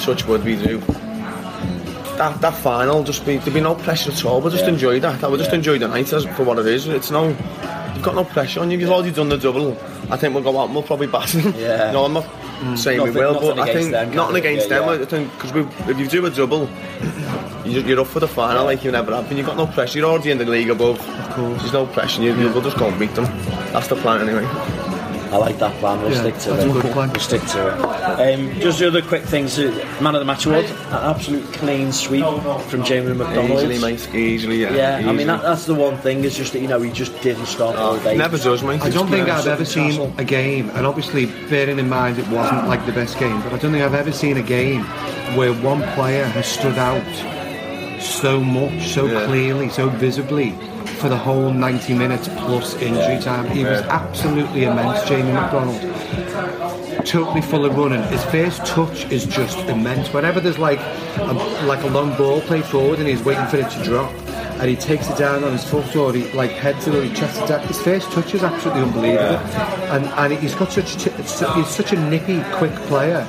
such 0.00 0.26
would 0.26 0.44
we 0.44 0.56
do. 0.56 0.78
That 2.18 2.40
that 2.42 2.54
final 2.54 3.02
just 3.02 3.24
be 3.24 3.38
there'd 3.38 3.54
be 3.54 3.60
no 3.60 3.74
pressure 3.74 4.10
at 4.12 4.24
all. 4.24 4.40
We'll 4.40 4.50
just 4.50 4.64
Yeah. 4.64 4.70
enjoy 4.70 5.00
that. 5.00 5.24
I 5.24 5.28
will 5.28 5.38
just 5.38 5.50
Yeah. 5.50 5.56
enjoy 5.56 5.78
the 5.78 5.88
night 5.88 6.12
as 6.12 6.24
for 6.36 6.44
what 6.44 6.58
it 6.58 6.66
is. 6.66 6.86
It's 6.88 7.10
no. 7.10 7.28
You've 7.94 8.02
got 8.02 8.14
no 8.14 8.24
pressure 8.24 8.60
on 8.60 8.70
you. 8.70 8.78
You've 8.78 8.90
already 8.90 9.12
done 9.12 9.28
the 9.28 9.38
double. 9.38 9.76
I 10.10 10.16
think 10.16 10.34
we'll 10.34 10.42
go 10.42 10.58
out 10.58 10.64
and 10.66 10.74
we'll 10.74 10.82
probably 10.82 11.06
batter 11.06 11.38
them. 11.40 11.54
Yeah. 11.56 11.90
No, 11.92 12.04
I'm 12.04 12.12
not 12.12 12.24
mm. 12.24 12.76
saying 12.76 12.98
Nothing- 12.98 13.14
we 13.14 13.20
will, 13.20 13.34
but 13.40 13.58
I 13.58 13.72
think 13.72 13.90
them, 13.90 14.14
nothing 14.14 14.36
against 14.36 14.68
yeah, 14.68 14.78
them. 14.80 14.88
yeah. 14.98 15.02
I 15.02 15.04
think 15.06 15.32
because 15.38 15.68
if 15.88 15.98
you 15.98 16.06
do 16.06 16.26
a 16.26 16.30
double, 16.30 16.68
you- 17.64 17.80
you're 17.80 18.00
up 18.00 18.06
for 18.08 18.20
the 18.20 18.28
final 18.28 18.64
like 18.64 18.84
you 18.84 18.90
never 18.90 19.14
have 19.14 19.28
been. 19.28 19.38
You've 19.38 19.46
got 19.46 19.56
no 19.56 19.66
pressure. 19.66 19.98
You're 19.98 20.08
already 20.10 20.30
in 20.32 20.38
the 20.38 20.44
league 20.44 20.70
above. 20.70 20.98
Of 21.00 21.30
course. 21.34 21.60
There's 21.60 21.72
no 21.72 21.86
pressure. 21.86 22.22
You, 22.22 22.34
You'll 22.34 22.60
just 22.60 22.76
go 22.76 22.88
and 22.88 22.98
beat 22.98 23.14
them. 23.14 23.24
That's 23.72 23.88
the 23.88 23.96
plan 23.96 24.20
anyway. 24.28 24.46
I 25.32 25.36
like 25.38 25.58
that 25.60 25.74
plan. 25.80 26.00
We'll 26.02 26.12
Yeah, 26.12 26.20
stick 26.20 26.38
to 26.40 26.50
that's 26.50 26.64
it. 26.64 26.68
a 26.70 26.72
good 26.72 26.92
plan. 26.92 27.10
We'll 27.10 27.20
stick 27.20 27.42
to 27.42 27.68
it. 27.68 28.34
Um, 28.34 28.60
just 28.60 28.78
the 28.80 28.88
other 28.88 29.00
quick 29.02 29.22
things. 29.22 29.58
uh, 29.58 29.70
Man 30.00 30.14
of 30.14 30.20
the 30.20 30.24
match 30.26 30.44
award. 30.46 30.66
An 30.66 30.92
absolute 30.92 31.44
clean 31.54 31.90
sweep 31.92 32.24
from 32.68 32.84
Jamie 32.84 33.14
McDonald. 33.14 33.50
Easily, 33.62 33.78
mate. 33.78 34.14
Easily, 34.14 34.60
yeah. 34.60 35.00
Yeah, 35.00 35.08
I 35.08 35.12
mean 35.12 35.26
that, 35.28 35.42
that's 35.42 35.64
the 35.64 35.74
one 35.74 35.96
thing 35.98 36.22
is 36.24 36.36
just 36.36 36.52
that 36.52 36.60
you 36.60 36.68
know 36.68 36.80
he 36.82 36.90
just 36.92 37.18
didn't 37.22 37.46
stop 37.46 37.76
all 37.78 37.98
day. 37.98 38.16
never 38.16 38.36
does, 38.36 38.62
mate. 38.62 38.82
I 38.82 38.90
don't 38.90 39.08
think 39.08 39.28
I've 39.28 39.46
ever 39.46 39.64
does. 39.64 39.72
seen 39.72 40.12
a 40.18 40.24
game, 40.24 40.68
and 40.70 40.86
obviously 40.86 41.26
bearing 41.48 41.78
in 41.78 41.88
mind 41.88 42.18
it 42.18 42.28
wasn't 42.28 42.68
like 42.68 42.84
the 42.84 42.92
best 42.92 43.18
game, 43.18 43.40
but 43.42 43.52
I 43.54 43.58
don't 43.58 43.72
think 43.72 43.82
I've 43.84 43.94
ever 43.94 44.12
seen 44.12 44.36
a 44.36 44.42
game 44.42 44.82
where 45.36 45.52
one 45.54 45.82
player 45.94 46.24
has 46.24 46.46
stood 46.46 46.76
out 46.78 47.02
so 48.02 48.40
much, 48.40 48.88
so 48.88 49.06
Yeah. 49.06 49.24
clearly, 49.26 49.68
so 49.70 49.88
visibly 49.88 50.52
for 51.02 51.08
the 51.08 51.16
whole 51.16 51.52
90 51.52 51.94
minutes 51.94 52.28
plus 52.28 52.74
injury 52.76 53.20
time. 53.20 53.50
He 53.50 53.64
was 53.64 53.80
absolutely 53.82 54.64
immense, 54.64 55.02
Jamie 55.08 55.32
McDonald. 55.32 55.80
Totally 57.04 57.42
full 57.42 57.64
of 57.64 57.76
running. 57.76 58.04
His 58.04 58.22
first 58.26 58.64
touch 58.64 59.10
is 59.10 59.26
just 59.26 59.58
immense. 59.68 60.12
Whenever 60.12 60.38
there's 60.38 60.60
like 60.60 60.78
a, 61.18 61.32
like 61.66 61.82
a 61.82 61.88
long 61.88 62.16
ball 62.16 62.40
played 62.42 62.64
forward 62.64 63.00
and 63.00 63.08
he's 63.08 63.20
waiting 63.24 63.44
for 63.48 63.56
it 63.56 63.68
to 63.70 63.82
drop, 63.82 64.12
and 64.60 64.70
he 64.70 64.76
takes 64.76 65.10
it 65.10 65.18
down 65.18 65.42
on 65.42 65.50
his 65.50 65.64
foot 65.68 65.96
or 65.96 66.12
he 66.14 66.30
like 66.34 66.52
heads 66.52 66.86
it 66.86 66.94
or 66.94 67.02
he 67.02 67.12
chests 67.12 67.40
it 67.40 67.48
down. 67.48 67.66
His 67.66 67.82
first 67.82 68.12
touch 68.12 68.32
is 68.32 68.44
absolutely 68.44 68.82
unbelievable, 68.82 69.38
and 69.90 70.04
and 70.04 70.40
he's 70.40 70.54
got 70.54 70.70
such 70.70 71.02
t- 71.02 71.10
he's 71.10 71.68
such 71.68 71.92
a 71.92 71.96
nippy, 72.10 72.44
quick 72.52 72.74
player. 72.86 73.26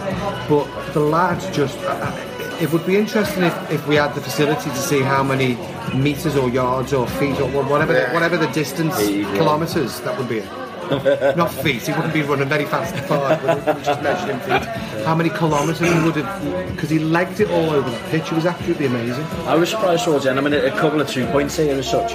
But 0.48 0.94
the 0.94 1.00
lad 1.00 1.40
just. 1.52 1.80
uh, 1.80 2.33
it 2.62 2.72
would 2.72 2.86
be 2.86 2.96
interesting 2.96 3.44
if, 3.44 3.72
if 3.72 3.88
we 3.88 3.96
had 3.96 4.14
the 4.14 4.22
facility 4.22 4.70
to 4.70 4.78
see 4.78 5.02
how 5.02 5.24
many 5.24 5.58
meters 5.96 6.36
or 6.36 6.50
yards 6.50 6.94
or 6.94 7.08
feet 7.08 7.40
or 7.40 7.50
whatever 7.50 7.94
the, 7.94 8.10
whatever 8.10 8.38
the 8.38 8.48
distance 8.48 8.96
kilometers 9.38 10.02
that 10.02 10.18
would 10.18 10.30
be. 10.30 10.44
Not 11.36 11.52
feet. 11.52 11.82
He 11.84 11.92
wouldn't 11.94 12.14
be 12.14 12.22
running 12.22 12.50
very 12.50 12.66
fast 12.66 12.94
and 12.96 13.06
far. 13.06 13.30
We're 13.44 13.84
just 13.84 14.02
measuring 14.02 14.40
feet. 14.40 14.68
How 15.06 15.16
many 15.16 15.30
kilometres 15.30 15.80
he 15.80 15.86
would 16.06 16.16
have? 16.16 16.72
Because 16.76 16.90
he 16.90 17.00
legged 17.00 17.40
it 17.42 17.50
all 17.50 17.70
over 17.72 17.90
the 17.90 17.98
pitch. 18.10 18.32
It 18.32 18.34
was 18.34 18.46
absolutely 18.46 18.86
amazing. 18.86 19.26
I 19.48 19.56
was 19.56 19.70
surprised 19.70 20.06
towards 20.06 20.24
the 20.24 20.30
end. 20.30 20.40
I 20.40 20.42
mean, 20.44 20.54
a 20.54 20.70
couple 20.72 21.02
of 21.02 21.10
two 21.10 21.26
points 21.28 21.58
here 21.58 21.76
as 21.76 21.90
such. 21.90 22.14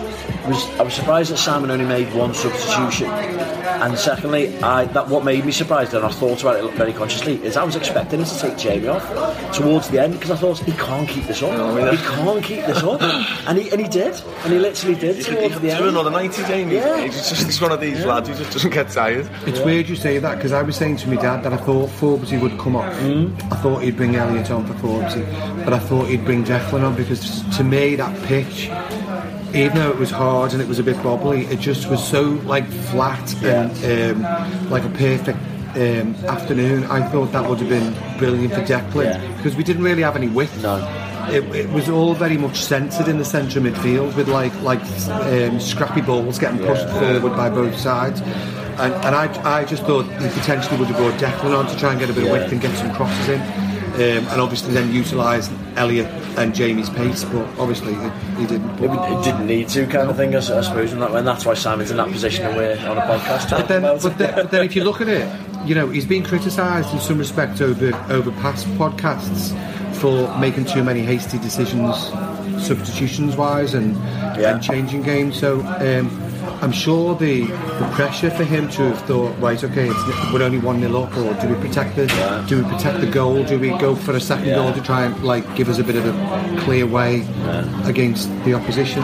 Was 0.48 0.64
I 0.81 0.83
was 0.83 0.94
surprised 0.94 1.31
that 1.31 1.37
Simon 1.38 1.70
only 1.70 1.85
made 1.85 2.12
one 2.14 2.33
substitution, 2.33 3.07
and 3.09 3.98
secondly, 3.98 4.57
I 4.62 4.87
that 4.87 5.09
what 5.09 5.22
made 5.24 5.44
me 5.44 5.52
surprised, 5.52 5.92
and 5.92 6.04
I 6.07 6.09
thought 6.09 6.40
about 6.40 6.64
it 6.64 6.72
very 6.74 6.92
consciously, 6.94 7.35
is 7.44 7.57
I 7.59 7.64
was 7.64 7.76
expecting 7.76 8.20
him 8.20 8.24
to 8.26 8.38
take 8.38 8.57
Jamie 8.57 8.88
off 8.88 9.07
towards 9.54 9.88
the 9.90 9.98
end 10.02 10.14
because 10.14 10.31
I 10.31 10.37
thought 10.37 10.59
he 10.61 10.72
can't 10.72 11.07
keep 11.09 11.24
this 11.24 11.42
up. 11.42 11.50
he 11.90 11.96
can't 11.98 12.42
keep 12.42 12.64
this 12.64 12.83
up, 12.83 13.02
and 13.02 13.59
he 13.59 13.68
and 13.70 13.81
he 13.81 13.88
did, 13.88 14.14
and 14.44 14.52
he 14.52 14.59
literally 14.59 14.94
did 14.98 15.16
He's, 15.16 15.26
towards 15.26 15.42
he's 15.52 15.61
the 15.61 15.70
end. 15.70 15.78
doing 15.81 15.90
another 15.90 16.11
90, 16.11 16.42
Jamie. 16.44 16.74
Yeah. 16.76 17.04
He's 17.04 17.28
just 17.28 17.44
he's 17.44 17.61
one 17.61 17.72
of 17.72 17.81
these 17.81 18.02
lads 18.07 18.28
who 18.31 18.35
just 18.37 18.58
doesn't 18.59 18.71
get 18.73 18.88
tired. 18.90 19.31
It's 19.47 19.61
weird 19.61 19.88
you 19.88 19.94
say 19.94 20.18
that 20.18 20.35
because 20.35 20.51
I 20.51 20.62
was 20.62 20.75
saying 20.75 20.97
to 20.99 21.09
my 21.09 21.14
dad 21.14 21.44
that 21.44 21.53
I 21.53 21.57
thought 21.59 21.90
Forbesy 21.90 22.40
would 22.42 22.59
come 22.59 22.75
off. 22.75 22.92
I 22.92 23.57
thought 23.62 23.85
he'd 23.85 23.97
bring 23.97 24.16
Elliot 24.16 24.51
on 24.51 24.66
for 24.66 24.75
Forbesy, 24.75 25.64
but 25.64 25.73
I 25.73 25.79
thought 25.79 26.09
he'd 26.09 26.25
bring 26.25 26.42
Declan 26.44 26.83
on 26.83 26.97
because 26.97 27.42
to 27.57 27.62
me 27.62 27.94
that 27.94 28.21
pitch, 28.27 28.64
even 29.55 29.77
though 29.77 29.90
it 29.90 29.97
was 29.97 30.11
hard 30.11 30.55
and 30.55 30.61
it 30.61 30.66
was 30.66 30.81
a 30.81 30.83
bit 30.83 30.97
bobbly, 30.97 31.49
it 31.53 31.61
just 31.61 31.88
was 31.88 32.05
so 32.05 32.23
like 32.47 32.66
flat 32.68 33.33
and 33.44 34.16
um, 34.27 34.71
like 34.71 34.83
a 34.85 34.90
perfect. 34.90 35.38
Um, 35.77 36.14
afternoon, 36.27 36.85
I 36.85 37.07
thought 37.09 37.31
that 37.33 37.49
would 37.49 37.61
have 37.61 37.68
been 37.68 37.94
brilliant 38.18 38.53
for 38.55 38.62
Declan 38.62 39.05
Yeah. 39.05 39.37
because 39.37 39.55
we 39.55 39.62
didn't 39.62 39.85
really 39.85 40.03
have 40.03 40.16
any 40.16 40.27
width. 40.27 40.61
No. 40.62 40.79
It, 41.30 41.44
it 41.54 41.70
was 41.70 41.88
all 41.88 42.14
very 42.14 42.36
much 42.36 42.62
centred 42.62 43.08
in 43.08 43.18
the 43.18 43.24
centre 43.24 43.60
midfield 43.60 44.16
with 44.16 44.28
like 44.28 44.54
like 44.62 44.80
um, 45.10 45.60
scrappy 45.60 46.00
balls 46.00 46.38
getting 46.38 46.58
pushed 46.58 46.88
forward 46.88 47.36
by 47.36 47.50
both 47.50 47.76
sides. 47.76 48.20
And, 48.80 48.94
and 49.04 49.14
I, 49.14 49.60
I 49.60 49.64
just 49.64 49.82
thought 49.84 50.04
he 50.04 50.28
potentially 50.28 50.78
would 50.78 50.86
have 50.86 50.96
brought 50.96 51.14
Declan 51.14 51.58
on 51.58 51.66
to 51.66 51.76
try 51.76 51.90
and 51.90 52.00
get 52.00 52.10
a 52.10 52.12
bit 52.12 52.24
of 52.24 52.30
width 52.30 52.52
and 52.52 52.60
get 52.60 52.76
some 52.78 52.94
crosses 52.94 53.28
in. 53.28 53.40
Um, 53.40 54.28
and 54.28 54.40
obviously 54.40 54.72
then 54.72 54.92
utilise 54.92 55.50
Elliot 55.74 56.06
and 56.38 56.54
Jamie's 56.54 56.88
pace, 56.88 57.24
but 57.24 57.44
obviously 57.58 57.94
he, 57.94 58.08
he 58.40 58.46
didn't. 58.46 58.70
It, 58.78 58.90
it 58.90 59.24
didn't 59.24 59.46
need 59.48 59.68
to, 59.70 59.84
kind 59.88 60.08
of 60.08 60.16
thing, 60.16 60.36
I 60.36 60.40
suppose, 60.40 60.92
and, 60.92 61.02
that, 61.02 61.10
and 61.10 61.26
that's 61.26 61.44
why 61.44 61.54
Simon's 61.54 61.90
in 61.90 61.96
that 61.96 62.12
position, 62.12 62.46
and 62.46 62.56
we're 62.56 62.78
on 62.88 62.96
a 62.96 63.00
podcast 63.00 63.50
But 63.50 63.66
then, 63.66 63.82
but, 63.82 64.18
then, 64.18 64.34
but 64.36 64.50
then 64.52 64.64
if 64.64 64.76
you 64.76 64.84
look 64.84 65.00
at 65.00 65.08
it, 65.08 65.28
you 65.66 65.74
know, 65.74 65.88
he's 65.88 66.06
been 66.06 66.22
criticised 66.22 66.92
in 66.94 67.00
some 67.00 67.18
respect 67.18 67.60
over 67.60 67.88
over 68.08 68.30
past 68.32 68.66
podcasts 68.78 69.52
for 69.98 70.37
making 70.38 70.64
too 70.66 70.82
many 70.84 71.00
hasty 71.00 71.38
decisions, 71.38 71.96
substitutions 72.64 73.37
wise, 73.37 73.74
and, 73.74 73.94
Yeah. 74.38 74.54
and 74.54 74.62
changing 74.62 75.02
games. 75.02 75.38
So 75.38 75.61
um, 75.61 76.06
I'm 76.62 76.72
sure 76.72 77.14
the 77.14 77.42
the 77.82 77.88
pressure 77.94 78.30
for 78.30 78.44
him 78.44 78.68
to 78.70 78.82
have 78.90 79.00
thought, 79.06 79.32
right, 79.40 79.62
okay, 79.62 79.88
it's, 79.88 80.32
we're 80.32 80.42
only 80.42 80.58
one 80.58 80.80
nil 80.80 80.96
up, 81.02 81.16
or 81.16 81.34
do 81.40 81.48
we 81.48 81.54
protect 81.66 81.96
the 81.96 82.06
do 82.48 82.62
we 82.62 82.68
protect 82.70 83.00
the 83.00 83.06
goal? 83.06 83.44
Do 83.44 83.58
we 83.58 83.70
go 83.78 83.94
for 83.94 84.12
a 84.16 84.20
second 84.20 84.48
Yeah. 84.48 84.56
goal 84.56 84.72
to 84.72 84.80
try 84.80 85.04
and 85.04 85.14
like 85.24 85.44
give 85.56 85.68
us 85.68 85.78
a 85.78 85.84
bit 85.84 85.96
of 85.96 86.04
a 86.06 86.61
clear 86.64 86.87
way 86.87 87.24
against 87.84 88.28
the 88.44 88.54
opposition? 88.54 89.02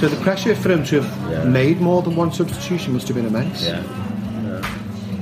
So 0.00 0.08
the 0.08 0.20
pressure 0.22 0.54
for 0.54 0.70
him 0.70 0.84
to 0.84 1.00
have 1.00 1.30
Yeah. 1.30 1.44
made 1.44 1.80
more 1.80 2.02
than 2.02 2.16
one 2.16 2.30
substitution 2.32 2.92
must 2.94 3.08
have 3.08 3.16
been 3.16 3.26
immense. 3.26 3.68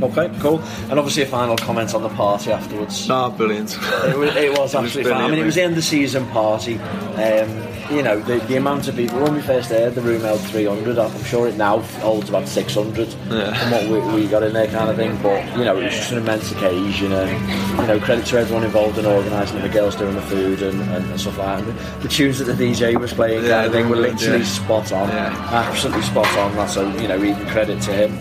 Okay, 0.05 0.31
cool. 0.41 0.61
And 0.91 0.99
obviously 0.99 1.23
a 1.23 1.27
final 1.27 1.57
comment 1.57 1.95
on 1.95 2.03
the 2.03 2.09
party 2.11 2.51
afterwards. 2.53 3.09
Ah, 3.11 3.31
brilliant. 3.31 3.73
It 4.05 4.17
was, 4.19 4.37
it 4.37 4.59
was 4.59 4.75
absolutely 4.75 5.13
fun. 5.13 5.23
I 5.23 5.29
mean, 5.31 5.39
it 5.39 5.45
was 5.45 5.55
the 5.55 5.63
end 5.63 5.77
of 5.77 5.85
season 5.85 6.27
party. 6.29 6.79
Um, 6.79 7.63
you 7.91 8.03
know, 8.03 8.19
the, 8.21 8.39
the 8.47 8.57
amount 8.57 8.89
of 8.89 8.97
people, 8.97 9.21
when 9.21 9.35
we 9.35 9.43
first 9.43 9.71
aired, 9.71 9.95
the 9.95 10.01
room 10.01 10.23
held 10.23 10.41
300. 10.41 10.99
I'm 10.99 11.25
sure 11.25 11.47
it 11.49 11.57
now 11.57 11.81
holds 11.81 12.31
about 12.31 12.49
600 12.49 13.09
Yeah. 13.31 13.53
from 13.55 13.71
what 13.71 14.15
we, 14.15 14.23
we 14.23 14.27
got 14.29 14.43
in 14.43 14.55
there, 14.55 14.67
kind 14.69 14.89
of 14.89 14.97
thing. 14.97 15.17
But, 15.23 15.45
you 15.59 15.65
know, 15.65 15.77
it 15.79 15.85
was 15.85 15.95
just 15.95 16.11
an 16.13 16.19
immense 16.19 16.51
occasion. 16.53 17.13
And, 17.13 17.79
you 17.81 17.87
know, 17.87 18.01
credit 18.01 18.25
to 18.27 18.39
everyone 18.39 18.65
involved 18.65 18.97
in 18.99 19.05
organising 19.05 19.59
it, 19.59 19.63
the 19.63 19.69
girls 19.69 19.97
doing 19.97 20.15
the 20.15 20.23
food 20.23 20.63
and, 20.63 20.81
and, 20.81 21.05
and 21.11 21.21
stuff 21.21 21.37
like 21.39 21.65
that. 21.65 22.01
The, 22.03 22.09
tunes 22.09 22.39
that 22.39 22.45
the 22.45 22.53
DJ 22.55 22.99
was 22.99 23.13
playing, 23.13 23.45
Yeah, 23.45 23.51
kind 23.51 23.67
of 23.67 23.73
thing, 23.73 23.89
were 23.91 23.97
literally 23.97 24.39
yeah. 24.39 24.45
spot 24.45 24.91
on. 24.93 25.09
Yeah. 25.11 25.49
Absolutely 25.53 26.03
spot 26.03 26.37
on. 26.39 26.55
That's 26.57 26.77
a, 26.77 26.91
you 27.03 27.09
know, 27.09 27.23
even 27.23 27.47
credit 27.49 27.83
to 27.83 27.93
him. 27.93 28.19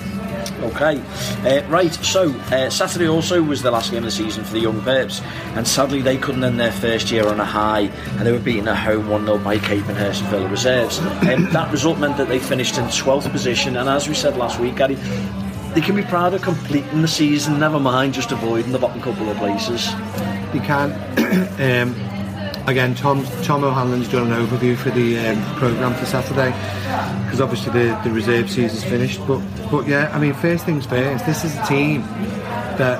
Okay, 0.63 1.02
uh, 1.43 1.67
right. 1.67 1.93
So 1.93 2.32
uh, 2.32 2.69
Saturday 2.69 3.08
also 3.08 3.43
was 3.43 3.62
the 3.62 3.69
last 3.69 3.91
game 3.91 3.97
of 3.99 4.06
the 4.06 4.12
season 4.12 4.45
for 4.45 4.54
the 4.54 4.62
Young 4.62 4.82
Purps, 4.82 5.21
and 5.56 5.67
sadly 5.67 6.02
they 6.02 6.15
couldn't 6.17 6.43
end 6.43 6.58
their 6.58 6.71
first 6.71 7.12
year 7.12 7.28
on 7.28 7.41
a 7.41 7.45
high, 7.45 7.82
and 7.82 8.21
they 8.21 8.32
were 8.32 8.39
beaten 8.39 8.69
at 8.69 8.78
home 8.78 9.10
one 9.10 9.26
0 9.26 9.39
by 9.39 9.58
Capenhurst 9.58 10.21
and 10.21 10.30
Villa 10.30 10.47
Reserves. 10.47 10.99
Um, 10.99 11.52
that 11.52 11.69
result 11.69 11.99
meant 11.99 12.15
that 12.15 12.30
they 12.30 12.39
finished 12.39 12.78
in 12.78 12.86
12th 12.86 13.30
position, 13.30 13.76
and 13.76 13.89
as 13.89 14.08
we 14.08 14.15
said 14.15 14.38
last 14.38 14.58
week, 14.58 14.78
Gary, 14.78 14.95
they 15.73 15.82
can 15.82 15.97
be 15.97 16.04
proud 16.04 16.34
of 16.34 16.41
completing 16.41 17.02
the 17.02 17.10
season. 17.10 17.60
Never 17.60 17.80
mind 17.80 18.13
just 18.13 18.32
avoiding 18.32 18.71
the 18.71 18.80
bottom 18.80 19.02
couple 19.02 19.30
of 19.30 19.36
places. 19.38 19.91
You 20.54 20.62
can. 20.62 20.93
um, 21.89 22.12
again, 22.67 22.95
Tom 22.95 23.26
Tom 23.43 23.63
O'Hanlon's 23.63 24.08
done 24.08 24.32
an 24.32 24.45
overview 24.45 24.78
for 24.78 24.89
the 24.91 25.17
um, 25.19 25.56
programme 25.56 25.93
for 25.93 26.06
Saturday 26.06 26.52
because 27.23 27.41
obviously 27.41 27.73
the, 27.73 27.99
the 28.04 28.12
reserve 28.12 28.49
season's 28.49 28.84
finished. 28.84 29.19
But 29.28 29.41
but 29.69 29.88
yeah, 29.88 30.10
I 30.13 30.19
mean, 30.19 30.34
first 30.34 30.65
things 30.65 30.86
first. 30.86 31.26
This 31.26 31.43
is 31.43 31.56
a 31.56 31.65
team 31.65 32.02
that 32.78 32.99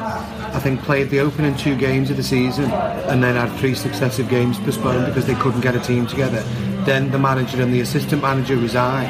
I 0.54 0.60
think 0.60 0.82
played 0.82 1.10
the 1.10 1.20
opening 1.20 1.56
two 1.56 1.76
games 1.76 2.10
of 2.10 2.18
the 2.18 2.24
season 2.24 2.70
and 2.72 3.24
then 3.24 3.36
had 3.36 3.58
three 3.60 3.74
successive 3.74 4.30
games 4.30 4.60
postponed 4.60 5.08
because 5.08 5.26
they 5.26 5.36
couldn't 5.36 5.62
get 5.62 5.76
a 5.76 5.80
team 5.80 6.06
together. 6.06 6.42
Then 6.86 7.12
the 7.12 7.20
manager 7.20 7.62
and 7.62 7.74
the 7.74 7.82
assistant 7.82 8.22
manager 8.22 8.58
resign, 8.58 9.08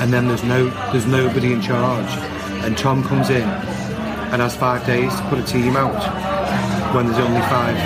and 0.00 0.12
then 0.12 0.28
there's 0.28 0.44
no 0.44 0.68
there's 0.92 1.06
nobody 1.06 1.52
in 1.52 1.62
charge. 1.62 2.10
And 2.64 2.76
Tom 2.78 3.02
comes 3.02 3.30
in 3.30 3.42
and 3.42 4.40
has 4.40 4.56
five 4.56 4.86
days 4.86 5.14
to 5.14 5.22
put 5.28 5.38
a 5.38 5.42
team 5.42 5.76
out 5.76 6.00
when 6.94 7.06
there's 7.06 7.18
only 7.18 7.40
five 7.42 7.76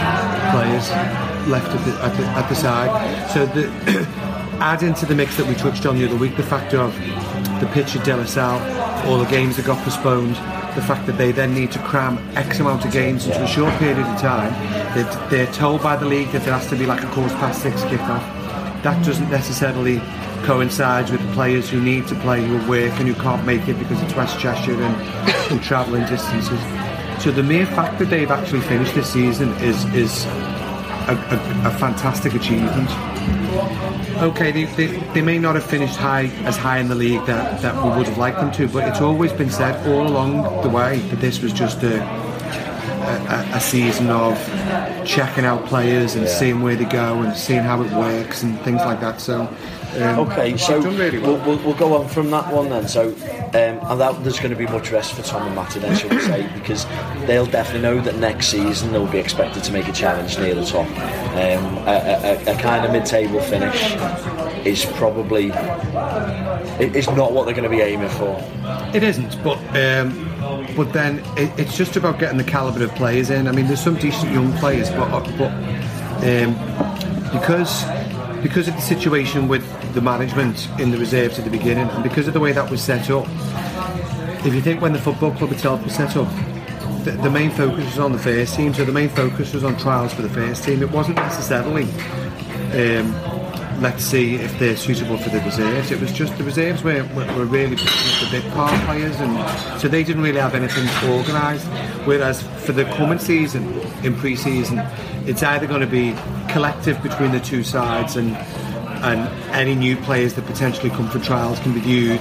players 0.53 1.26
left 1.47 1.69
at 1.69 1.85
the, 1.85 1.93
at 2.03 2.17
the, 2.17 2.25
at 2.25 2.49
the 2.49 2.55
side. 2.55 3.31
So 3.31 3.47
the, 3.47 3.67
add 4.61 4.83
into 4.83 5.07
the 5.07 5.15
mix 5.15 5.37
that 5.37 5.47
we 5.47 5.55
touched 5.55 5.87
on 5.87 5.99
the 5.99 6.07
other 6.07 6.17
week 6.17 6.37
the 6.37 6.43
fact 6.43 6.75
of 6.75 6.95
the 7.61 7.69
pitch 7.73 7.97
at 7.97 8.05
De 8.05 8.17
La 8.17 8.25
Salle, 8.25 8.61
all 9.07 9.19
the 9.19 9.31
games 9.31 9.57
that 9.57 9.67
got 9.67 9.83
postponed, 9.85 10.37
the 10.75 10.83
fact 10.83 11.07
that 11.07 11.17
they 11.17 11.33
then 11.33 11.55
need 11.55 11.73
to 11.73 11.79
cram 11.81 12.19
X 12.37 12.61
amount 12.61 12.85
of 12.85 12.93
games 12.93 13.27
into 13.27 13.43
a 13.43 13.47
short 13.47 13.73
period 13.79 13.99
of 13.99 14.21
time. 14.21 14.53
They're, 14.95 15.29
they're 15.29 15.53
told 15.53 15.83
by 15.83 15.97
the 15.97 16.07
league 16.07 16.31
that 16.33 16.43
there 16.43 16.53
has 16.53 16.69
to 16.69 16.77
be 16.77 16.87
like 16.87 17.03
a 17.03 17.11
quarter 17.13 17.35
past 17.37 17.63
six 17.63 17.83
kick-off. 17.85 18.23
That 18.83 19.05
doesn't 19.05 19.31
necessarily 19.31 20.01
coincide 20.45 21.11
with 21.11 21.27
the 21.27 21.33
players 21.33 21.71
who 21.71 21.81
need 21.81 22.07
to 22.09 22.15
play, 22.17 22.45
who 22.45 22.57
are 22.73 22.77
and 22.77 23.09
who 23.09 23.15
can't 23.15 23.45
make 23.45 23.67
it 23.69 23.79
because 23.79 24.01
it's 24.03 24.15
West 24.15 24.39
Cheshire 24.39 24.81
and, 24.81 24.97
and 25.51 25.63
travelling 25.63 26.05
distances. 26.07 26.61
So 27.23 27.31
the 27.31 27.43
mere 27.43 27.67
fact 27.67 27.99
that 27.99 28.11
they've 28.11 28.31
actually 28.31 28.61
finished 28.61 28.95
this 28.95 29.13
season 29.13 29.49
is 29.55 29.85
is 29.87 30.27
a, 31.09 31.15
a, 31.15 31.69
a 31.69 31.71
fantastic 31.79 32.35
achievement. 32.35 32.91
Okay, 34.23 34.51
they, 34.51 34.65
they, 34.65 34.87
they 35.15 35.23
may 35.23 35.39
not 35.39 35.55
have 35.55 35.65
finished 35.65 35.97
high 35.97 36.27
as 36.45 36.57
high 36.57 36.79
in 36.79 36.89
the 36.89 36.95
league 36.95 37.25
that, 37.27 37.61
that 37.63 37.75
we 37.85 37.91
would 37.97 38.07
have 38.07 38.19
liked 38.19 38.39
them 38.39 38.51
to, 38.53 38.69
but 38.69 38.89
it's 38.89 39.01
always 39.01 39.33
been 39.33 39.51
said 39.51 39.87
all 39.89 40.07
along 40.07 40.63
the 40.63 40.69
way 40.69 40.99
that 40.99 41.21
this 41.21 41.43
was 41.43 41.53
just 41.53 41.83
a 41.83 42.03
a, 43.07 43.51
a 43.55 43.61
season 43.61 44.11
of 44.11 44.37
checking 45.07 45.45
out 45.45 45.65
players 45.67 46.15
and 46.15 46.29
seeing 46.29 46.63
where 46.63 46.77
they 46.77 46.85
go 46.85 47.23
and 47.23 47.37
seeing 47.37 47.63
how 47.63 47.83
it 47.83 47.93
works 47.93 48.43
and 48.43 48.59
things 48.61 48.81
like 48.81 49.01
that. 49.01 49.21
So 49.21 49.47
um, 49.97 50.21
Okay, 50.21 50.57
so 50.57 50.81
really 50.81 51.19
well. 51.19 51.37
we'll, 51.47 51.59
we'll, 51.59 51.75
go 51.75 51.95
on 51.97 52.09
from 52.09 52.31
that 52.31 52.53
one 52.53 52.71
then. 52.71 52.89
So, 52.89 53.09
um, 53.09 53.91
and 53.91 54.01
that 54.01 54.23
there's 54.23 54.39
going 54.39 54.51
to 54.51 54.57
be 54.57 54.67
much 54.67 54.91
rest 54.91 55.15
for 55.15 55.23
Tom 55.23 55.47
and 55.47 55.55
Matty 55.55 55.81
then, 55.81 55.97
should 55.97 56.13
we 56.13 56.21
say, 56.21 56.49
because 56.55 56.85
they'll 57.27 57.47
definitely 57.47 57.83
know 57.83 58.01
that 58.01 58.17
next 58.17 58.49
season 58.49 58.93
they'll 58.93 59.07
be 59.07 59.19
expected 59.19 59.65
to 59.65 59.73
make 59.73 59.89
a 59.89 59.93
challenge 59.93 60.39
near 60.39 60.55
the 60.55 60.65
top. 60.65 60.87
Um, 60.87 61.77
a, 61.87 62.43
a, 62.47 62.55
a 62.55 62.59
kind 62.61 62.85
of 62.85 62.93
mid-table 62.93 63.41
finish 63.41 63.95
is 64.67 64.85
probably 64.97 65.53
it's 66.79 67.09
not 67.09 67.33
what 67.33 67.45
they're 67.45 67.55
going 67.55 67.69
to 67.69 67.75
be 67.75 67.83
aiming 67.83 68.09
for. 68.11 68.37
It 68.95 69.03
isn't, 69.03 69.43
but 69.43 69.59
um, 69.77 70.27
but 70.77 70.93
then 70.93 71.19
it, 71.37 71.59
it's 71.59 71.77
just 71.77 71.97
about 71.97 72.19
getting 72.19 72.39
the 72.39 72.45
calibre 72.45 72.85
of 72.85 72.95
players 72.95 73.31
in. 73.31 73.49
I 73.49 73.53
mean, 73.53 73.67
there's 73.67 73.83
some 73.83 73.97
decent 73.97 74.33
young 74.33 74.53
players, 74.59 74.91
but 74.91 75.09
but 75.39 75.53
um, 76.23 76.55
because 77.33 77.85
because 78.43 78.69
of 78.69 78.75
the 78.75 78.81
situation 78.81 79.49
with 79.49 79.65
the 79.97 80.03
management 80.03 80.69
in 80.79 80.91
the 80.91 80.99
reserves 80.99 81.39
at 81.39 81.45
the 81.47 81.51
beginning, 81.51 81.89
and 81.89 82.03
because 82.03 82.29
of 82.29 82.35
the 82.35 82.41
way 82.41 82.53
that 82.53 82.71
was 82.71 82.83
set 82.83 83.09
up, 83.09 83.27
if 84.45 84.55
you 84.55 84.61
think 84.61 84.83
when 84.83 84.93
the 84.93 84.99
football 84.99 85.33
club 85.33 85.51
itself 85.51 85.83
was 85.83 85.95
set 85.95 86.19
up, 86.19 86.29
the, 87.05 87.13
the 87.23 87.31
main 87.31 87.51
focus 87.51 87.87
was 87.87 87.99
on 87.99 88.13
the 88.13 88.19
first 88.19 88.55
team, 88.55 88.75
so 88.75 88.85
the 88.85 88.93
main 88.93 89.09
focus 89.09 89.55
was 89.55 89.65
on 89.65 89.75
trials 89.79 90.13
for 90.13 90.21
the 90.21 90.29
first 90.29 90.65
team. 90.65 90.83
It 90.83 90.91
wasn't 90.91 91.17
necessarily 91.17 91.85
um, 92.75 93.11
let's 93.81 94.05
see 94.05 94.35
if 94.35 94.59
they're 94.59 94.77
suitable 94.77 95.17
for 95.17 95.31
the 95.31 95.41
reserves. 95.41 95.91
It 95.91 95.99
was 95.99 96.13
just 96.13 96.37
the 96.37 96.45
reserves 96.45 96.83
were, 96.83 97.03
were, 97.15 97.27
were 97.35 97.47
really 97.47 97.77
the 97.77 98.29
big 98.31 98.45
part 98.53 98.79
players, 98.85 99.17
and 99.19 99.81
so 99.81 99.89
they 99.89 100.05
didn't 100.05 100.23
really 100.23 100.41
have 100.41 100.55
anything 100.55 100.87
organised. 101.11 101.67
Whereas 102.07 102.43
for 102.67 102.73
the 102.73 102.85
coming 102.85 103.19
season, 103.19 103.81
in 104.05 104.15
pre-season, 104.15 104.79
it's 105.27 105.43
either 105.43 105.67
going 105.67 105.81
to 105.81 105.87
be 105.87 106.15
collective 106.53 107.03
between 107.03 107.33
the 107.33 107.41
two 107.41 107.63
sides 107.65 108.17
and 108.17 108.37
and 109.03 109.29
any 109.55 109.75
new 109.75 109.97
players 109.97 110.35
that 110.35 110.47
potentially 110.47 110.91
come 110.91 111.09
for 111.09 111.19
trials 111.19 111.59
can 111.61 111.75
be 111.75 111.81
viewed, 111.81 112.21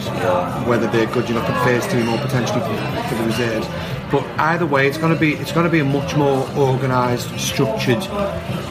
whether 0.67 0.87
they're 0.87 1.07
good 1.07 1.29
enough 1.29 1.45
for 1.45 1.53
the 1.53 1.59
first 1.59 1.89
team 1.89 2.07
or 2.09 2.17
potentially 2.17 2.59
for, 2.61 3.07
for 3.09 3.15
the 3.15 3.23
reserves. 3.25 3.67
But 4.11 4.23
either 4.39 4.65
way, 4.65 4.87
it's 4.87 4.97
going 4.97 5.13
to 5.13 5.19
be 5.19 5.33
it's 5.33 5.51
going 5.51 5.65
to 5.65 5.71
be 5.71 5.79
a 5.79 5.85
much 5.85 6.15
more 6.15 6.47
organised, 6.55 7.37
structured 7.39 8.03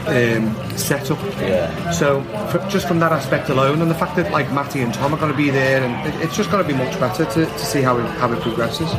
um, 0.07 0.55
setup. 0.77 1.19
Yeah. 1.41 1.91
So 1.91 2.23
for, 2.51 2.65
just 2.69 2.87
from 2.87 2.99
that 2.99 3.11
aspect 3.11 3.49
alone, 3.49 3.81
and 3.81 3.91
the 3.91 3.95
fact 3.95 4.15
that 4.15 4.31
like 4.31 4.51
Matty 4.51 4.81
and 4.81 4.93
Tom 4.93 5.13
are 5.13 5.19
going 5.19 5.31
to 5.31 5.37
be 5.37 5.49
there, 5.49 5.83
and 5.83 6.07
it, 6.07 6.23
it's 6.23 6.37
just 6.37 6.49
going 6.51 6.63
to 6.63 6.67
be 6.67 6.77
much 6.77 6.97
better 6.99 7.25
to, 7.25 7.45
to 7.45 7.59
see 7.59 7.81
how 7.81 7.97
it, 7.97 8.05
how 8.17 8.31
it 8.31 8.39
progresses. 8.41 8.89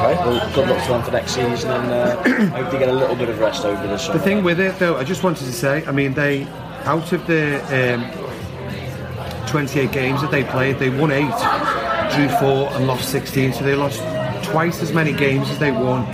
Okay, 0.00 0.16
well, 0.16 0.54
good 0.54 0.68
luck 0.68 0.82
to 0.84 0.88
them 0.88 1.02
for 1.02 1.10
next 1.12 1.32
season, 1.32 1.70
and 1.70 1.92
uh, 1.92 2.16
hope 2.56 2.72
they 2.72 2.78
get 2.78 2.88
a 2.88 2.92
little 2.92 3.16
bit 3.16 3.28
of 3.28 3.38
rest 3.38 3.64
over 3.64 3.86
the 3.86 3.96
summer. 3.96 4.18
The 4.18 4.24
thing 4.24 4.42
with 4.42 4.58
it, 4.58 4.78
though, 4.78 4.96
I 4.96 5.04
just 5.04 5.22
wanted 5.22 5.44
to 5.44 5.52
say, 5.52 5.84
I 5.86 5.92
mean, 5.92 6.14
they 6.14 6.44
out 6.84 7.12
of 7.12 7.26
the 7.26 7.60
um, 7.68 8.29
28 9.50 9.92
games 9.92 10.20
that 10.22 10.30
they 10.30 10.44
played, 10.44 10.78
they 10.78 10.90
won 10.90 11.10
eight, 11.10 11.34
drew 12.14 12.28
four, 12.38 12.72
and 12.72 12.86
lost 12.86 13.10
16. 13.10 13.54
So 13.54 13.64
they 13.64 13.74
lost 13.74 14.00
twice 14.44 14.82
as 14.82 14.92
many 14.92 15.12
games 15.12 15.48
as 15.50 15.58
they 15.58 15.70
won, 15.70 16.04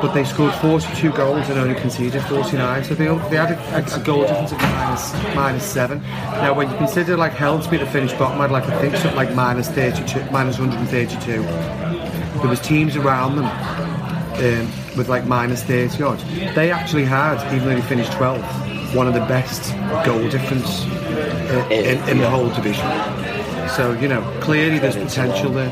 but 0.00 0.12
they 0.12 0.24
scored 0.24 0.54
42 0.54 1.12
goals 1.12 1.48
and 1.48 1.58
only 1.58 1.74
conceded 1.74 2.22
49. 2.22 2.84
So 2.84 2.94
they, 2.94 3.06
they 3.06 3.36
had 3.36 3.52
a, 3.52 3.94
a 3.94 4.04
goal 4.04 4.22
difference 4.22 4.52
of 4.52 4.58
minus, 4.58 5.12
minus 5.34 5.64
seven. 5.64 6.00
Now, 6.02 6.54
when 6.54 6.70
you 6.70 6.76
consider 6.76 7.16
like 7.16 7.32
hell 7.32 7.60
to 7.60 7.70
be 7.70 7.76
the 7.76 7.86
finished 7.86 8.18
bottom, 8.18 8.38
had 8.38 8.50
like 8.50 8.64
I 8.64 8.80
think 8.80 8.96
something 8.96 9.16
like 9.16 9.34
minus 9.34 9.68
32, 9.68 10.30
minus 10.30 10.58
132. 10.58 11.42
There 11.42 12.48
was 12.48 12.60
teams 12.60 12.96
around 12.96 13.36
them 13.36 13.46
um, 13.46 14.96
with 14.96 15.08
like 15.08 15.26
minus 15.26 15.62
30 15.62 16.02
odd. 16.02 16.18
They 16.54 16.70
actually 16.70 17.04
had, 17.04 17.44
even 17.54 17.68
though 17.68 17.74
they 17.74 17.82
finished 17.82 18.12
12th, 18.12 18.65
one 18.94 19.06
of 19.06 19.14
the 19.14 19.20
best 19.20 19.72
goal 20.04 20.28
difference 20.28 20.84
uh, 20.84 21.68
in, 21.70 22.08
in 22.08 22.18
the 22.18 22.28
whole 22.28 22.48
division. 22.50 22.86
So 23.70 23.92
you 24.00 24.08
know, 24.08 24.22
clearly 24.40 24.78
there's 24.78 24.96
potential 24.96 25.50
there. 25.52 25.70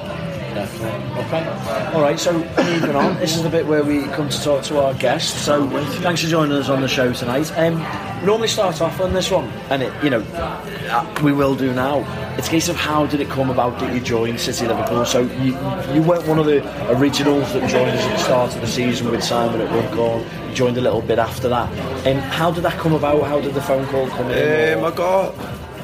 Definitely. 0.54 1.24
Okay. 1.24 1.92
All 1.94 2.00
right. 2.00 2.18
So 2.18 2.32
moving 2.32 2.94
on. 2.94 3.16
This 3.16 3.34
is 3.34 3.42
the 3.42 3.50
bit 3.50 3.66
where 3.66 3.82
we 3.82 4.04
come 4.08 4.28
to 4.28 4.40
talk 4.42 4.62
to 4.64 4.78
our 4.78 4.94
guests. 4.94 5.36
So 5.40 5.68
thanks 6.00 6.22
for 6.22 6.28
joining 6.28 6.56
us 6.56 6.68
on 6.68 6.80
the 6.80 6.86
show 6.86 7.12
tonight. 7.12 7.50
Um, 7.58 7.78
we 8.20 8.26
normally 8.26 8.48
start 8.48 8.80
off 8.80 9.00
on 9.00 9.12
this 9.12 9.30
one, 9.32 9.48
and 9.68 9.82
it, 9.82 9.92
you 10.04 10.10
know, 10.10 10.20
uh, 10.20 11.20
we 11.24 11.32
will 11.32 11.56
do 11.56 11.74
now. 11.74 12.04
It's 12.38 12.46
a 12.46 12.50
case 12.50 12.68
of 12.68 12.76
how 12.76 13.06
did 13.06 13.20
it 13.20 13.28
come 13.28 13.50
about 13.50 13.80
that 13.80 13.92
you 13.92 14.00
joined 14.00 14.38
City 14.38 14.66
Liverpool? 14.68 15.04
So 15.04 15.22
you 15.22 15.58
you 15.92 16.02
weren't 16.02 16.26
one 16.28 16.38
of 16.38 16.46
the 16.46 16.62
originals 16.92 17.52
that 17.52 17.68
joined 17.68 17.90
us 17.90 18.04
at 18.04 18.16
the 18.16 18.22
start 18.22 18.54
of 18.54 18.60
the 18.60 18.68
season 18.68 19.10
with 19.10 19.24
Simon 19.24 19.60
at 19.60 19.70
Runcorn. 19.70 20.24
Joined 20.54 20.76
a 20.76 20.80
little 20.80 21.02
bit 21.02 21.18
after 21.18 21.48
that. 21.48 21.68
And 22.06 22.18
um, 22.18 22.24
how 22.30 22.52
did 22.52 22.62
that 22.62 22.78
come 22.78 22.94
about? 22.94 23.24
How 23.24 23.40
did 23.40 23.54
the 23.54 23.60
phone 23.60 23.84
call 23.86 24.06
come 24.08 24.30
in? 24.30 24.78
Um, 24.78 24.84
I 24.84 24.90
got? 24.94 25.34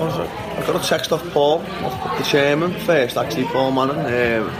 I 0.00 0.64
got 0.66 0.82
a 0.82 0.88
text 0.88 1.12
off 1.12 1.28
Paul, 1.32 1.58
the 1.58 2.24
chairman 2.24 2.72
first, 2.80 3.16
actually, 3.16 3.44
Paul 3.44 3.72
Manning. 3.72 3.98
Um, 3.98 4.50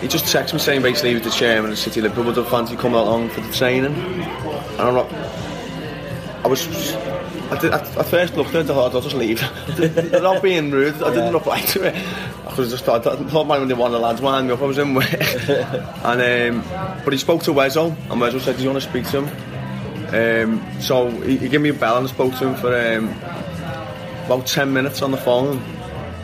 he 0.00 0.08
just 0.08 0.26
texted 0.26 0.52
me 0.52 0.58
saying 0.58 0.82
basically 0.82 1.10
he 1.10 1.14
was 1.16 1.24
the 1.24 1.30
chairman 1.30 1.72
of 1.72 1.78
City 1.78 2.00
Liverpool, 2.00 2.24
would 2.24 2.46
fancy 2.46 2.76
coming 2.76 2.98
along 2.98 3.30
for 3.30 3.40
the 3.40 3.52
training. 3.52 3.94
And 3.94 4.94
not. 4.94 5.12
I 6.44 6.46
was. 6.46 6.66
I, 7.50 7.58
did, 7.60 7.72
I, 7.72 7.78
I 7.78 8.02
first 8.04 8.36
looked 8.36 8.50
at 8.50 8.66
it, 8.66 8.70
I 8.70 8.74
thought 8.74 8.94
I'll 8.94 9.00
just 9.00 9.16
leave. 9.16 9.40
not 10.12 10.42
being 10.42 10.70
rude, 10.70 11.02
I 11.02 11.12
didn't 11.12 11.34
reply 11.34 11.60
to 11.60 11.88
it. 11.88 11.94
I 11.94 12.50
could 12.50 12.64
have 12.64 12.70
just 12.70 12.84
thought, 12.84 13.06
I 13.06 13.16
thought 13.16 13.46
when 13.46 13.68
they 13.68 13.74
one 13.74 13.92
of 13.92 14.00
the 14.00 14.06
lads 14.06 14.20
wound 14.20 14.48
me 14.48 14.54
up, 14.54 14.62
I 14.62 14.66
was 14.66 14.78
in 14.78 14.94
work. 14.94 15.12
and, 15.12 16.64
um, 16.64 17.02
but 17.04 17.12
he 17.12 17.18
spoke 17.18 17.42
to 17.44 17.52
Wezzo, 17.52 17.88
and 18.10 18.20
Wezzo 18.20 18.40
said, 18.40 18.56
Do 18.56 18.62
you 18.62 18.70
want 18.70 18.82
to 18.82 18.88
speak 18.88 19.06
to 19.10 19.22
him? 19.22 19.60
Um, 20.12 20.80
so 20.80 21.08
he, 21.22 21.36
he 21.36 21.48
gave 21.48 21.60
me 21.60 21.68
a 21.68 21.74
bell 21.74 21.96
and 21.98 22.08
I 22.08 22.10
spoke 22.10 22.34
to 22.38 22.48
him 22.48 22.56
for 22.56 22.74
um, 22.74 23.08
about 24.26 24.46
10 24.46 24.72
minutes 24.72 25.02
on 25.02 25.12
the 25.12 25.16
phone. 25.16 25.58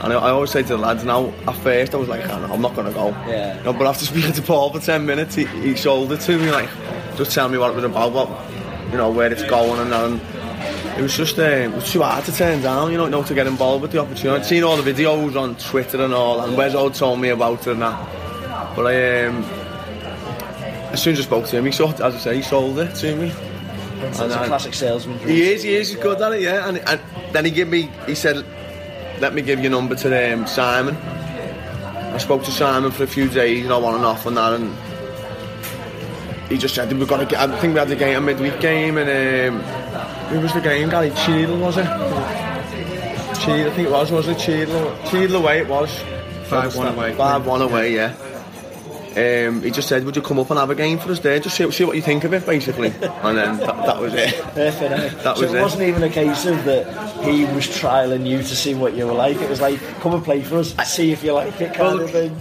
And 0.00 0.12
I, 0.12 0.16
I 0.16 0.30
always 0.30 0.50
say 0.50 0.62
to 0.62 0.68
the 0.68 0.76
lads 0.76 1.04
now, 1.04 1.32
at 1.46 1.54
first 1.56 1.94
I 1.94 1.96
was 1.96 2.08
like, 2.08 2.28
oh, 2.28 2.46
no, 2.46 2.52
I'm 2.52 2.60
not 2.60 2.74
going 2.74 2.88
to 2.88 2.92
go. 2.92 3.08
Yeah. 3.28 3.58
You 3.58 3.64
know, 3.64 3.72
but 3.72 3.86
after 3.86 4.04
speaking 4.04 4.32
to 4.32 4.42
Paul 4.42 4.72
for 4.72 4.80
10 4.80 5.06
minutes, 5.06 5.36
he, 5.36 5.46
he 5.46 5.76
sold 5.76 6.12
it 6.12 6.20
to 6.22 6.36
me, 6.36 6.50
like, 6.50 6.68
just 7.16 7.32
tell 7.32 7.48
me 7.48 7.58
what 7.58 7.70
it 7.70 7.76
was 7.76 7.84
about, 7.84 8.12
what, 8.12 8.28
you 8.90 8.96
know, 8.96 9.10
where 9.10 9.32
it's 9.32 9.44
going 9.44 9.80
and 9.80 9.92
then 9.92 10.20
it 10.96 11.02
was 11.02 11.16
just 11.16 11.38
uh, 11.38 11.42
it 11.42 11.72
was 11.72 11.90
too 11.90 12.02
hard 12.02 12.24
to 12.24 12.32
turn 12.32 12.62
down, 12.62 12.90
you 12.90 12.96
know, 12.96 13.04
you 13.04 13.10
know, 13.10 13.22
to 13.22 13.34
get 13.34 13.46
involved 13.46 13.82
with 13.82 13.92
the 13.92 13.98
opportunity. 13.98 14.28
I'd 14.40 14.46
seen 14.46 14.64
all 14.64 14.76
the 14.76 14.90
videos 14.90 15.36
on 15.40 15.56
Twitter 15.56 16.02
and 16.02 16.14
all, 16.14 16.40
and 16.40 16.56
Wes 16.56 16.72
told 16.98 17.20
me 17.20 17.28
about 17.28 17.66
it 17.66 17.72
and 17.72 17.82
that. 17.82 18.74
But 18.74 18.86
I, 18.86 19.26
um, 19.26 19.44
as 20.92 21.02
soon 21.02 21.14
as 21.14 21.20
I 21.20 21.22
spoke 21.22 21.46
to 21.46 21.58
him, 21.58 21.66
he 21.66 21.72
sold, 21.72 22.00
as 22.00 22.14
I 22.14 22.18
say, 22.18 22.36
he 22.36 22.42
sold 22.42 22.78
it 22.78 22.94
to 22.96 23.16
me. 23.16 23.32
He's 24.08 24.20
a 24.20 24.28
classic 24.28 24.74
salesman. 24.74 25.18
He 25.20 25.50
is, 25.52 25.62
he 25.62 25.74
is, 25.74 25.88
he's 25.88 25.98
good 25.98 26.20
at 26.20 26.32
it, 26.32 26.42
yeah. 26.42 26.68
And, 26.68 26.78
and 26.78 27.00
then 27.32 27.44
he 27.44 27.50
gave 27.50 27.68
me, 27.68 27.90
he 28.06 28.14
said, 28.14 28.44
let 29.20 29.34
me 29.34 29.42
give 29.42 29.60
your 29.60 29.70
number 29.70 29.94
to 29.94 30.32
um, 30.32 30.46
Simon. 30.46 30.96
I 30.96 32.18
spoke 32.18 32.44
to 32.44 32.50
Simon 32.50 32.90
for 32.90 33.04
a 33.04 33.06
few 33.06 33.28
days, 33.28 33.62
you 33.62 33.68
know, 33.68 33.84
on 33.84 33.94
and 33.94 34.04
off 34.04 34.26
and 34.26 34.36
that, 34.36 34.54
and 34.54 34.74
he 36.48 36.56
just 36.56 36.74
said 36.74 36.92
we've 36.92 37.08
got 37.08 37.18
to 37.18 37.26
get. 37.26 37.40
I 37.40 37.60
think 37.60 37.74
we 37.74 37.78
had 37.78 37.88
the 37.88 37.96
game, 37.96 38.16
a 38.16 38.20
midweek 38.20 38.60
game, 38.60 38.96
and 38.98 39.56
um, 39.56 39.60
who 40.28 40.40
was 40.40 40.52
the 40.52 40.60
game? 40.60 40.88
Gary 40.90 41.10
Cheadle 41.10 41.58
was 41.58 41.76
it? 41.76 41.84
Cheadle, 41.84 43.70
I 43.70 43.74
think 43.74 43.88
it 43.88 43.90
was, 43.90 44.10
was 44.10 44.28
it 44.28 44.38
Cheadle? 44.38 44.96
Cheadle 45.10 45.36
away 45.36 45.60
it 45.60 45.68
was. 45.68 45.90
Five 46.44 46.74
one 46.76 46.88
away. 46.94 47.14
Five 47.14 47.46
one 47.46 47.62
away, 47.62 47.94
yeah. 47.94 48.14
Um, 49.16 49.62
he 49.62 49.70
just 49.70 49.88
said, 49.88 50.04
"Would 50.04 50.14
you 50.14 50.20
come 50.20 50.38
up 50.38 50.50
and 50.50 50.58
have 50.60 50.68
a 50.68 50.74
game 50.74 50.98
for 50.98 51.10
us 51.10 51.20
there? 51.20 51.38
Just 51.40 51.56
see, 51.56 51.70
see 51.70 51.84
what 51.84 51.96
you 51.96 52.02
think 52.02 52.24
of 52.24 52.34
it, 52.34 52.44
basically." 52.44 52.88
and 52.88 53.38
then 53.38 53.56
that, 53.58 53.86
that 53.86 53.98
was 54.00 54.12
it. 54.12 54.34
Perfect. 54.54 55.22
That 55.24 55.36
so 55.36 55.42
was 55.42 55.54
it 55.54 55.56
it. 55.56 55.62
wasn't 55.62 55.82
even 55.84 56.02
a 56.02 56.10
case 56.10 56.44
of 56.44 56.62
that 56.66 57.24
he 57.24 57.46
was 57.46 57.66
trialing 57.66 58.26
you 58.26 58.38
to 58.38 58.44
see 58.56 58.74
what 58.74 58.94
you 58.94 59.06
were 59.06 59.14
like. 59.14 59.38
It 59.38 59.48
was 59.48 59.60
like, 59.62 59.80
come 60.00 60.12
and 60.12 60.22
play 60.22 60.42
for 60.42 60.58
us, 60.58 60.74
see 60.86 61.12
if 61.12 61.24
you 61.24 61.32
like 61.32 61.58
it, 61.62 61.72
kind 61.74 61.96
Well, 61.96 62.00
of 62.02 62.10
thing. 62.10 62.38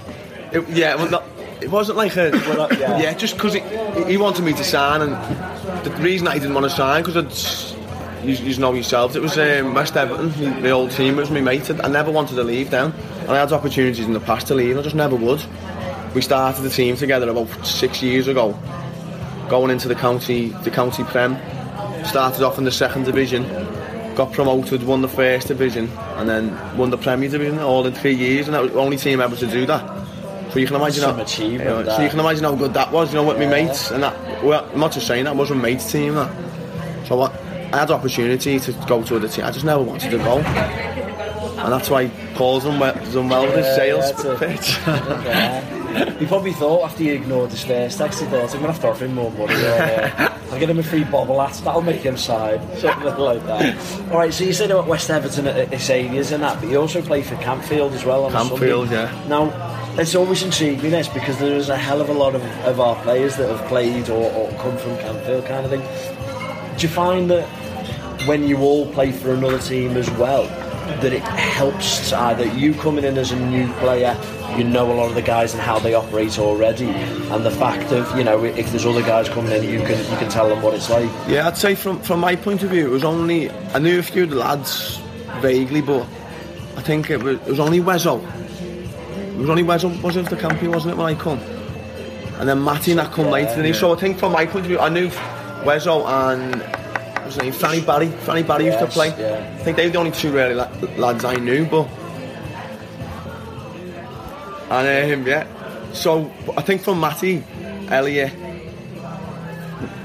It, 0.52 0.68
yeah, 0.70 0.96
well, 0.96 1.10
not, 1.10 1.24
it 1.62 1.72
wasn't 1.72 1.98
like 1.98 2.18
a. 2.18 2.32
Well, 2.32 2.68
that- 2.68 2.78
yeah. 2.78 3.00
yeah. 3.00 3.14
just 3.14 3.36
because 3.36 3.54
he 3.54 4.18
wanted 4.18 4.44
me 4.44 4.52
to 4.52 4.64
sign, 4.64 5.02
and 5.02 5.14
the 5.86 5.92
reason 6.02 6.26
that 6.26 6.34
he 6.34 6.40
didn't 6.42 6.56
want 6.56 6.66
to 6.66 6.76
sign 6.76 7.04
because 7.04 7.74
you, 8.28 8.36
you 8.36 8.58
know 8.58 8.74
yourselves, 8.74 9.16
it 9.16 9.22
was 9.22 9.38
um, 9.38 9.74
West 9.74 9.96
Everton, 9.96 10.30
the, 10.62 10.70
old 10.72 10.92
team. 10.92 11.18
It 11.18 11.22
was 11.22 11.32
my 11.32 11.42
mate. 11.42 11.70
I 11.84 11.88
never 11.88 12.12
wanted 12.12 12.36
to 12.36 12.44
leave 12.44 12.72
them, 12.72 12.94
and 13.22 13.32
I 13.32 13.38
had 13.38 13.52
opportunities 13.52 14.06
in 14.06 14.14
the 14.14 14.20
past 14.20 14.48
to 14.48 14.56
leave. 14.56 14.78
I 14.78 14.82
just 14.82 14.96
never 14.96 15.16
would. 15.16 15.44
We 16.14 16.22
started 16.22 16.62
the 16.62 16.70
team 16.70 16.96
together 16.96 17.30
about 17.30 17.50
six 17.66 18.02
years 18.02 18.28
ago, 18.28 18.58
going 19.50 19.72
into 19.72 19.88
the 19.88 19.96
county, 19.96 20.50
the 20.50 20.72
county 20.72 21.04
prem. 21.04 21.38
Started 22.06 22.44
off 22.44 22.58
in 22.58 22.64
the 22.64 22.72
second 22.72 23.04
division, 23.04 23.44
got 24.16 24.32
promoted, 24.32 24.84
won 24.84 25.02
the 25.02 25.08
first 25.08 25.48
division, 25.48 25.90
and 26.18 26.30
then 26.30 26.78
won 26.78 26.90
the 26.90 26.98
Premier 26.98 27.30
Division 27.30 27.60
all 27.60 27.86
in 27.86 27.94
three 27.94 28.14
years, 28.14 28.48
and 28.48 28.56
that 28.56 28.62
was 28.62 28.72
the 28.72 28.80
only 28.80 28.98
team 28.98 29.20
ever 29.20 29.36
to 29.36 29.48
do 29.48 29.66
that. 29.66 30.06
So 30.52 30.60
you 30.60 30.68
can 30.68 30.78
imagine 30.78 31.02
Some 31.02 31.18
how, 31.18 31.44
you 31.44 31.58
know, 31.58 31.84
that. 31.84 31.98
so 31.98 32.02
you 32.02 32.10
can 32.10 32.20
imagine 32.20 32.46
how 32.46 32.56
good 32.56 32.74
that 32.76 32.92
was, 32.92 33.10
you 33.10 33.16
know, 33.16 33.28
with 33.28 33.38
my 33.38 33.46
mates 33.46 33.92
and 33.92 34.04
that. 34.04 34.44
Well, 34.44 34.66
I'm 34.72 34.80
not 34.80 34.94
just 34.94 35.06
saying 35.06 35.26
that 35.26 35.36
was 35.36 35.52
a 35.52 35.56
mates 35.56 35.92
team. 35.92 36.16
That. 36.16 36.32
So 37.08 37.22
I, 37.22 37.45
I 37.74 37.80
had 37.80 37.92
opportunity 37.92 38.60
to 38.60 38.72
go 38.88 39.04
to 39.04 39.16
other 39.18 39.28
team. 39.28 39.46
I 39.46 39.52
just 39.52 39.66
never 39.66 39.84
wanted 39.84 40.12
to 40.12 40.18
go, 40.18 40.38
and 40.40 41.72
that's 41.72 41.90
why 41.90 42.08
Paul's 42.36 42.64
done 42.64 42.80
well, 42.80 43.46
with 43.46 43.56
his 43.56 43.76
sales 43.76 44.26
it. 44.26 44.40
pitch. 44.40 44.78
Yeah. 45.96 46.12
He 46.20 46.26
probably 46.26 46.52
thought 46.52 46.84
after 46.84 47.04
you 47.04 47.14
ignored 47.14 47.52
his 47.52 47.64
first 47.64 47.98
text, 47.98 48.20
he 48.20 48.26
thought, 48.26 48.54
I'm 48.54 48.62
going 48.62 48.64
to 48.64 48.72
have 48.74 48.82
to 48.82 48.90
offer 48.90 49.06
him 49.06 49.16
more 49.16 49.32
money. 49.32 49.54
Uh, 49.56 50.30
I'll 50.52 50.60
get 50.60 50.70
him 50.70 50.80
a 50.80 50.84
free 50.84 51.06
bobble 51.06 51.40
hat, 51.40 51.60
that'll 51.64 51.82
make 51.82 52.02
him 52.02 52.18
sign. 52.18 52.60
Something 52.78 53.16
like 53.18 53.46
that. 53.46 53.78
Alright, 54.12 54.34
so 54.34 54.44
you 54.44 54.52
said 54.52 54.72
about 54.72 54.88
West 54.88 55.10
Everton 55.10 55.48
at 55.48 55.70
Isadias 55.72 56.34
and 56.34 56.44
that, 56.44 56.60
but 56.60 56.70
you 56.70 56.80
also 56.82 57.02
play 57.02 57.22
for 57.22 57.36
Campfield 57.36 57.94
as 57.94 58.04
well 58.04 58.26
on 58.26 58.34
Campfield, 58.34 58.92
yeah. 58.92 59.10
Now, 59.30 59.52
it's 59.98 60.16
always 60.16 60.44
intrigued 60.44 60.84
me 60.84 60.90
this 60.90 61.08
because 61.08 61.40
there 61.40 61.56
is 61.56 61.70
a 61.70 61.78
hell 61.78 62.02
of 62.02 62.10
a 62.10 62.14
lot 62.14 62.36
of, 62.36 62.44
of 62.66 62.80
our 62.82 63.02
players 63.04 63.38
that 63.38 63.50
have 63.50 63.66
played 63.70 64.10
or, 64.10 64.32
or 64.34 64.50
come 64.60 64.78
from 64.78 64.98
Campfield 64.98 65.48
kind 65.48 65.66
of 65.66 65.72
thing. 65.72 66.35
Do 66.78 66.88
you 66.88 66.94
find 66.94 67.30
that 67.32 67.46
when 68.28 68.48
you 68.48 68.60
all 68.60 68.92
play 68.92 69.12
for 69.12 69.34
another 69.34 69.60
team 69.60 69.96
as 69.96 70.10
well, 70.12 70.44
that 71.02 71.14
it 71.14 71.22
helps 71.22 72.10
to 72.10 72.18
either 72.18 72.46
you 72.46 72.74
coming 72.74 73.06
in 73.06 73.18
as 73.18 73.32
a 73.32 73.40
new 73.48 73.72
player, 73.74 74.18
you 74.58 74.64
know 74.64 74.92
a 74.92 74.94
lot 74.94 75.10
of 75.10 75.16
the 75.16 75.22
guys 75.22 75.54
and 75.54 75.62
how 75.62 75.80
they 75.80 75.94
operate 75.94 76.38
already, 76.38 76.88
and 76.88 77.46
the 77.46 77.52
fact 77.52 77.92
of 77.92 78.18
you 78.18 78.24
know 78.24 78.44
if 78.44 78.70
there's 78.72 78.86
other 78.86 79.02
guys 79.02 79.30
coming 79.30 79.52
in, 79.52 79.64
you 79.64 79.80
can 79.80 79.98
you 80.12 80.18
can 80.18 80.30
tell 80.30 80.50
them 80.50 80.62
what 80.62 80.74
it's 80.74 80.90
like. 80.90 81.10
Yeah, 81.28 81.48
I'd 81.48 81.58
say 81.58 81.76
from 81.76 82.00
from 82.02 82.20
my 82.20 82.36
point 82.36 82.64
of 82.64 82.70
view, 82.70 82.86
it 82.86 82.92
was 82.92 83.04
only 83.04 83.50
I 83.74 83.80
knew 83.80 84.00
a 84.00 84.04
few 84.04 84.24
of 84.24 84.30
the 84.30 84.36
lads 84.38 84.98
vaguely, 85.40 85.82
but 85.82 86.04
I 86.78 86.82
think 86.82 87.10
it 87.10 87.24
was, 87.24 87.38
it 87.38 87.48
was 87.48 87.60
only 87.60 87.80
Wezzo. 87.80 88.20
It 88.20 89.38
was 89.38 89.50
only 89.50 89.64
Wezzo, 89.64 90.02
was 90.02 90.16
it 90.16 90.30
the 90.30 90.36
campy, 90.36 90.68
wasn't 90.72 90.94
it, 90.94 90.98
when 90.98 91.08
I 91.08 91.16
come? 91.18 91.40
And 92.40 92.48
then 92.50 92.64
Matty 92.64 92.92
and 92.92 93.00
that 93.00 93.12
come 93.12 93.26
Yeah, 93.26 93.32
later 93.32 93.56
than 93.56 93.66
he. 93.66 93.74
So 93.74 93.94
I 93.94 93.98
think 93.98 94.20
from 94.20 94.34
my 94.34 94.46
point 94.46 94.66
of 94.66 94.70
view, 94.70 94.80
I 94.80 94.90
knew 94.90 95.10
Wezzo 95.66 96.06
and 96.08 96.62
what's 97.24 97.36
his 97.36 97.44
name? 97.44 97.54
Franny 97.54 97.86
Barry. 97.86 98.08
Franny 98.08 98.46
Barry 98.46 98.66
used 98.66 98.80
to 98.80 98.88
play. 98.88 99.10
yeah. 99.18 99.56
I 99.60 99.64
think 99.64 99.78
they 99.78 99.86
were 99.86 99.92
the 99.92 99.98
only 100.00 100.12
two 100.12 100.32
really 100.32 100.54
la- 100.54 100.70
lads 100.98 101.26
I 101.26 101.36
knew, 101.36 101.66
but 101.66 101.88
and 104.70 105.14
um, 105.22 105.28
yeah. 105.28 105.46
So 105.94 106.32
I 106.58 106.62
think 106.62 106.82
from 106.82 107.00
Matty, 107.00 107.44
Elliot, 107.90 108.32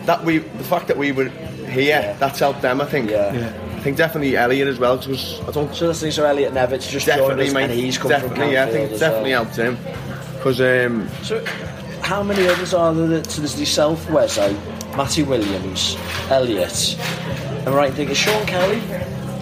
that 0.06 0.24
we 0.24 0.38
the 0.38 0.64
fact 0.64 0.88
that 0.88 0.96
we 0.96 1.12
were 1.12 1.28
here, 1.28 2.00
yeah. 2.00 2.12
that's 2.14 2.38
helped 2.38 2.62
them. 2.62 2.80
I 2.80 2.86
think. 2.86 3.10
Yeah. 3.10 3.32
Yeah. 3.32 3.52
I 3.76 3.82
think 3.82 3.96
definitely 3.96 4.36
Elliot 4.36 4.68
as 4.68 4.78
well 4.78 4.98
because 4.98 5.40
I 5.40 5.52
don't 5.52 5.74
So 5.74 5.86
that's 5.86 6.00
the 6.00 6.12
so 6.12 6.26
Elliot 6.26 6.52
Nevitt's 6.52 6.90
just 6.90 7.06
joined 7.06 7.18
definitely 7.20 7.46
us, 7.48 7.54
mate. 7.54 7.62
and 7.70 7.72
he's 7.72 7.96
come 7.96 8.10
definitely, 8.10 8.38
from 8.38 8.50
yeah. 8.52 8.64
I 8.64 8.66
Canfield 8.66 8.82
think 8.82 8.92
as 8.92 9.00
definitely 9.00 9.30
well. 9.30 9.44
helped 9.44 9.56
him 9.56 9.78
because 10.36 10.60
um, 10.60 11.08
So, 11.22 11.44
how 12.02 12.22
many 12.22 12.46
others 12.46 12.74
are 12.74 12.92
there? 12.92 13.06
That, 13.06 13.30
so 13.30 13.40
there's 13.40 13.58
yourself, 13.58 14.06
Wezzo, 14.08 14.54
Matty 14.96 15.22
Williams, 15.22 15.96
Elliot. 16.30 16.96
Am 17.66 17.68
I 17.72 17.76
right 17.76 17.90
in 17.90 17.96
thinking 17.96 18.14
Sean 18.16 18.46
Kelly? 18.46 18.80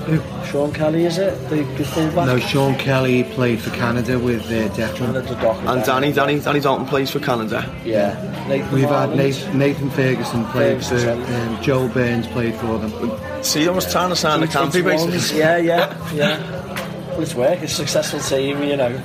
Who? 0.07 0.23
Sean 0.47 0.73
Kelly, 0.73 1.05
is 1.05 1.19
it? 1.19 1.33
The, 1.51 1.57
the 1.77 1.85
fullback? 1.85 2.27
No, 2.27 2.39
Sean 2.39 2.75
Kelly 2.77 3.25
played 3.25 3.61
for 3.61 3.71
Canada 3.71 4.19
with 4.19 4.43
uh, 4.47 4.69
Declan. 4.75 4.97
Canada 4.97 5.71
and 5.71 5.85
Danny, 5.85 6.13
Danny, 6.13 6.41
Danny 6.41 6.61
Dalton 6.61 6.87
plays 6.87 7.11
for 7.11 7.21
Canada. 7.21 7.65
Yeah. 7.85 8.15
Nathan 8.49 8.73
We've 8.73 8.89
had 8.89 9.15
Nathan, 9.15 9.59
Nathan 9.59 9.91
Ferguson 9.91 10.45
played 10.47 10.79
for 10.83 10.97
Ferguson. 10.99 11.35
um, 11.35 11.63
Joel 11.63 11.89
Burns 11.89 12.27
played 12.29 12.55
for 12.55 12.79
them. 12.79 13.43
See, 13.43 13.69
I 13.69 13.71
was 13.71 13.91
trying 13.91 14.09
to 14.09 14.17
sign 14.17 14.41
the 14.41 14.47
Campy 14.47 14.83
Ones, 14.83 15.05
basically. 15.07 15.41
Yeah, 15.41 15.57
yeah, 15.59 16.13
yeah. 16.15 17.09
Well, 17.11 17.21
it's 17.23 17.35
work. 17.35 17.61
It's 17.61 17.73
a 17.73 17.77
successful 17.77 18.21
team, 18.21 18.63
you 18.63 18.77
know. 18.77 18.99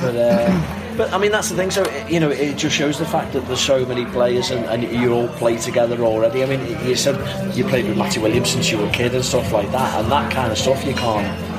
But, 0.00 0.16
uh, 0.16 0.78
but 0.96 1.12
I 1.12 1.18
mean, 1.18 1.32
that's 1.32 1.48
the 1.50 1.56
thing. 1.56 1.70
So 1.70 1.84
you 2.08 2.20
know, 2.20 2.30
it 2.30 2.56
just 2.56 2.74
shows 2.76 2.98
the 2.98 3.06
fact 3.06 3.32
that 3.32 3.46
there's 3.46 3.60
so 3.60 3.84
many 3.86 4.04
players 4.06 4.50
and, 4.50 4.64
and 4.66 4.82
you 5.00 5.12
all 5.12 5.28
play 5.28 5.56
together 5.58 6.02
already. 6.02 6.42
I 6.42 6.46
mean, 6.46 6.60
you 6.86 6.96
said 6.96 7.16
you 7.56 7.64
played 7.64 7.86
with 7.86 7.96
Matty 7.98 8.20
Williams 8.20 8.50
since 8.50 8.70
you 8.70 8.78
were 8.78 8.86
a 8.86 8.92
kid 8.92 9.14
and 9.14 9.24
stuff 9.24 9.52
like 9.52 9.70
that, 9.72 10.00
and 10.00 10.10
that 10.12 10.32
kind 10.32 10.52
of 10.52 10.58
stuff 10.58 10.84
you 10.84 10.94
can't. 10.94 11.52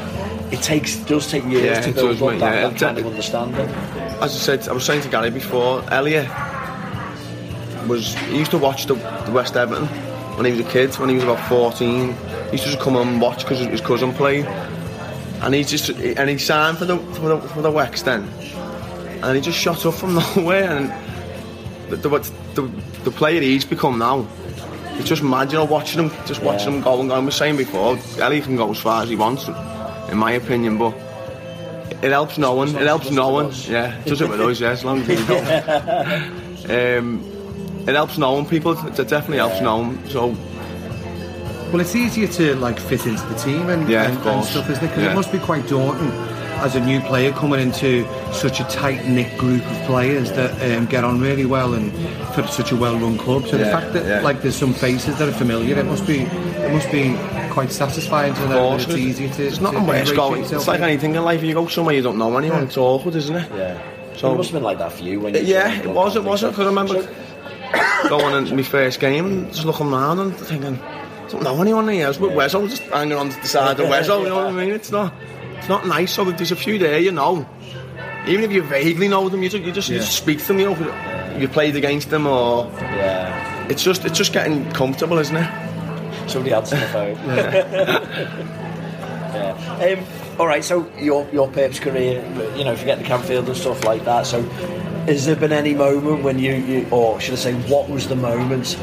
It 0.54 0.62
takes 0.62 0.98
does 0.98 1.30
take 1.32 1.44
years 1.46 1.64
Yeah, 1.64 1.82
to 1.82 1.92
build 1.94 2.10
does, 2.12 2.22
up 2.22 2.30
mate, 2.34 2.40
that, 2.40 2.54
yeah. 2.54 2.70
that 2.70 2.80
kind 2.80 2.98
of 3.00 3.06
understanding. 3.08 3.70
As 4.22 4.36
I 4.36 4.58
said, 4.58 4.68
I 4.68 4.74
was 4.74 4.86
saying 4.86 5.02
to 5.02 5.10
Gary 5.10 5.32
before, 5.32 5.84
Elliot 5.92 6.28
was 7.88 8.14
he 8.16 8.38
used 8.38 8.52
to 8.52 8.58
watch 8.58 8.86
the, 8.86 8.94
the 9.26 9.32
West 9.32 9.56
Everton 9.56 9.88
when 10.38 10.46
he 10.46 10.52
was 10.52 10.62
a 10.62 10.70
kid, 10.70 10.94
when 11.00 11.10
he 11.10 11.16
was 11.16 11.24
about 11.24 11.40
14. 11.50 12.14
He 12.46 12.52
used 12.52 12.64
to 12.66 12.70
just 12.72 12.80
come 12.80 12.96
and 12.96 13.20
watch 13.20 13.44
because 13.44 13.60
his 13.60 13.82
cousin 13.82 14.14
played. 14.14 14.46
And 15.42 15.54
he 15.54 15.64
just 15.64 15.90
and 15.90 16.30
he 16.30 16.38
signed 16.38 16.78
for 16.78 16.86
the 16.86 16.98
for 16.98 17.30
the, 17.30 17.42
for 17.50 17.62
the 17.62 17.70
Wex 17.72 18.04
then, 18.04 18.24
and 19.24 19.36
he 19.36 19.42
just 19.42 19.58
shot 19.58 19.86
up 19.86 19.94
from 19.94 20.16
nowhere. 20.36 20.70
And 20.78 20.94
the 21.90 21.96
the, 21.98 22.20
the, 22.56 22.62
the 23.04 23.12
player 23.12 23.42
he's 23.42 23.66
become 23.66 23.98
now, 24.00 24.28
it's 24.98 25.08
just 25.10 25.24
mad, 25.24 25.52
you 25.52 25.58
know, 25.58 25.66
watching 25.66 26.04
him, 26.04 26.12
just 26.26 26.42
watching 26.42 26.70
Yeah. 26.70 26.76
him 26.78 26.84
go 26.84 27.00
and 27.00 27.10
go. 27.10 27.16
I 27.16 27.20
was 27.20 27.36
saying 27.36 27.58
before, 27.58 27.98
Elliot 28.20 28.44
can 28.46 28.56
go 28.56 28.70
as 28.72 28.80
far 28.80 29.04
as 29.04 29.10
he 29.10 29.16
wants, 29.16 29.48
in 30.10 30.18
my 30.18 30.32
opinion, 30.34 30.78
but 30.78 30.94
it 32.02 32.12
helps 32.12 32.38
no 32.38 32.54
one. 32.54 32.70
It 32.70 32.82
helps 32.88 33.10
no 33.12 33.30
one. 33.30 33.52
Yeah, 33.68 33.98
it 34.00 34.06
does 34.06 34.22
it 34.22 34.30
with 34.30 34.40
us. 34.42 34.60
Yeah, 34.60 34.72
as 34.72 34.84
long 34.86 35.02
as 35.02 35.08
we 35.08 35.16
go. 35.26 36.98
Um, 37.00 37.30
it 37.88 37.94
helps 37.96 38.18
no 38.18 38.34
one. 38.34 38.46
People, 38.46 38.72
it 38.88 38.96
definitely 38.96 39.38
helps 39.38 39.60
no 39.62 39.78
one. 39.78 40.10
So 40.10 40.28
Well, 41.72 41.82
it's 41.82 41.96
easier 41.96 42.28
to 42.28 42.56
like 42.56 42.80
fit 42.80 43.06
into 43.06 43.26
the 43.28 43.36
team 43.36 43.70
and, 43.70 43.90
Yeah, 43.90 44.04
and, 44.10 44.18
and 44.26 44.46
stuff, 44.46 44.70
isn't 44.70 44.84
it? 44.84 44.88
Because 44.90 45.04
Yeah. 45.04 45.12
it 45.12 45.16
must 45.16 45.32
be 45.32 45.40
quite 45.40 45.68
daunting 45.68 46.12
as 46.64 46.76
a 46.76 46.80
new 46.80 47.00
player 47.02 47.32
coming 47.34 47.60
into 47.60 48.06
such 48.34 48.60
a 48.60 48.64
tight 48.66 49.06
knit 49.06 49.38
group 49.38 49.62
of 49.70 49.78
players 49.86 50.32
that 50.32 50.52
um, 50.78 50.86
get 50.86 51.04
on 51.04 51.20
really 51.20 51.46
well 51.46 51.74
and 51.74 51.92
for 52.34 52.46
such 52.48 52.72
a 52.72 52.76
well 52.76 52.98
run 52.98 53.18
club. 53.18 53.46
So 53.48 53.58
the 53.58 53.66
fact 53.66 53.94
that 53.94 54.06
yeah. 54.06 54.22
like 54.22 54.42
there's 54.42 54.56
some 54.56 54.74
faces 54.74 55.18
that 55.20 55.28
are 55.28 55.34
familiar, 55.34 55.78
it 55.78 55.86
must 55.86 56.08
be 56.08 56.22
it 56.22 56.72
must 56.72 56.90
be 56.92 57.16
quite 57.52 57.72
satisfying 57.72 58.34
to 58.34 58.40
know 58.42 58.48
that 58.50 58.56
course, 58.60 58.84
it's 58.86 58.96
easier 58.96 59.30
to. 59.30 59.38
There's 59.38 59.58
to 59.58 59.64
nothing 59.64 59.86
worse 59.86 60.10
ingratiate 60.10 60.16
going. 60.16 60.42
It's 60.44 60.68
like 60.68 60.80
in. 60.80 60.84
anything 60.86 61.16
in 61.16 61.24
life. 61.24 61.44
You 61.44 61.54
go 61.54 61.68
somewhere 61.68 61.96
you 61.96 62.02
don't 62.02 62.18
know 62.18 62.36
anyone. 62.38 62.60
Yeah. 62.60 62.66
It's 62.66 62.78
awkward, 62.78 63.16
isn't 63.16 63.36
it? 63.36 63.52
Yeah. 63.56 63.82
So- 64.14 64.20
So 64.20 64.34
it 64.34 64.38
must 64.38 64.50
have 64.52 64.54
been 64.58 64.64
like 64.64 64.78
that 64.78 64.94
for 64.94 65.04
you 65.04 65.20
when 65.20 65.34
you. 65.34 65.42
Yeah, 65.42 65.82
it 65.82 65.88
was. 65.90 66.16
I 66.16 66.20
It 66.20 66.24
think 66.24 66.32
was. 66.32 66.40
so. 66.42 66.50
Because 66.50 66.66
I 66.66 66.70
remember 66.70 67.02
So- 67.04 68.10
going 68.10 68.36
into 68.36 68.56
my 68.56 68.64
first 68.64 69.00
game 69.00 69.26
and 69.26 69.54
just 69.54 69.66
looking 69.66 69.92
around 69.92 70.20
and 70.20 70.36
thinking, 70.36 70.80
I 70.80 71.28
don't 71.30 71.44
know 71.44 71.60
anyone 71.62 71.88
here. 71.90 72.06
I 72.06 72.10
was 72.10 72.18
just 72.70 72.84
hanging 72.84 73.18
on 73.18 73.30
to 73.30 73.42
the 73.42 73.48
side 73.48 73.80
of 73.80 73.88
Wezzo. 73.90 74.22
You 74.24 74.30
know 74.30 74.36
what 74.38 74.48
I 74.48 74.52
mean? 74.52 74.70
It's 74.72 74.92
not. 74.92 75.14
It's 75.64 75.70
not 75.70 75.88
nice. 75.88 76.12
So 76.12 76.26
there's 76.26 76.52
a 76.52 76.58
few 76.58 76.78
there, 76.78 77.00
you 77.00 77.14
know. 77.14 77.48
Even 78.28 78.44
if 78.44 78.52
you 78.52 78.62
vaguely 78.64 79.08
know 79.08 79.30
them, 79.30 79.42
you 79.44 79.48
just, 79.50 79.64
you 79.64 79.72
just, 79.72 79.88
you 79.88 79.98
just 80.00 80.18
speak 80.18 80.40
to 80.40 80.48
them. 80.48 80.60
You 80.60 80.72
know, 80.76 81.36
you 81.40 81.48
played 81.48 81.78
against 81.78 82.10
them, 82.10 82.28
or 82.28 82.66
Yeah. 82.82 83.68
it's 83.70 83.82
just 83.82 84.04
it's 84.04 84.18
just 84.18 84.34
getting 84.34 84.70
comfortable, 84.72 85.18
isn't 85.20 85.38
it? 85.38 85.50
Somebody 86.30 86.54
answer 86.54 86.76
the 86.76 86.86
phone. 86.88 87.16
yeah. 89.34 89.96
Um, 89.98 90.06
all 90.38 90.48
right. 90.48 90.66
So 90.66 90.86
your 91.00 91.26
your 91.32 91.50
Pep's 91.50 91.80
career, 91.80 92.22
you 92.58 92.66
know, 92.66 92.74
if 92.74 92.82
you 92.82 92.86
get 92.86 92.98
the 93.00 93.06
Campfield 93.06 93.48
and 93.48 93.56
stuff 93.56 93.86
like 93.86 94.04
that. 94.04 94.26
So, 94.28 94.42
has 95.08 95.26
there 95.26 95.38
been 95.38 95.54
any 95.54 95.74
moment 95.76 96.24
when 96.24 96.40
you, 96.40 96.56
you 96.56 96.88
or 96.92 97.22
should 97.22 97.36
I 97.36 97.38
say, 97.38 97.54
what 97.70 97.90
was 97.90 98.08
the 98.10 98.18
moment 98.18 98.78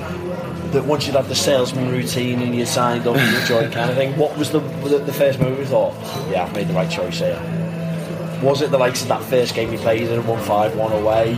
that 0.73 0.85
once 0.85 1.07
you'd 1.07 1.17
had 1.17 1.27
the 1.27 1.35
salesman 1.35 1.91
routine 1.91 2.41
and 2.41 2.55
you 2.55 2.65
signed 2.67 3.07
up 3.07 3.17
and 3.17 3.33
you 3.33 3.47
joined 3.47 3.73
kind 3.73 3.91
of 3.91 3.97
thing? 3.97 4.17
What 4.17 4.37
was 4.39 4.51
the 4.51 4.61
the, 4.61 4.99
the 4.99 5.13
first 5.13 5.39
moment 5.41 5.59
you 5.61 5.67
thought, 5.67 5.95
yeah, 6.31 6.45
I've 6.45 6.55
made 6.55 6.69
the 6.69 6.75
right 6.75 6.91
choice 6.91 7.19
here? 7.19 7.41
Was 8.43 8.63
it 8.63 8.71
the 8.71 8.79
likes 8.79 9.03
of 9.03 9.09
that 9.09 9.23
first 9.23 9.55
game 9.55 9.73
you 9.73 9.79
played 9.79 10.09
and 10.09 10.27
won 10.27 10.43
five 10.43 10.77
one 10.77 10.93
away? 10.93 11.33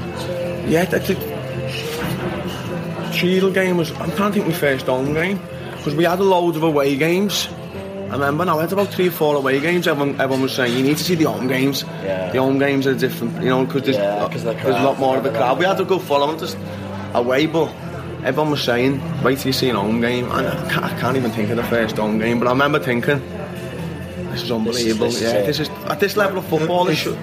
Yeah, 0.66 0.84
that 0.86 1.04
the 1.06 1.14
Cheadle 3.12 3.50
game 3.52 3.76
was. 3.76 3.90
I'm 3.92 4.10
trying 4.12 4.32
to 4.32 4.38
think 4.38 4.46
my 4.46 4.52
first 4.52 4.86
home 4.86 5.12
game 5.12 5.38
because 5.76 5.94
we 5.94 6.04
had 6.04 6.18
a 6.18 6.24
load 6.24 6.56
of 6.56 6.62
away 6.62 6.96
games. 6.96 7.48
I 8.08 8.14
remember 8.14 8.44
now, 8.44 8.58
I 8.58 8.62
had 8.62 8.72
about 8.72 8.88
three 8.88 9.08
or 9.08 9.10
four 9.10 9.36
away 9.36 9.58
games. 9.58 9.88
Everyone, 9.88 10.20
everyone 10.20 10.42
was 10.42 10.52
saying 10.52 10.76
you 10.76 10.82
need 10.82 10.98
to 10.98 11.04
see 11.04 11.14
the 11.14 11.24
home 11.24 11.48
games. 11.48 11.82
Yeah. 12.04 12.30
The 12.30 12.38
home 12.38 12.58
games 12.58 12.86
are 12.86 12.94
different, 12.94 13.42
you 13.42 13.48
know, 13.48 13.64
because 13.64 13.82
there's, 13.84 13.96
Yeah, 13.96 14.28
there's 14.28 14.44
a 14.76 14.82
lot 14.82 14.98
more 14.98 15.16
of 15.16 15.24
a 15.24 15.30
crowd. 15.30 15.58
We 15.58 15.64
had 15.64 15.80
a 15.80 15.84
good 15.84 16.02
following 16.02 16.38
just 16.38 16.58
away, 17.14 17.46
but 17.46 17.72
everyone 18.24 18.50
was 18.50 18.62
saying 18.62 19.00
wait 19.22 19.38
till 19.38 19.48
you 19.48 19.52
see 19.52 19.68
an 19.68 19.76
home 19.76 20.00
game. 20.00 20.30
And 20.30 20.46
I 20.46 20.70
can't, 20.70 20.84
I 20.84 21.00
can't 21.00 21.16
even 21.16 21.30
think 21.30 21.50
of 21.50 21.56
the 21.56 21.64
first 21.64 21.96
home 21.96 22.18
game, 22.18 22.38
but 22.38 22.48
I 22.48 22.50
remember 22.52 22.78
thinking 22.78 23.20
this 24.30 24.42
is 24.44 24.50
unbelievable. 24.50 25.06
this 25.06 25.16
is 25.16 25.22
yeah, 25.22 25.38
it. 25.40 25.46
this 25.46 25.60
is 25.60 25.68
at 25.88 26.00
this 26.00 26.16
level 26.16 26.38
of 26.38 26.46
football. 26.46 26.84
This 26.84 26.98
should, 26.98 27.18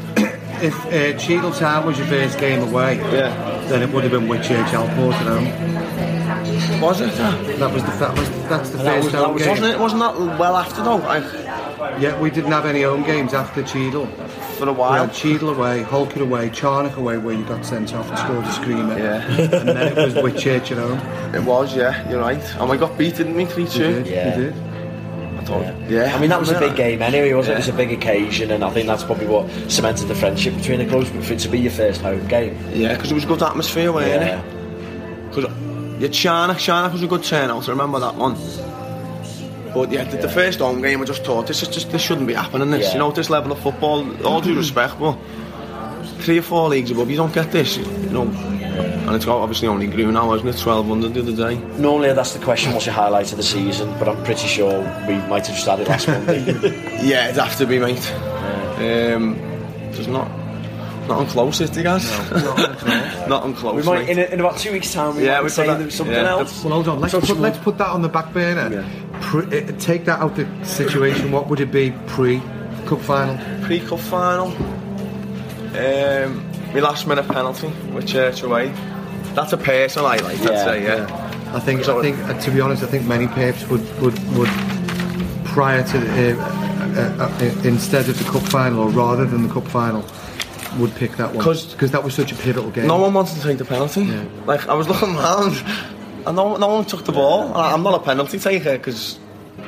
If 0.62 0.76
uh, 0.88 1.18
Cheadle 1.18 1.52
Town 1.54 1.86
was 1.86 1.98
your 1.98 2.08
first 2.08 2.38
game 2.38 2.62
away, 2.62 2.98
Yeah. 2.98 3.30
then 3.70 3.82
it 3.82 3.90
would 3.94 4.04
have 4.04 4.12
been 4.12 4.28
Whitchurch 4.28 4.66
Alport 4.72 5.14
at 5.14 5.26
home. 5.26 6.82
was 6.82 7.00
it? 7.02 7.16
That 7.60 7.74
was 7.74 7.84
the 7.84 7.92
that 7.92 8.18
was 8.18 8.30
that's 8.50 8.70
the 8.72 8.78
And 8.80 8.88
that 8.88 8.94
first 8.96 9.04
was- 9.06 9.14
that 9.14 9.34
was- 9.34 9.42
game. 9.44 9.50
Wasn't 9.52 9.68
it? 9.74 9.80
Wasn't 9.80 10.02
that 10.02 10.18
well 10.40 10.56
after 10.58 10.84
though? 10.84 11.02
I, 11.02 11.98
Yeah, 11.98 12.20
we 12.20 12.30
didn't 12.30 12.52
have 12.52 12.66
any 12.66 12.82
home 12.84 13.04
games 13.04 13.34
after 13.34 13.64
Cheadle. 13.64 14.08
For 14.60 14.70
a 14.70 14.74
We 14.74 14.80
while. 14.80 15.06
had 15.06 15.14
Cheadle 15.14 15.50
away, 15.50 15.82
Holker 15.84 16.22
away, 16.22 16.50
Charnock 16.50 16.98
away, 16.98 17.18
where 17.18 17.34
you 17.36 17.44
got 17.46 17.66
sent 17.66 17.94
off 17.94 18.08
and 18.10 18.18
ah, 18.18 18.26
scored 18.26 18.46
a 18.46 18.52
screamer. 18.54 18.98
Yeah. 18.98 19.26
and 19.40 19.68
then 19.70 19.98
it 19.98 20.06
was 20.06 20.14
Whitchurch 20.16 20.72
at 20.72 20.78
home. 20.78 21.00
It 21.36 21.44
was, 21.44 21.76
yeah, 21.76 22.10
you're 22.10 22.20
right. 22.20 22.44
And 22.56 22.70
we 22.70 22.78
got 22.78 22.98
beat, 22.98 23.16
didn't 23.16 23.36
we? 23.36 23.46
3 23.46 23.68
2. 23.68 24.04
Yeah. 24.06 24.36
we 24.38 24.44
did. 24.46 24.54
I 25.38 25.44
thought, 25.44 25.90
yeah. 25.90 26.16
I 26.16 26.20
mean, 26.20 26.30
that 26.32 26.40
was 26.40 26.50
a 26.52 26.60
big 26.60 26.76
game 26.76 27.02
anyway, 27.02 27.34
wasn't 27.34 27.54
it? 27.54 27.62
It 27.62 27.68
was 27.68 27.70
a 27.70 27.74
big 27.74 27.92
occasion, 27.92 28.52
and 28.52 28.64
I 28.64 28.70
think 28.72 28.88
that's 28.88 29.04
probably 29.04 29.28
what 29.28 29.50
cemented 29.72 30.08
the 30.08 30.16
friendship 30.16 30.56
between 30.56 30.80
the 30.80 30.86
clubs. 30.88 31.10
But 31.12 31.24
for 31.24 31.34
it 31.34 31.40
to 31.40 31.50
be 31.50 31.60
your 31.60 31.72
first 31.72 32.02
home 32.02 32.28
game, 32.28 32.58
Yeah, 32.74 32.96
because 32.96 33.12
it 33.12 33.16
was 33.16 33.24
a 33.24 33.28
good 33.28 33.42
atmosphere, 33.44 33.92
wasn't 33.92 34.22
yeah, 34.22 34.40
it? 34.42 35.30
Because 35.30 36.02
yeah, 36.02 36.08
Charnock, 36.10 36.58
Charnock 36.58 36.94
was 36.94 37.04
a 37.04 37.08
good 37.08 37.24
turnout, 37.24 37.68
I 37.68 37.72
remember 37.72 38.00
that 38.00 38.16
one. 38.16 38.36
But 39.74 39.92
yeah, 39.92 40.04
the, 40.06 40.18
the 40.18 40.30
first 40.30 40.60
home 40.60 40.82
game, 40.82 41.02
I 41.02 41.06
just 41.06 41.24
thought, 41.24 41.48
this 41.48 41.62
is 41.62 41.68
just, 41.70 41.92
this 41.92 42.02
shouldn't 42.02 42.28
be 42.28 42.34
happening, 42.34 42.72
this, 42.72 42.88
Yeah. 42.88 42.94
you 42.94 43.00
know, 43.00 43.12
this 43.12 43.30
level 43.30 43.52
of 43.52 43.60
football, 43.60 44.06
all 44.26 44.42
due 44.42 44.56
respect, 44.56 45.00
but 45.00 45.18
three 46.22 46.40
or 46.40 46.42
four 46.42 46.70
leagues 46.70 46.92
above, 46.92 47.10
you 47.10 47.18
don't 47.18 47.34
get 47.34 47.52
this, 47.52 47.78
you 47.78 47.86
know. 48.10 48.24
And 48.24 49.16
it's 49.16 49.26
got 49.26 49.38
obviously 49.42 49.68
only 49.68 49.88
grew 49.88 50.12
now, 50.12 50.32
hasn't 50.32 50.50
it? 50.50 50.66
1200 50.66 51.14
the 51.14 51.20
other 51.22 51.36
day. 51.56 51.60
normally 51.80 52.14
that's 52.14 52.34
the 52.34 52.44
question: 52.44 52.72
what's 52.74 52.86
your 52.86 52.94
highlight 52.96 53.32
of 53.32 53.38
the 53.38 53.44
season? 53.44 53.90
But 54.00 54.08
I'm 54.08 54.24
pretty 54.24 54.48
sure 54.48 54.80
we 55.08 55.16
might 55.28 55.46
have 55.48 55.56
just 55.56 55.68
had 55.68 55.80
it 55.80 55.88
last 55.88 56.08
Monday. 56.08 56.44
Yeah, 57.04 57.26
it'd 57.30 57.42
have 57.42 57.58
to 57.58 57.66
be, 57.66 57.80
mate. 57.80 58.12
Um, 58.78 59.36
there's 59.92 60.08
not, 60.08 60.30
not 61.08 61.28
close, 61.30 61.60
is 61.62 61.76
it, 61.76 61.84
guys? 61.84 62.08
not 63.28 63.44
on 63.44 63.54
close. 63.56 63.76
we 63.76 63.82
might 63.84 64.06
mate. 64.08 64.18
in, 64.18 64.34
in 64.34 64.40
about 64.40 64.58
two 64.58 64.72
weeks' 64.72 64.94
time. 64.94 65.16
We 65.18 65.26
Yeah, 65.26 65.34
might 65.36 65.40
we 65.42 65.46
be 65.48 65.52
saying 65.52 65.80
that- 65.80 65.92
something 65.92 66.16
yeah, 66.16 66.30
else. 66.30 66.64
Well, 66.64 66.74
hold 66.76 66.88
on. 66.88 67.00
Let's 67.02 67.14
put, 67.14 67.38
let's 67.40 67.58
put 67.58 67.78
that 67.80 67.88
on 67.88 68.02
the 68.02 68.10
back 68.10 68.32
burner. 68.34 68.70
Yeah. 68.82 69.09
Pre, 69.22 69.42
uh, 69.42 69.72
take 69.80 70.06
that 70.06 70.20
out 70.20 70.36
the 70.36 70.48
situation. 70.66 71.32
What 71.32 71.48
would 71.48 71.60
it 71.60 71.72
be 71.72 71.92
pre 72.08 72.42
cup 72.86 73.02
final? 73.02 73.38
pre-cup 73.66 74.00
final. 74.00 74.48
Um, 75.78 76.50
my 76.74 76.80
last 76.80 77.06
minute 77.06 77.28
penalty 77.28 77.68
Whitchurch 77.94 78.44
away. 78.44 78.74
That's 79.36 79.54
a 79.54 79.58
personal 79.58 80.08
highlight, 80.10 80.40
Yeah, 80.40 80.50
I'd 80.50 80.64
say. 80.66 80.84
Yeah. 80.84 81.54
I 81.54 81.60
think. 81.60 81.88
I 81.88 82.02
think. 82.02 82.18
Uh, 82.20 82.40
to 82.40 82.52
be 82.52 82.62
honest, 82.62 82.84
I 82.84 82.88
think 82.88 83.06
many 83.06 83.28
Peps 83.28 83.68
would 83.70 83.82
would 84.02 84.18
would 84.36 84.50
prior 85.46 85.84
to 85.84 85.98
the, 86.00 86.40
uh, 86.40 86.46
uh, 87.20 87.26
uh, 87.26 87.62
instead 87.64 88.08
of 88.10 88.18
the 88.18 88.32
cup 88.32 88.44
final 88.44 88.80
or 88.84 88.90
rather 88.90 89.26
than 89.26 89.48
the 89.48 89.54
cup 89.54 89.68
final 89.68 90.04
would 90.78 90.94
pick 90.96 91.18
that 91.18 91.34
one 91.34 91.44
because 91.44 91.92
that 91.92 92.04
was 92.04 92.14
such 92.14 92.32
a 92.32 92.36
pivotal 92.36 92.70
game. 92.72 92.88
No 92.88 92.98
one 92.98 93.14
wanted 93.14 93.36
to 93.36 93.42
take 93.42 93.58
the 93.58 93.66
penalty. 93.66 94.04
Yeah. 94.04 94.24
Like 94.46 94.68
I 94.68 94.74
was 94.76 94.88
looking 94.88 95.16
around, 95.16 95.56
and 96.26 96.36
no, 96.36 96.56
no 96.58 96.68
one 96.68 96.86
took 96.86 97.06
the 97.06 97.12
ball. 97.12 97.44
And 97.48 97.54
I- 97.58 97.72
I'm 97.74 97.84
not 97.84 97.94
a 97.96 98.04
penalty 98.04 98.40
taker 98.40 98.78
because 98.78 99.18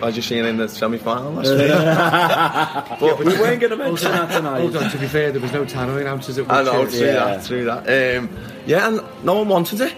I 0.01 0.09
just 0.11 0.27
seeing 0.27 0.45
in 0.45 0.57
the 0.57 0.67
semi-final. 0.67 1.33
last 1.33 1.49
week. 1.51 2.99
but 2.99 3.19
We 3.19 3.25
weren't 3.39 3.59
going 3.61 3.71
to 3.71 3.75
mention 3.77 4.11
that 4.11 4.31
tonight. 4.35 4.61
Hold 4.61 4.75
on, 4.77 4.89
to 4.91 4.97
be 4.97 5.07
fair, 5.07 5.31
there 5.31 5.41
was 5.41 5.51
no 5.51 5.63
tannoy 5.65 6.01
announcers 6.01 6.37
at 6.37 6.49
I 6.51 6.63
know, 6.63 6.85
Woodchurch. 6.85 6.89
true 6.97 7.05
Yeah. 7.07 7.13
that, 7.37 7.45
true 7.45 7.65
that. 7.65 8.17
Um, 8.17 8.29
yeah, 8.65 8.87
and 8.87 9.01
no 9.23 9.35
one 9.35 9.47
wanted 9.49 9.81
it. 9.81 9.93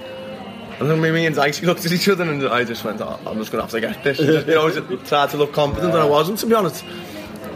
And 0.80 0.90
then 0.90 1.00
me 1.00 1.26
and 1.26 1.36
Dicey 1.36 1.66
looked 1.66 1.86
at 1.86 1.92
each 1.92 2.10
other 2.10 2.24
and 2.30 2.46
I 2.48 2.64
just 2.64 2.84
went, 2.84 3.00
oh, 3.00 3.20
I'm 3.26 3.38
just 3.38 3.52
going 3.52 3.60
to 3.60 3.62
have 3.62 3.72
to 3.72 3.80
get 3.80 4.04
this. 4.04 4.20
And 4.20 4.28
just, 4.28 4.48
you 4.48 4.56
know, 4.56 4.70
just 4.70 5.06
tried 5.08 5.30
to 5.30 5.38
look 5.38 5.54
confident 5.54 5.94
and 5.94 6.02
I 6.02 6.06
wasn't, 6.06 6.40
to 6.40 6.48
be 6.48 6.56
honest. 6.56 6.84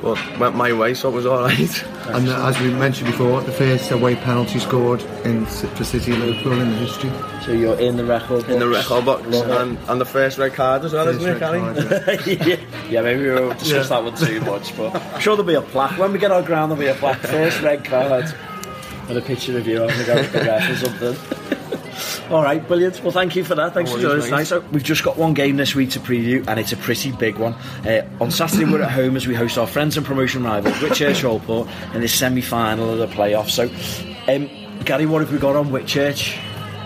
But 0.02 0.40
went 0.40 0.56
my 0.56 0.72
way, 0.74 0.94
so 0.94 1.10
it 1.10 1.14
was 1.14 1.26
alright. 1.26 1.84
And 2.08 2.30
uh, 2.30 2.48
as 2.48 2.58
we 2.62 2.74
mentioned 2.74 3.08
before, 3.12 3.42
the 3.42 3.52
first 3.52 3.92
away 3.92 4.16
penalty 4.16 4.60
scored 4.60 5.02
in 5.26 5.46
for 5.46 5.84
City 5.84 6.14
and 6.14 6.24
Liverpool 6.24 6.54
in 6.54 6.70
the 6.70 6.78
history. 6.78 7.12
So 7.44 7.52
you're 7.52 7.78
in 7.78 7.98
the 7.98 8.06
record 8.06 8.48
In 8.50 8.60
the 8.60 8.68
record 8.70 9.04
box. 9.04 9.28
Love. 9.28 9.50
And, 9.50 9.78
and 9.90 10.00
the 10.00 10.06
first 10.06 10.38
red 10.38 10.54
card 10.54 10.86
as 10.86 10.94
well, 10.94 11.06
isn't 11.10 11.22
it, 11.22 11.42
red 11.42 12.26
Gary? 12.26 12.38
yeah. 12.48 12.90
yeah, 12.90 13.02
maybe 13.02 13.24
we 13.24 13.32
won't 13.34 13.60
discuss 13.60 13.90
that 13.90 14.02
one 14.02 14.16
too 14.16 14.40
much, 14.40 14.76
but 14.78 14.96
I'm 14.96 15.20
sure 15.20 15.36
there'll 15.36 15.48
be 15.48 15.56
a 15.56 15.62
plaque. 15.62 15.98
When 16.00 16.14
we 16.14 16.20
get 16.20 16.32
our 16.32 16.42
ground, 16.42 16.72
there'll 16.72 16.82
be 16.82 16.88
a 16.88 16.96
plaque. 16.96 17.20
First 17.20 17.62
red 17.62 17.84
card. 17.84 18.34
And 19.10 19.18
a 19.18 19.22
picture 19.22 19.58
of 19.58 19.68
you 19.68 19.82
having 19.82 20.00
a 20.00 20.06
go 20.06 20.14
at 20.18 20.32
the 20.32 20.40
ref 20.40 20.70
or 20.70 20.76
something. 20.86 21.57
All 22.30 22.44
right, 22.44 22.66
brilliant. 22.68 23.02
Well, 23.04 23.12
thank 23.12 23.36
you 23.38 23.44
for 23.46 23.56
that. 23.56 23.74
Thanks 23.74 23.90
No 23.92 23.96
for 23.96 24.02
joining 24.02 24.18
us 24.18 24.30
worries, 24.32 24.50
tonight. 24.50 24.62
So 24.66 24.70
we've 24.72 24.84
just 24.84 25.04
got 25.04 25.18
one 25.18 25.34
game 25.34 25.56
this 25.56 25.74
week 25.74 25.92
to 25.92 26.00
preview, 26.00 26.46
and 26.48 26.60
it's 26.60 26.74
a 26.74 26.78
pretty 26.78 27.12
big 27.14 27.38
one. 27.38 27.54
Uh, 27.86 28.08
on 28.20 28.32
Saturday, 28.32 28.66
we're 28.66 28.82
at 28.82 28.92
home 28.92 29.16
as 29.16 29.28
we 29.28 29.34
host 29.34 29.58
our 29.58 29.68
friends 29.68 29.96
and 29.96 30.06
promotion 30.06 30.44
rivals, 30.44 30.76
Whitchurch 30.76 31.24
Alport, 31.24 31.70
in 31.96 32.02
the 32.02 32.08
semi-final 32.08 32.90
of 32.90 32.98
the 33.00 33.08
playoffs. 33.08 33.52
So, 33.52 33.70
um, 34.34 34.50
Gary, 34.84 35.06
what 35.06 35.22
have 35.22 35.32
we 35.32 35.40
got 35.40 35.56
on 35.56 35.70
Whitchurch? 35.70 36.38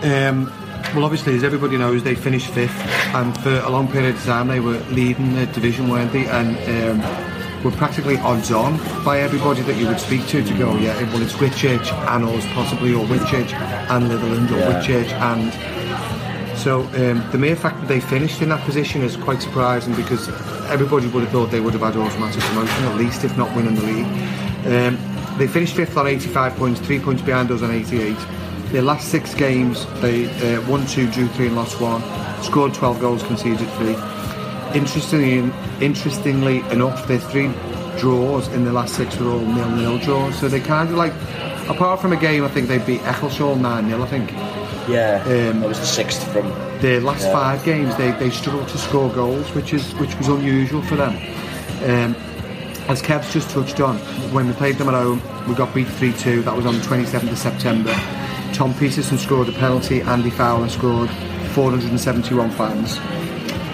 Um, 0.04 0.46
well, 0.94 1.04
obviously, 1.04 1.34
as 1.34 1.42
everybody 1.42 1.76
knows, 1.76 2.04
they 2.04 2.14
finished 2.14 2.48
fifth, 2.50 2.80
and 3.14 3.36
for 3.40 3.54
a 3.64 3.70
long 3.70 3.90
period 3.90 4.14
of 4.14 4.22
time, 4.24 4.46
they 4.48 4.60
were 4.60 4.78
leading 4.90 5.34
the 5.34 5.46
division, 5.46 5.88
weren't 5.88 6.12
they? 6.12 6.26
And 6.26 7.00
um, 7.02 7.31
were 7.64 7.70
practically 7.72 8.16
odds 8.18 8.50
on 8.50 8.76
by 9.04 9.20
everybody 9.20 9.62
that 9.62 9.76
you 9.76 9.86
would 9.86 10.00
speak 10.00 10.26
to 10.28 10.42
to 10.42 10.58
go, 10.58 10.76
yeah, 10.78 11.00
well, 11.12 11.22
it's 11.22 11.34
Whitchurch 11.34 11.92
and 12.08 12.24
us, 12.24 12.44
possibly, 12.54 12.92
or 12.92 13.04
Whitchurch 13.06 13.52
and 13.52 14.10
Litherland, 14.10 14.50
or 14.50 14.58
Yeah. 14.58 14.80
Whitchurch 14.82 15.12
and. 15.12 16.58
So 16.58 16.82
um, 16.82 17.28
the 17.32 17.38
mere 17.38 17.56
fact 17.56 17.80
that 17.80 17.88
they 17.88 17.98
finished 17.98 18.40
in 18.40 18.48
that 18.50 18.64
position 18.64 19.02
is 19.02 19.16
quite 19.16 19.42
surprising 19.42 19.94
because 19.94 20.28
everybody 20.70 21.08
would 21.08 21.24
have 21.24 21.32
thought 21.32 21.50
they 21.50 21.60
would 21.60 21.72
have 21.72 21.82
had 21.82 21.96
automatic 21.96 22.40
promotion 22.42 22.84
at 22.84 22.96
least, 22.96 23.24
if 23.24 23.36
not 23.36 23.54
winning 23.56 23.74
the 23.74 23.82
league. 23.82 24.06
Um, 24.66 24.98
they 25.38 25.48
finished 25.48 25.74
fifth 25.74 25.96
on 25.96 26.06
85 26.06 26.56
points, 26.56 26.80
three 26.80 27.00
points 27.00 27.22
behind 27.22 27.50
us 27.50 27.62
on 27.62 27.70
88. 27.72 28.16
Their 28.70 28.82
last 28.82 29.08
six 29.08 29.34
games, 29.34 29.86
they 30.00 30.26
uh, 30.54 30.68
won 30.68 30.86
two, 30.86 31.10
drew 31.10 31.26
three, 31.28 31.46
and 31.48 31.56
lost 31.56 31.80
one. 31.80 32.00
Scored 32.42 32.74
12 32.74 33.00
goals, 33.00 33.22
conceded 33.24 33.68
three. 33.72 33.96
Interestingly, 34.74 35.52
interestingly 35.80 36.58
enough, 36.70 37.06
their 37.06 37.18
three 37.18 37.50
draws 37.98 38.48
in 38.48 38.64
the 38.64 38.72
last 38.72 38.94
six 38.94 39.16
were 39.18 39.30
all 39.30 39.38
nil-nil 39.40 39.98
draws. 39.98 40.38
So 40.38 40.48
they 40.48 40.60
kind 40.60 40.88
of 40.88 40.96
like, 40.96 41.12
apart 41.68 42.00
from 42.00 42.12
a 42.12 42.16
game, 42.16 42.44
I 42.44 42.48
think 42.48 42.68
they 42.68 42.78
beat 42.78 43.00
Eccleshall 43.02 43.56
9-0, 43.58 44.02
I 44.02 44.06
think. 44.06 44.32
Yeah, 44.88 45.22
Um, 45.26 45.60
that 45.60 45.68
was 45.68 45.78
the 45.78 45.86
sixth 45.86 46.26
from. 46.32 46.48
Their 46.80 47.00
last 47.00 47.22
Yeah. 47.22 47.32
five 47.32 47.64
games, 47.64 47.94
they, 47.96 48.10
they 48.12 48.30
struggled 48.30 48.66
to 48.68 48.78
score 48.78 49.08
goals, 49.10 49.46
which 49.54 49.72
is 49.72 49.92
which 49.94 50.16
was 50.18 50.26
unusual 50.26 50.82
for 50.82 50.96
them. 50.96 51.16
Um, 51.86 52.16
as 52.88 53.00
Kev's 53.00 53.32
just 53.32 53.50
touched 53.50 53.80
on, 53.80 53.96
when 54.32 54.48
we 54.48 54.52
played 54.54 54.78
them 54.78 54.88
at 54.88 54.94
home, 54.94 55.22
we 55.46 55.54
got 55.54 55.72
beat 55.72 55.86
3-2. 55.86 56.42
That 56.44 56.56
was 56.56 56.66
on 56.66 56.74
the 56.78 56.84
27th 56.84 57.30
of 57.30 57.38
September. 57.38 57.94
Tom 58.54 58.74
Peterson 58.74 59.18
scored 59.18 59.48
a 59.48 59.52
penalty. 59.52 60.00
Andy 60.02 60.30
Fowler 60.30 60.68
scored 60.68 61.10
471 61.52 62.50
fans. 62.50 62.98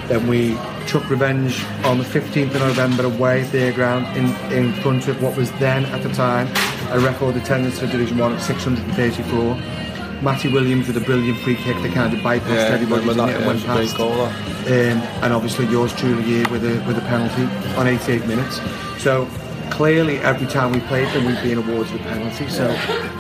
Then 0.09 0.27
we 0.29 0.57
took 0.89 1.09
revenge 1.11 1.65
on 1.85 1.99
the 1.99 2.05
15th 2.05 2.55
of 2.55 2.61
November 2.61 3.05
away 3.05 3.43
at 3.43 3.53
their 3.53 3.73
ground 3.73 4.07
in, 4.17 4.25
in 4.53 4.73
front 4.81 5.07
of 5.09 5.23
what 5.23 5.37
was 5.37 5.53
then, 5.53 5.85
at 5.87 6.03
the 6.03 6.09
time, 6.15 6.47
a 6.91 6.99
record 6.99 7.37
attendance 7.37 7.79
for 7.79 7.87
Division 7.87 8.17
1 8.19 8.33
at 8.33 8.41
634. 8.43 9.55
Matty 10.23 10.51
Williams 10.53 10.89
with 10.89 10.97
a 10.97 11.01
brilliant 11.01 11.39
free 11.41 11.55
kick 11.57 11.77
that 11.83 11.93
kind 11.95 12.13
of 12.13 12.21
bypassed 12.21 12.49
Yeah, 12.49 12.75
everybody 12.75 13.07
remember 13.07 13.27
didn't 13.27 13.29
it, 13.29 13.33
that, 13.33 13.35
and 13.37 13.41
yeah, 13.41 13.47
went 13.47 13.61
it 13.61 13.69
was 13.69 13.77
great 13.77 13.89
past. 13.89 13.97
goal. 13.99 14.23
Um, 14.23 15.23
and 15.23 15.33
obviously 15.33 15.67
yours 15.67 15.93
truly 15.95 16.23
here 16.23 16.49
with 16.51 16.65
a, 16.65 16.83
with 16.87 16.97
a 16.99 17.03
penalty 17.03 17.45
on 17.79 17.87
88 17.87 18.27
minutes. 18.27 18.61
So 19.01 19.27
clearly 19.71 20.19
every 20.19 20.47
time 20.47 20.73
we 20.73 20.81
played 20.81 21.09
them 21.15 21.25
we've 21.27 21.43
been 21.43 21.59
awarded 21.59 21.95
a 21.95 21.99
penalty. 22.05 22.49
So 22.49 22.69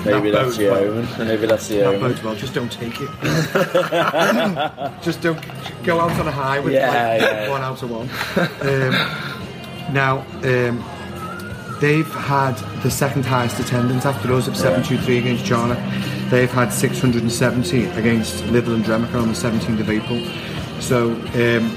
Maybe 0.04 0.30
that 0.30 0.44
that's 0.44 0.56
the 0.56 0.68
well. 0.70 0.84
omen. 0.84 1.08
Maybe 1.28 1.46
that's 1.46 1.68
the 1.68 1.76
That 1.78 1.86
omen. 1.86 2.00
bodes 2.00 2.22
well. 2.22 2.34
Just 2.34 2.54
don't 2.54 2.70
take 2.72 2.94
it. 3.00 3.08
Just 5.02 5.20
don't 5.20 5.40
go 5.84 6.00
out 6.00 6.12
on 6.18 6.26
a 6.28 6.32
high 6.32 6.60
with 6.60 6.72
Yeah, 6.74 6.88
like 7.12 7.20
yeah. 7.22 7.50
one 7.50 7.62
out 7.62 7.82
of 7.82 7.90
one. 7.90 8.08
Um, 8.62 8.92
now 9.94 10.18
um, 10.44 10.84
they've 11.80 12.06
had 12.12 12.54
the 12.82 12.90
second 12.90 13.24
highest 13.24 13.58
attendance 13.60 14.04
after 14.06 14.32
us 14.34 14.48
at 14.48 14.56
723 14.56 15.18
against 15.18 15.44
Charnock. 15.44 15.78
They've 16.30 16.50
had 16.50 16.72
670 16.72 17.86
against 17.86 18.44
Litherland 18.44 18.84
REMYCA 18.84 19.14
on 19.22 19.28
the 19.28 19.34
17th 19.34 19.80
of 19.80 19.88
April. 19.90 20.20
So 20.80 21.12
um, 21.12 21.74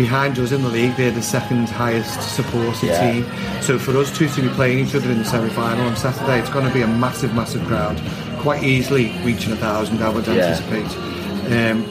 behind 0.00 0.38
us 0.38 0.50
in 0.50 0.62
the 0.62 0.68
league, 0.70 0.96
they're 0.96 1.10
the 1.10 1.20
second 1.20 1.68
highest 1.68 2.22
supported 2.34 2.86
Yeah. 2.86 3.12
team. 3.12 3.26
So 3.60 3.78
for 3.78 3.94
us 3.98 4.10
two 4.16 4.28
to 4.28 4.40
be 4.40 4.48
playing 4.48 4.78
each 4.78 4.94
other 4.94 5.10
in 5.10 5.18
the 5.18 5.24
semi-final 5.26 5.86
on 5.86 5.94
Saturday, 5.94 6.38
it's 6.40 6.48
going 6.48 6.66
to 6.66 6.72
be 6.72 6.80
a 6.80 6.86
massive, 6.86 7.34
massive 7.34 7.62
crowd. 7.66 8.00
Quite 8.38 8.62
easily 8.62 9.12
reaching 9.22 9.52
a 9.52 9.56
thousand, 9.56 10.02
I 10.02 10.08
would 10.08 10.26
Yeah. 10.26 10.32
anticipate. 10.46 10.90
Um, 11.52 11.84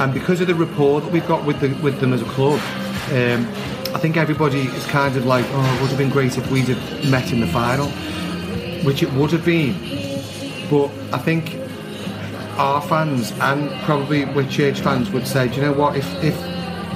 and 0.00 0.12
because 0.12 0.40
of 0.40 0.48
the 0.48 0.54
rapport 0.56 1.00
that 1.00 1.12
we've 1.12 1.28
got 1.28 1.44
with 1.44 1.60
the, 1.60 1.68
with 1.80 2.00
them 2.00 2.12
as 2.12 2.22
a 2.22 2.30
club, 2.36 2.58
um, 3.12 3.46
I 3.94 3.98
think 3.98 4.16
everybody 4.16 4.62
is 4.62 4.84
kind 4.86 5.14
of 5.16 5.24
like, 5.24 5.44
oh, 5.54 5.74
it 5.76 5.80
would 5.80 5.90
have 5.90 5.98
been 5.98 6.10
great 6.10 6.36
if 6.36 6.50
we'd 6.50 6.64
have 6.74 7.08
met 7.08 7.32
in 7.32 7.38
the 7.38 7.46
final, 7.46 7.86
which 8.82 9.00
it 9.04 9.12
would 9.12 9.30
have 9.30 9.44
been. 9.44 9.74
But 10.68 10.90
I 11.12 11.18
think 11.18 11.56
our 12.58 12.82
fans 12.82 13.32
and 13.40 13.70
probably 13.82 14.24
Whitchurch 14.24 14.78
fans 14.80 15.10
would 15.10 15.26
say, 15.28 15.46
do 15.46 15.54
you 15.56 15.62
know 15.62 15.72
what? 15.72 15.94
If, 15.96 16.06
if 16.24 16.34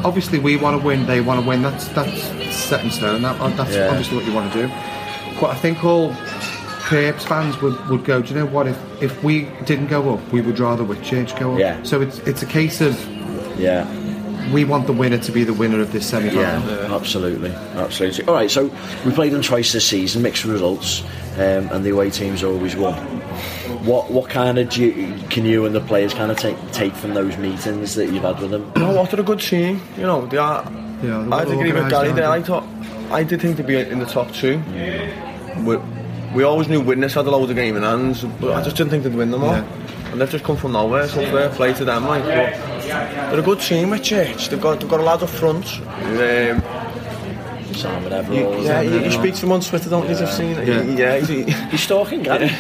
obviously 0.05 0.39
we 0.39 0.57
want 0.57 0.81
to 0.81 0.87
win, 0.87 1.07
they 1.07 1.21
want 1.21 1.41
to 1.43 1.49
win. 1.49 1.63
That's 1.63 1.89
that's 1.89 2.23
set 2.55 2.85
in 2.85 2.91
stone. 2.91 3.23
That, 3.23 3.39
that's 3.57 3.75
Yeah. 3.75 3.89
obviously 3.89 4.17
what 4.17 4.27
you 4.27 4.33
want 4.35 4.53
to 4.53 4.67
do. 4.67 4.69
But 5.41 5.51
I 5.51 5.55
think 5.55 5.85
all 5.85 6.15
Crepes 6.87 7.25
fans 7.25 7.61
would, 7.61 7.89
would 7.89 8.05
go, 8.05 8.23
do 8.23 8.29
you 8.33 8.39
know 8.41 8.47
what? 8.47 8.67
If 8.69 8.79
if 9.03 9.25
we 9.25 9.49
didn't 9.65 9.89
go 9.89 10.15
up, 10.15 10.33
we 10.33 10.41
would 10.41 10.59
rather 10.59 10.85
with 10.85 10.99
Whitchurch 10.99 11.39
go 11.39 11.55
up. 11.55 11.59
Yeah. 11.59 11.83
So 11.83 12.01
it's 12.01 12.19
it's 12.21 12.43
a 12.43 12.47
case 12.47 12.81
of 12.81 12.95
Yeah. 13.59 13.87
we 14.53 14.65
want 14.65 14.87
the 14.87 14.93
winner 14.93 15.19
to 15.19 15.33
be 15.33 15.43
the 15.45 15.53
winner 15.53 15.81
of 15.81 15.91
this 15.93 16.07
semi 16.07 16.29
final. 16.31 16.43
Yeah, 16.69 16.95
absolutely, 16.95 17.51
absolutely. 17.75 18.25
All 18.29 18.35
right, 18.35 18.51
so 18.51 18.71
we 19.05 19.11
played 19.13 19.33
them 19.33 19.43
twice 19.43 19.73
this 19.73 19.85
season, 19.87 20.23
mixed 20.23 20.45
results, 20.45 21.03
um, 21.37 21.69
and 21.73 21.85
the 21.85 21.91
away 21.91 22.11
teams 22.11 22.45
always 22.45 22.77
won. 22.77 22.95
What 23.87 24.11
what 24.11 24.29
kind 24.29 24.59
of 24.59 24.69
do 24.69 24.85
you, 24.85 25.15
can 25.29 25.45
you 25.45 25.65
and 25.65 25.75
the 25.75 25.81
players 25.81 26.13
kind 26.13 26.33
of 26.33 26.37
take 26.39 26.57
take 26.73 26.93
from 26.93 27.15
those 27.15 27.37
meetings 27.39 27.95
that 27.95 28.07
you've 28.07 28.25
had 28.25 28.41
with 28.41 28.51
them? 28.51 28.73
No, 28.77 28.93
what 28.93 29.17
a 29.17 29.23
good 29.23 29.41
team. 29.41 29.81
You 29.97 30.03
know, 30.03 30.27
they 30.27 30.39
are. 30.39 30.65
Yeah, 31.03 31.21
I 31.21 31.45
well 31.45 31.53
agree 31.53 31.73
with 31.73 31.89
Gary 31.89 32.09
there. 32.09 32.15
they? 32.15 32.27
I 32.27 32.43
thought, 32.43 32.65
I 33.11 33.23
did 33.23 33.41
think 33.41 33.57
to 33.59 33.63
be 33.63 33.77
in 33.77 34.01
the 34.01 34.07
top 34.07 34.33
two. 34.33 34.61
Yeah. 34.73 35.63
We, 35.63 35.77
we 36.35 36.43
always 36.43 36.69
knew 36.69 36.81
Witness 36.81 37.15
had 37.15 37.27
a 37.27 37.31
load 37.31 37.49
of 37.49 37.57
game 37.57 37.77
in 37.77 37.83
hands, 37.83 38.25
but 38.41 38.55
I 38.55 38.63
just 38.63 38.77
didn't 38.77 38.91
think 38.91 39.05
they'd 39.05 39.15
win 39.15 39.31
them 39.31 39.45
all. 39.45 39.53
Yeah. 39.53 40.11
And 40.11 40.21
they've 40.21 40.31
just 40.31 40.45
come 40.45 40.57
from 40.57 40.73
nowhere, 40.73 41.07
so 41.07 41.21
fair 41.31 41.49
play 41.51 41.73
to 41.75 41.85
them. 41.85 42.07
Like, 42.07 42.25
but 42.25 42.53
they're 43.31 43.39
a 43.39 43.43
good 43.43 43.61
team 43.61 43.93
at 43.93 44.03
Church. 44.03 44.49
They've 44.49 44.61
got 44.61 44.81
they've 44.81 44.91
got 44.91 45.01
a 45.01 45.05
lot 45.05 45.23
up 45.23 45.29
front. 45.29 45.67
Um, 45.81 46.86
Simon 47.77 48.05
you, 48.13 48.19
Everall. 48.19 48.65
yeah, 48.65 48.81
isn't 48.83 48.93
you, 48.93 48.99
it? 49.01 49.05
you 49.07 49.11
speak 49.13 49.35
to 49.37 49.47
him 49.47 49.53
on 49.53 49.61
Twitter, 49.61 49.89
don't 49.91 50.09
you? 50.09 50.17
I've 50.17 50.33
seen 50.33 50.57
it. 50.57 50.67
Yeah. 50.69 50.83
Yeah, 50.83 51.19
he's, 51.27 51.71
He's 51.71 51.81
stalking, 51.83 52.23
Gary. 52.23 52.51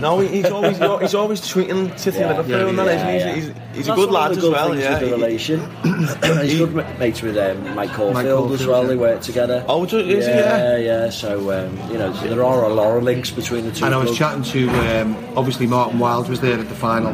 no, 0.00 0.20
he's 0.20 0.46
always 0.50 0.76
he's 0.78 1.14
always 1.14 1.40
tweeting 1.40 1.98
City 1.98 2.18
Yeah. 2.18 2.28
Liverpool, 2.28 2.50
Yeah, 2.52 2.68
and 2.68 2.78
that, 2.78 2.86
yeah, 2.86 2.92
isn't 2.94 3.08
he? 3.08 3.16
yeah. 3.18 3.34
He's, 3.34 3.46
he's, 3.46 3.56
he's 3.74 3.88
a 3.88 3.94
good 3.94 4.10
lad 4.10 4.30
of 4.32 4.36
as 4.38 4.42
good 4.44 4.52
well. 4.52 4.78
Yeah, 4.78 4.98
the 4.98 5.06
relation. 5.10 5.60
He's 6.42 6.58
good 6.58 6.74
mates 6.98 7.22
with 7.22 7.36
um, 7.36 7.74
Mike 7.74 7.90
Caulfield 7.92 8.50
Mike 8.50 8.60
as 8.60 8.66
well. 8.66 8.82
yeah. 8.82 8.88
They 8.88 8.96
work 8.96 9.20
together. 9.22 9.64
Oh, 9.68 9.84
is 9.84 9.90
he? 9.90 10.14
yeah, 10.18 10.18
Yeah. 10.18 10.76
yeah. 10.76 11.10
So 11.10 11.50
um, 11.52 11.90
you 11.90 11.98
know, 11.98 12.12
there 12.12 12.44
are 12.44 12.64
a 12.64 12.68
lot 12.74 12.96
of 12.96 13.02
links 13.02 13.30
between 13.30 13.64
the 13.64 13.72
two. 13.72 13.84
And 13.84 13.94
I 13.94 13.98
was 13.98 14.16
chatting 14.16 14.42
to 14.44 14.68
um, 15.00 15.16
obviously 15.36 15.66
Martin 15.66 15.98
Wild 15.98 16.28
was 16.28 16.40
there 16.40 16.58
at 16.58 16.68
the 16.68 16.74
final 16.74 17.08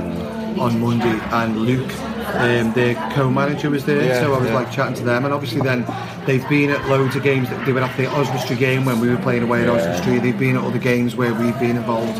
on 0.61 0.81
Monday, 0.81 1.19
and 1.33 1.57
Luke, 1.63 1.91
um, 2.25 2.73
their 2.73 2.95
co-manager, 3.13 3.71
was 3.71 3.85
there. 3.85 4.03
Yeah, 4.03 4.21
so 4.21 4.35
I 4.35 4.39
was 4.39 4.49
yeah. 4.49 4.55
like 4.55 4.71
chatting 4.71 4.95
to 4.97 5.05
them, 5.05 5.25
and 5.25 5.33
obviously 5.35 5.61
then 5.61 5.87
they've 6.27 6.47
been 6.49 6.71
at 6.71 6.87
loads 6.89 7.17
of 7.17 7.23
games. 7.23 7.49
They 7.67 7.73
were 7.73 7.81
at 7.81 7.97
the 7.97 8.07
Oswestry 8.07 8.57
game 8.57 8.85
when 8.85 9.01
we 9.01 9.09
were 9.09 9.19
playing 9.19 9.43
away 9.43 9.63
at 9.63 9.69
Oswestry. 9.69 10.19
They've 10.19 10.39
been 10.39 10.57
at 10.57 10.65
other 10.65 10.79
games 10.79 11.17
where 11.17 11.35
we've 11.35 11.59
been 11.59 11.77
involved. 11.77 12.17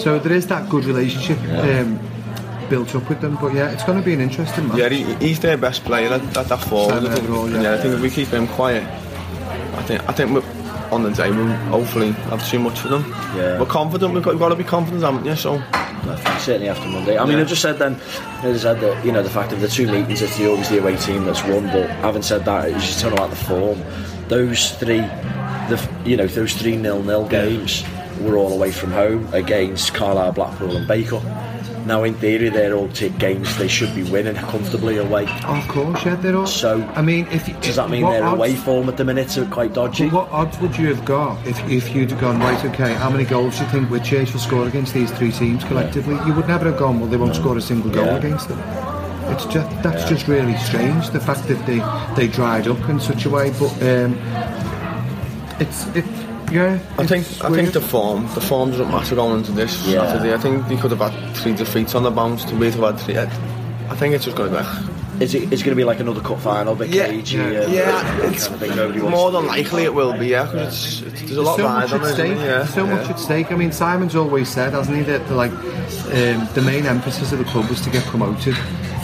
So 0.00 0.18
there 0.18 0.32
is 0.32 0.46
that 0.48 0.68
good 0.68 0.84
relationship. 0.84 1.38
Um, 1.48 1.98
Built 2.68 2.96
up 2.96 3.08
with 3.08 3.20
them, 3.20 3.38
but 3.40 3.54
yeah, 3.54 3.70
it's 3.70 3.84
going 3.84 3.96
to 3.96 4.04
be 4.04 4.12
an 4.12 4.20
interesting 4.20 4.66
match. 4.66 4.78
Yeah, 4.78 4.88
he, 4.88 5.14
he's 5.24 5.38
their 5.38 5.56
best 5.56 5.84
player 5.84 6.08
at, 6.08 6.36
at 6.36 6.48
that 6.48 6.58
forward. 6.64 6.94
Simon 6.94 7.12
I 7.12 7.14
think, 7.14 7.28
Everall, 7.28 7.52
yeah. 7.52 7.62
yeah. 7.62 7.74
I 7.74 7.76
think 7.78 7.94
if 7.94 8.00
we 8.00 8.10
keep 8.10 8.26
him 8.26 8.48
quiet, 8.48 8.82
I 8.82 9.82
think 9.84 10.08
I 10.08 10.12
think 10.12 10.44
on 10.92 11.02
the 11.02 11.10
day 11.10 11.30
will 11.30 11.46
hopefully 11.70 12.12
have 12.30 12.46
too 12.48 12.58
much 12.58 12.78
for 12.80 12.88
them. 12.88 13.04
Yeah. 13.36 13.58
We're 13.58 13.66
confident. 13.66 14.14
We've 14.14 14.22
got, 14.22 14.30
we've 14.34 14.40
got 14.40 14.48
to 14.50 14.56
be 14.56 14.64
confident, 14.64 15.02
haven't 15.02 15.24
you? 15.24 15.36
So 15.36 15.62
certainly 16.38 16.68
after 16.68 16.86
Monday. 16.88 17.18
I 17.18 17.24
mean, 17.24 17.38
Yeah. 17.38 17.44
I 17.44 17.46
just 17.46 17.62
said 17.62 17.78
then, 17.78 18.00
I 18.38 18.42
just 18.52 18.62
said 18.62 18.80
that 18.80 19.04
you 19.04 19.12
know 19.12 19.22
the 19.22 19.30
fact 19.30 19.52
of 19.52 19.60
the 19.60 19.68
two 19.68 19.86
meetings, 19.86 20.22
it's 20.22 20.36
the 20.38 20.48
always 20.50 20.68
the 20.68 20.78
away 20.80 20.96
team 20.96 21.24
that's 21.24 21.42
won. 21.44 21.66
But 21.66 21.88
having 22.06 22.22
said 22.22 22.44
that, 22.44 22.68
it's 22.70 22.86
just 22.86 23.00
talking 23.00 23.18
about 23.18 23.30
the 23.30 23.36
form. 23.36 23.82
Those 24.28 24.72
three, 24.72 25.00
the 25.68 25.88
you 26.04 26.16
know 26.16 26.26
those 26.26 26.54
three 26.54 26.76
nil 26.76 27.02
nil 27.02 27.26
games 27.28 27.84
were 28.20 28.36
all 28.36 28.52
away 28.52 28.70
from 28.72 28.92
home 28.92 29.28
against 29.34 29.94
Carlisle, 29.94 30.32
Blackpool, 30.32 30.76
and 30.76 30.88
Bacup. 30.88 31.22
Now, 31.86 32.02
in 32.02 32.14
theory, 32.14 32.48
they're 32.48 32.74
all 32.74 32.88
t- 32.88 33.10
games 33.10 33.56
they 33.58 33.68
should 33.68 33.94
be 33.94 34.02
winning 34.02 34.34
comfortably 34.34 34.96
away. 34.96 35.26
Of 35.44 35.68
course, 35.68 36.04
yeah, 36.04 36.16
they're 36.16 36.36
all. 36.36 36.46
So, 36.46 36.82
I 36.96 37.00
mean, 37.02 37.28
if 37.30 37.46
Does 37.60 37.76
that 37.76 37.90
mean 37.90 38.02
their 38.02 38.24
odds- 38.24 38.36
away 38.36 38.54
form 38.56 38.88
at 38.88 38.96
the 38.96 39.04
minute 39.04 39.38
are 39.38 39.46
quite 39.46 39.72
dodgy? 39.72 40.08
What 40.08 40.28
odds 40.32 40.58
would 40.58 40.76
you 40.76 40.88
have 40.88 41.04
got 41.04 41.46
if, 41.46 41.56
if 41.70 41.94
you'd 41.94 42.10
have 42.10 42.20
gone 42.20 42.40
right? 42.40 42.62
Okay, 42.64 42.92
how 42.94 43.08
many 43.08 43.24
goals 43.24 43.56
do 43.56 43.62
you 43.64 43.70
think 43.70 43.88
Whitchurch 43.88 44.32
will 44.32 44.40
score 44.40 44.66
against 44.66 44.94
these 44.94 45.12
three 45.12 45.30
teams 45.30 45.62
collectively? 45.62 46.16
You 46.26 46.34
would 46.34 46.48
never 46.48 46.64
have 46.70 46.76
gone. 46.78 46.98
Well, 46.98 47.08
they 47.08 47.16
won't 47.16 47.36
score 47.36 47.56
a 47.56 47.60
single 47.60 47.90
goal 47.92 48.06
Yeah. 48.06 48.16
against 48.16 48.48
them. 48.48 48.58
It's 49.32 49.44
just 49.46 49.82
that's 49.84 50.08
just 50.08 50.26
really 50.26 50.56
strange. 50.58 51.10
The 51.10 51.20
fact 51.20 51.46
that 51.48 51.64
they 51.66 51.78
they 52.16 52.26
dried 52.26 52.66
up 52.66 52.88
in 52.88 52.98
such 52.98 53.26
a 53.26 53.30
way, 53.30 53.50
but 53.50 53.70
um, 53.82 54.16
it's 55.60 55.86
it. 55.94 56.04
Yeah, 56.52 56.78
I 56.98 57.06
think 57.06 57.26
it's 57.26 57.40
I 57.42 57.50
think 57.50 57.72
the 57.72 57.80
form 57.80 58.28
the 58.34 58.40
form 58.40 58.70
doesn't 58.70 58.90
matter 58.90 59.14
going 59.14 59.38
into 59.38 59.52
this 59.52 59.86
Yeah. 59.86 60.06
Saturday. 60.06 60.32
I 60.34 60.38
think 60.38 60.68
they 60.68 60.76
could 60.76 60.92
have 60.92 61.00
had 61.00 61.36
three 61.36 61.54
defeats 61.54 61.94
on 61.94 62.02
the 62.04 62.10
bounce. 62.10 62.44
To 62.44 62.56
we'd 62.56 62.74
have 62.74 62.82
had 62.82 63.00
three. 63.00 63.18
I, 63.18 63.24
I 63.90 63.96
think 63.96 64.14
it's 64.14 64.24
just 64.24 64.36
going 64.36 64.52
to 64.52 64.58
be. 64.58 65.24
Is 65.24 65.34
it 65.34 65.50
is 65.50 65.62
going 65.62 65.74
to 65.74 65.76
be 65.76 65.84
like 65.84 65.98
another 65.98 66.20
cup 66.20 66.40
final, 66.40 66.74
bit 66.74 66.90
Yeah, 66.90 67.06
cagey, 67.06 67.38
yeah, 67.38 67.44
uh, 67.44 67.68
yeah, 67.68 68.02
kind 68.02 68.34
of 68.34 68.58
thing 68.58 68.76
nobody 68.76 69.00
wants 69.00 69.16
More 69.16 69.30
than 69.30 69.46
likely 69.46 69.84
it 69.84 69.94
will 69.94 70.12
be, 70.12 70.26
yeah, 70.26 70.44
because 70.44 71.00
it's, 71.00 71.00
it's, 71.00 71.20
there's 71.22 71.36
a 71.38 71.42
lot 71.42 71.56
so 71.56 71.62
much 71.62 71.92
at 71.92 72.14
stake. 72.14 72.36
Yeah, 72.36 72.66
so 72.66 72.84
yeah. 72.84 72.94
much 72.94 73.08
at 73.08 73.18
stake. 73.18 73.50
I 73.50 73.56
mean, 73.56 73.72
Simon's 73.72 74.14
always 74.14 74.50
said, 74.50 74.74
hasn't 74.74 74.94
he, 74.94 75.02
that 75.04 75.26
the, 75.26 75.34
like 75.34 75.52
um, 75.52 76.46
the 76.52 76.62
main 76.64 76.84
emphasis 76.84 77.32
of 77.32 77.38
the 77.38 77.46
club 77.46 77.66
was 77.70 77.80
to 77.80 77.90
get 77.90 78.04
promoted. 78.04 78.54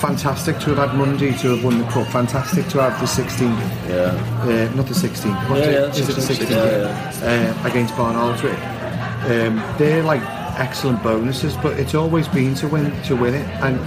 Fantastic 0.02 0.58
to 0.58 0.74
have 0.74 0.88
had 0.88 0.98
Monday 0.98 1.30
to 1.30 1.54
have 1.54 1.62
won 1.64 1.78
the 1.78 1.84
cup. 1.84 2.08
Fantastic 2.08 2.66
to 2.70 2.82
have 2.82 2.98
the 2.98 3.06
16th. 3.06 3.88
Yeah. 3.88 4.10
Uh, 4.42 4.74
not 4.74 4.86
the 4.86 4.94
16th. 4.94 5.48
What's 5.48 5.64
Yeah, 5.64 5.70
yeah, 5.70 5.86
Is 5.86 6.08
it 6.08 6.16
16th, 6.16 6.46
16th? 6.46 6.50
yeah, 6.50 7.54
Uh, 7.62 7.68
against 7.68 7.94
Barnoldswick. 7.94 8.58
Um, 9.30 9.62
they're 9.78 10.02
like 10.02 10.20
excellent 10.58 11.00
bonuses, 11.04 11.56
but 11.58 11.78
it's 11.78 11.94
always 11.94 12.26
been 12.26 12.52
to 12.56 12.66
win 12.66 12.90
to 13.04 13.14
win 13.14 13.34
it. 13.34 13.48
And 13.62 13.78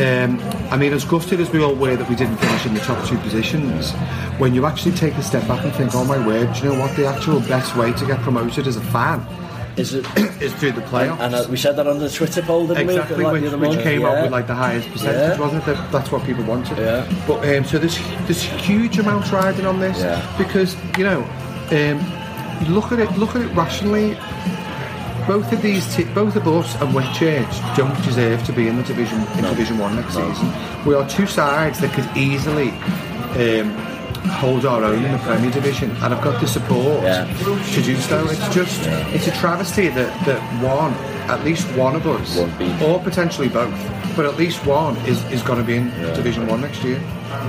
um, 0.00 0.40
I 0.72 0.76
mean, 0.76 0.92
as 0.92 1.04
gutted 1.04 1.38
as 1.38 1.50
we 1.50 1.62
all 1.62 1.76
were 1.76 1.94
that 1.94 2.08
we 2.08 2.16
didn't 2.16 2.38
finish 2.38 2.66
in 2.66 2.74
the 2.74 2.80
top 2.80 3.06
two 3.06 3.16
positions, 3.18 3.92
when 4.38 4.54
you 4.54 4.66
actually 4.66 4.96
take 4.96 5.14
a 5.14 5.22
step 5.22 5.46
back 5.46 5.62
and 5.64 5.72
think, 5.74 5.94
oh 5.94 6.04
my 6.04 6.18
word, 6.26 6.52
do 6.54 6.58
you 6.64 6.72
know 6.74 6.80
what? 6.80 6.96
The 6.96 7.06
actual 7.06 7.38
best 7.42 7.76
way 7.76 7.92
to 7.92 8.06
get 8.06 8.18
promoted 8.22 8.66
as 8.66 8.74
a 8.76 8.80
fan 8.90 9.24
Is 9.76 9.94
it? 9.94 10.04
is 10.42 10.52
through 10.54 10.72
the 10.72 10.82
playoffs. 10.82 11.20
And 11.20 11.34
uh, 11.34 11.46
we 11.48 11.56
said 11.56 11.76
that 11.76 11.86
on 11.86 11.98
the 11.98 12.08
Twitter 12.10 12.42
poll, 12.42 12.66
didn't 12.66 12.88
Exactly, 12.90 13.18
we? 13.18 13.24
Like 13.24 13.42
which, 13.42 13.52
which 13.52 13.60
month? 13.60 13.82
came 13.82 14.00
yeah. 14.02 14.08
up 14.08 14.22
with 14.24 14.32
like 14.32 14.46
the 14.46 14.54
highest 14.54 14.88
percentage, 14.90 15.38
Yeah. 15.38 15.44
wasn't 15.44 15.62
it? 15.62 15.66
That, 15.66 15.92
that's 15.92 16.12
what 16.12 16.24
people 16.24 16.44
wanted. 16.44 16.78
Yeah. 16.78 17.24
But 17.26 17.48
um, 17.48 17.64
so 17.64 17.78
there's 17.78 17.98
there's 18.26 18.42
huge 18.42 18.98
amounts 18.98 19.30
riding 19.32 19.66
on 19.66 19.80
this 19.80 19.98
Yeah. 19.98 20.20
because 20.36 20.76
you 20.98 21.04
know, 21.04 21.22
um, 21.70 22.64
you 22.66 22.74
look 22.74 22.92
at 22.92 22.98
it 23.00 23.10
look 23.18 23.34
at 23.34 23.42
it 23.42 23.54
rationally. 23.54 24.16
Both 25.26 25.52
of 25.52 25.62
these, 25.62 25.94
t- 25.94 26.02
both 26.02 26.34
of 26.34 26.48
us 26.48 26.74
and 26.82 26.92
Whitchurch 26.92 27.76
don't 27.76 27.94
deserve 28.02 28.42
to 28.44 28.52
be 28.52 28.66
in 28.66 28.76
the 28.76 28.82
division 28.82 29.20
in 29.38 29.44
Division 29.44 29.78
One 29.78 29.94
next 29.94 30.14
season. 30.14 30.52
We 30.84 30.94
are 30.96 31.08
two 31.08 31.28
sides 31.28 31.78
that 31.78 31.92
could 31.92 32.16
easily 32.16 32.70
um, 32.70 33.70
hold 34.30 34.64
our 34.66 34.84
own 34.84 35.04
in 35.04 35.12
the 35.12 35.18
Premier 35.18 35.50
Division, 35.50 35.90
and 36.02 36.14
I've 36.14 36.22
got 36.22 36.40
the 36.40 36.46
support 36.46 37.02
Yeah. 37.02 37.24
to 37.24 37.82
do 37.82 37.96
so. 37.96 38.26
It's 38.28 38.48
just 38.54 38.86
it's 39.14 39.26
a 39.26 39.32
travesty 39.32 39.88
that 39.88 40.10
that 40.26 40.40
one, 40.62 40.92
at 41.30 41.44
least 41.44 41.66
one 41.76 41.94
of 41.96 42.06
us, 42.06 42.38
or 42.82 42.98
potentially 43.00 43.48
both, 43.48 43.74
but 44.16 44.24
at 44.26 44.36
least 44.36 44.64
one 44.66 44.96
is 45.06 45.22
is 45.32 45.42
going 45.42 45.58
to 45.58 45.64
be 45.64 45.76
in 45.76 45.90
Division 46.14 46.46
One 46.46 46.60
next 46.60 46.82
year. 46.84 47.00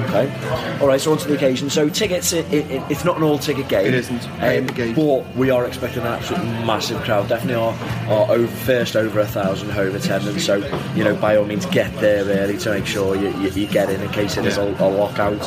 Okay. 0.08 0.80
All 0.82 0.88
right. 0.88 1.00
So 1.00 1.12
on 1.12 1.18
to 1.20 1.28
the 1.28 1.36
occasion. 1.36 1.70
So 1.70 1.90
tickets. 1.90 2.34
It, 2.34 2.52
it, 2.54 2.84
it's 2.90 3.04
not 3.04 3.18
an 3.18 3.24
all-ticket 3.24 3.68
game. 3.68 3.86
It 3.88 3.94
isn't. 3.94 4.24
Um, 4.42 4.94
but 4.96 5.36
we 5.36 5.50
are 5.50 5.66
expecting 5.66 6.02
an 6.02 6.08
absolute 6.08 6.44
massive 6.66 7.02
crowd. 7.04 7.28
Definitely 7.30 7.56
our, 7.56 7.74
our 8.10 8.32
over, 8.32 8.48
first 8.48 8.96
over 8.96 9.20
a 9.20 9.26
thousand 9.26 9.70
home 9.72 9.96
attendance. 9.96 10.46
So 10.46 10.56
you 10.96 11.04
know, 11.04 11.16
by 11.16 11.36
all 11.38 11.46
means, 11.46 11.66
get 11.68 11.94
there 12.00 12.24
early 12.26 12.58
to 12.60 12.70
make 12.72 12.86
sure 12.86 13.16
you, 13.16 13.30
you, 13.40 13.50
you 13.50 13.68
get 13.68 13.90
in 13.90 14.02
in 14.02 14.10
case 14.12 14.38
it 14.38 14.46
is 14.46 14.58
a, 14.58 14.64
a 14.80 14.88
lockout. 14.90 15.42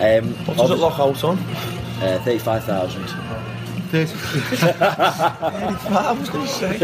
Um, 0.00 0.32
What 0.46 0.56
does 0.56 0.70
it 0.70 0.78
lock 0.78 0.98
out 0.98 1.22
on? 1.24 1.38
Uh, 1.38 2.20
Thirty-five 2.24 2.64
thousand. 2.64 3.04
There's- 3.92 4.12
I 4.62 6.12
was 6.18 6.30
going 6.30 6.46
to 6.46 6.52
say. 6.52 6.78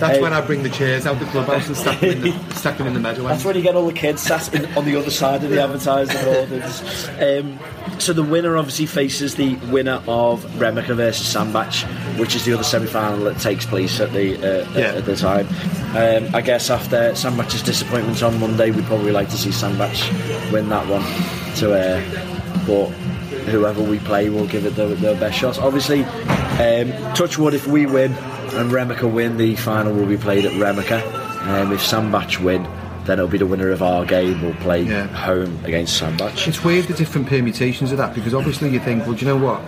That's 0.00 0.20
when 0.20 0.32
I 0.32 0.40
bring 0.40 0.62
the 0.62 0.70
chairs 0.70 1.06
out 1.06 1.18
the 1.18 1.26
clubhouse 1.26 1.66
and 1.68 1.76
stack 1.76 2.00
them 2.00 2.10
in 2.10 2.20
the, 2.22 2.32
stack 2.54 2.78
them 2.78 2.86
in 2.86 2.94
the 2.94 3.00
meadow. 3.00 3.24
That's 3.24 3.44
when 3.44 3.54
you 3.56 3.62
get 3.62 3.74
all 3.76 3.86
the 3.86 3.92
kids 3.92 4.22
sat 4.22 4.52
in, 4.54 4.64
on 4.76 4.84
the 4.86 4.96
other 4.96 5.10
side 5.10 5.44
of 5.44 5.50
the 5.50 5.62
advertising 5.62 6.24
boards. 6.24 7.08
Um, 7.20 7.58
so 8.00 8.12
the 8.14 8.22
winner 8.22 8.56
obviously 8.56 8.86
faces 8.86 9.34
the 9.34 9.56
winner 9.70 10.02
of 10.08 10.42
REMYCA 10.56 10.96
versus 10.96 11.26
Sandbach, 11.28 11.74
which 12.18 12.34
is 12.34 12.44
the 12.46 12.54
other 12.54 12.64
semi-final 12.64 13.18
that 13.24 13.38
takes 13.40 13.66
place 13.66 14.00
at 14.00 14.12
the 14.14 14.36
uh, 14.36 14.70
Yeah. 14.72 14.94
at 14.94 15.04
the 15.04 15.16
time. 15.16 15.46
Um, 15.94 16.34
I 16.34 16.40
guess 16.40 16.70
after 16.70 17.14
Sandbach's 17.14 17.62
disappointment 17.62 18.22
on 18.22 18.40
Monday, 18.40 18.70
we'd 18.70 18.86
probably 18.86 19.12
like 19.12 19.28
to 19.30 19.36
see 19.36 19.50
Sandbach 19.52 19.94
win 20.50 20.70
that 20.70 20.86
one. 20.88 21.02
To 21.56 21.74
uh, 21.74 22.00
but 22.66 22.90
whoever 23.50 23.82
we 23.82 23.98
play 23.98 24.28
will 24.30 24.46
give 24.46 24.64
it 24.66 24.70
their, 24.76 24.88
their 24.88 25.18
best 25.18 25.38
shots. 25.38 25.58
Obviously, 25.58 26.04
um, 26.04 26.90
touch 27.14 27.38
wood 27.38 27.54
if 27.54 27.66
we 27.66 27.86
win 27.86 28.12
and 28.12 28.70
REMYCA 28.70 29.10
win, 29.12 29.36
the 29.36 29.54
final 29.56 29.92
will 29.92 30.06
be 30.06 30.16
played 30.16 30.44
at 30.44 30.52
REMYCA. 30.52 31.46
Um, 31.46 31.72
if 31.72 31.80
Sandbach 31.84 32.38
win, 32.40 32.62
then 33.04 33.18
it'll 33.18 33.28
be 33.28 33.38
the 33.38 33.46
winner 33.46 33.70
of 33.70 33.82
our 33.82 34.04
game 34.04 34.42
will 34.42 34.54
play 34.54 34.82
Yeah. 34.82 35.06
home 35.08 35.58
against 35.64 35.96
Sandbach. 35.96 36.46
It's 36.46 36.62
weird 36.64 36.84
the 36.86 36.94
different 36.94 37.28
permutations 37.28 37.92
of 37.92 37.98
that 37.98 38.14
because 38.14 38.34
obviously 38.34 38.68
you 38.70 38.78
think, 38.80 39.04
well, 39.06 39.14
do 39.14 39.24
you 39.24 39.26
know 39.26 39.38
what? 39.42 39.60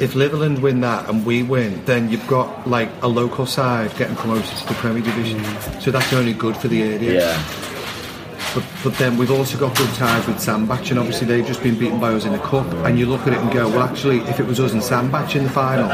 If 0.00 0.14
Litherland 0.14 0.60
win 0.60 0.80
that 0.80 1.08
and 1.10 1.24
we 1.26 1.42
win, 1.42 1.84
then 1.84 2.10
you've 2.10 2.26
got 2.26 2.66
like 2.68 2.88
a 3.02 3.08
local 3.08 3.44
side 3.46 3.94
getting 3.96 4.16
promoted 4.16 4.44
to 4.46 4.66
the 4.66 4.74
Premier 4.74 5.02
Division. 5.02 5.44
So 5.80 5.90
that's 5.90 6.12
only 6.12 6.32
good 6.32 6.56
for 6.56 6.68
the 6.68 6.82
area. 6.82 7.20
Yeah, 7.20 7.42
But, 8.54 8.64
but 8.82 8.94
then 8.96 9.16
we've 9.16 9.30
also 9.30 9.58
got 9.58 9.76
good 9.76 9.92
ties 9.94 10.26
with 10.26 10.40
Sandbach, 10.40 10.90
and 10.90 10.98
obviously 10.98 11.26
they've 11.26 11.46
just 11.46 11.62
been 11.62 11.78
beaten 11.78 12.00
by 12.00 12.12
us 12.14 12.24
in 12.24 12.32
the 12.32 12.38
cup. 12.38 12.66
And 12.86 12.98
you 12.98 13.06
look 13.06 13.22
at 13.22 13.32
it 13.32 13.38
and 13.38 13.52
go, 13.52 13.68
well, 13.68 13.82
actually, 13.82 14.18
if 14.20 14.40
it 14.40 14.46
was 14.46 14.58
us 14.60 14.72
and 14.72 14.82
Sandbach 14.82 15.34
in 15.36 15.44
the 15.44 15.50
final, 15.50 15.88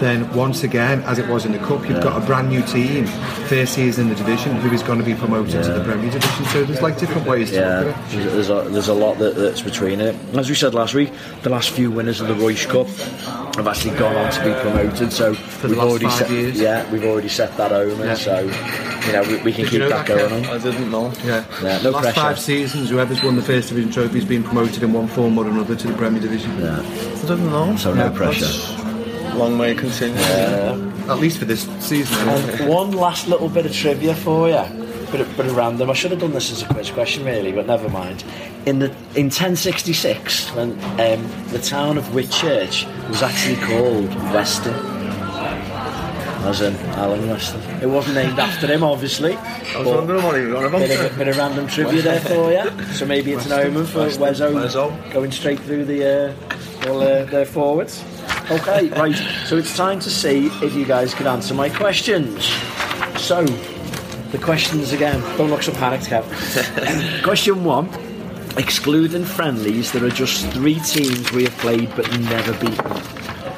then 0.00 0.32
once 0.34 0.62
again, 0.64 1.02
as 1.02 1.18
it 1.18 1.28
was 1.28 1.44
in 1.44 1.52
the 1.52 1.58
cup, 1.58 1.88
you've 1.88 2.02
got 2.02 2.20
a 2.20 2.26
brand 2.26 2.48
new 2.48 2.62
team, 2.62 3.06
first 3.48 3.74
season 3.74 4.04
in 4.04 4.10
the 4.10 4.16
division, 4.16 4.56
who 4.56 4.70
is 4.72 4.82
going 4.82 4.98
to 4.98 5.04
be 5.04 5.14
promoted 5.14 5.62
to 5.64 5.72
the 5.72 5.84
Premier 5.84 6.10
Division. 6.10 6.44
So 6.46 6.64
there's 6.64 6.82
like 6.82 6.98
different 6.98 7.26
ways 7.26 7.50
to 7.50 7.56
yeah. 7.56 7.80
look 7.80 7.96
at 7.96 8.14
it. 8.14 8.30
There's 8.30 8.50
a, 8.50 8.68
there's 8.68 8.88
a 8.88 8.94
lot 8.94 9.18
that, 9.18 9.36
that's 9.36 9.62
between 9.62 10.00
it. 10.00 10.14
As 10.34 10.48
we 10.48 10.54
said 10.54 10.74
last 10.74 10.94
week, 10.94 11.12
the 11.42 11.50
last 11.50 11.70
few 11.70 11.90
winners 11.90 12.20
of 12.20 12.28
the 12.28 12.34
Reusch 12.34 12.66
Cup 12.66 12.88
have 13.56 13.68
actually 13.68 13.96
gone 13.96 14.16
on 14.16 14.32
to 14.32 14.44
be 14.44 14.52
promoted. 14.60 15.12
So 15.12 15.32
the 15.34 15.68
we've 15.68 15.76
last 15.76 15.88
already 15.88 16.04
five 16.06 16.18
set, 16.18 16.30
years. 16.30 16.60
yeah, 16.60 16.90
we've 16.90 17.04
already 17.04 17.28
set 17.28 17.56
that 17.56 17.72
omen. 17.72 18.06
Yeah. 18.06 18.14
So 18.14 18.40
you 18.40 19.12
know 19.12 19.22
we, 19.22 19.36
we 19.42 19.52
can 19.52 19.64
Did 19.64 19.72
you 19.72 19.78
keep 19.78 19.78
know 19.80 19.88
that, 19.90 20.06
that, 20.06 20.18
going 20.18 20.42
Kev? 20.42 20.48
on. 20.50 20.60
I 20.60 20.62
didn't 20.62 20.90
know. 20.90 21.12
Yeah. 21.24 21.44
Yeah, 21.62 21.82
no 21.82 21.90
Last 21.90 22.02
pressure. 22.02 22.20
Five 22.24 22.40
seasons, 22.40 22.90
whoever's 22.90 23.22
won 23.22 23.36
the 23.36 23.42
first 23.42 23.68
division 23.68 23.90
trophy 23.90 24.14
has 24.14 24.24
been 24.24 24.42
promoted 24.42 24.82
in 24.82 24.92
one 24.92 25.06
form 25.08 25.36
or 25.38 25.46
another 25.46 25.76
to 25.76 25.88
the 25.88 25.94
Premier 25.94 26.20
Division. 26.22 26.58
Yeah. 26.58 26.80
I 26.80 27.20
didn't 27.20 27.50
know. 27.50 27.76
So 27.76 27.92
no 27.92 28.04
Yeah, 28.04 28.16
pressure. 28.16 28.46
That's 28.46 29.34
long 29.34 29.58
way 29.58 29.74
continue. 29.74 30.16
At 30.16 31.18
least 31.18 31.38
for 31.38 31.44
this 31.44 31.68
season. 31.80 32.16
And 32.28 32.68
one 32.68 32.92
last 32.92 33.28
little 33.28 33.48
bit 33.48 33.66
of 33.66 33.72
trivia 33.74 34.14
for 34.14 34.48
you. 34.48 34.64
Bit 35.12 35.20
of, 35.20 35.36
bit 35.36 35.46
of 35.46 35.56
random. 35.56 35.90
I 35.90 35.92
should 35.92 36.12
have 36.12 36.20
done 36.20 36.32
this 36.32 36.50
as 36.50 36.62
a 36.62 36.66
quiz 36.66 36.90
question, 36.90 37.24
really, 37.24 37.52
but 37.52 37.66
never 37.66 37.88
mind. 37.88 38.24
In 38.66 38.78
the 38.78 38.86
in 39.14 39.26
1066, 39.26 40.48
when 40.54 40.72
um, 40.72 41.30
the 41.50 41.60
town 41.62 41.98
of 41.98 42.04
Whitchurch 42.04 42.86
was 43.08 43.22
actually 43.22 43.56
called 43.56 44.14
Weston, 44.32 44.72
as 46.44 46.60
in 46.60 46.76
Alan 46.92 47.28
Weston. 47.28 47.60
It 47.82 47.86
wasn't 47.86 48.16
named 48.16 48.38
after 48.38 48.66
him, 48.66 48.82
obviously. 48.82 49.36
I 49.36 49.78
was 49.78 49.88
wondering 49.88 50.22
what 50.22 50.36
he 50.38 50.46
was 50.46 50.54
on 50.56 50.64
about. 50.64 50.80
Bit 50.80 51.10
of, 51.12 51.18
bit 51.18 51.28
of 51.28 51.36
random 51.36 51.66
trivia 51.66 52.02
there 52.02 52.20
for 52.20 52.52
you. 52.52 52.94
So 52.94 53.06
maybe 53.06 53.32
it's 53.32 53.46
an 53.46 53.52
omen 53.52 53.86
for 53.86 54.06
Wezzo. 54.06 55.12
going 55.12 55.32
straight 55.32 55.60
through 55.60 55.84
the 55.86 56.34
uh, 56.84 56.88
all 56.88 57.00
uh, 57.00 57.24
their 57.24 57.46
forwards. 57.46 58.04
Okay, 58.50 58.88
right. 58.90 59.16
So 59.46 59.56
it's 59.56 59.74
time 59.76 60.00
to 60.00 60.10
see 60.10 60.46
if 60.62 60.74
you 60.74 60.84
guys 60.84 61.14
can 61.14 61.26
answer 61.26 61.54
my 61.54 61.70
questions. 61.70 62.44
So 63.16 63.44
the 64.34 64.38
questions 64.38 64.92
again. 64.92 65.20
Don't 65.38 65.50
look 65.50 65.62
so 65.62 65.72
panicked, 65.72 66.06
Kev. 66.06 67.22
Question 67.22 67.64
one. 67.64 67.88
Excluding 68.56 69.24
friendlies, 69.24 69.90
there 69.92 70.04
are 70.04 70.10
just 70.10 70.46
three 70.52 70.78
teams 70.80 71.32
we 71.32 71.44
have 71.44 71.56
played 71.58 71.90
but 71.96 72.08
never 72.20 72.52
beaten. 72.58 73.13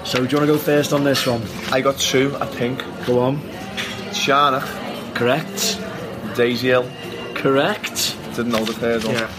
So 0.07 0.25
do 0.25 0.31
you 0.31 0.39
want 0.39 0.47
to 0.49 0.55
go 0.55 0.57
first 0.57 0.93
on 0.93 1.03
this 1.03 1.27
one? 1.27 1.43
I 1.73 1.81
got 1.81 1.99
two, 1.99 2.37
I 2.41 2.47
think. 2.47 2.79
Go 3.07 3.19
on. 3.19 3.41
Charnock, 4.13 4.65
Correct. 5.17 5.81
Daisy 6.37 6.69
Hill. 6.69 6.89
Correct. 7.35 8.17
Didn't 8.37 8.53
know 8.53 8.65
the 8.65 8.73
third 8.73 9.03
one. 9.03 9.15
Yeah. 9.15 9.31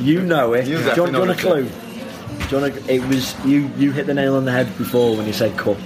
You 0.00 0.22
know 0.22 0.54
it. 0.54 0.66
You 0.66 0.78
do, 0.78 0.82
you 0.82 0.86
want, 0.86 1.12
do 1.12 1.18
you 1.20 1.26
want 1.26 1.30
a 1.30 1.34
clue? 1.34 1.64
Do 1.64 2.48
Do 2.48 2.56
you 2.56 2.62
want 2.62 2.74
to, 2.74 2.94
it 2.94 3.06
was 3.06 3.36
you. 3.44 3.70
You 3.76 3.92
hit 3.92 4.06
the 4.06 4.14
nail 4.14 4.36
on 4.36 4.46
the 4.46 4.52
head 4.52 4.66
before 4.78 5.14
when 5.14 5.26
you 5.26 5.32
said 5.34 5.56
cup. 5.58 5.76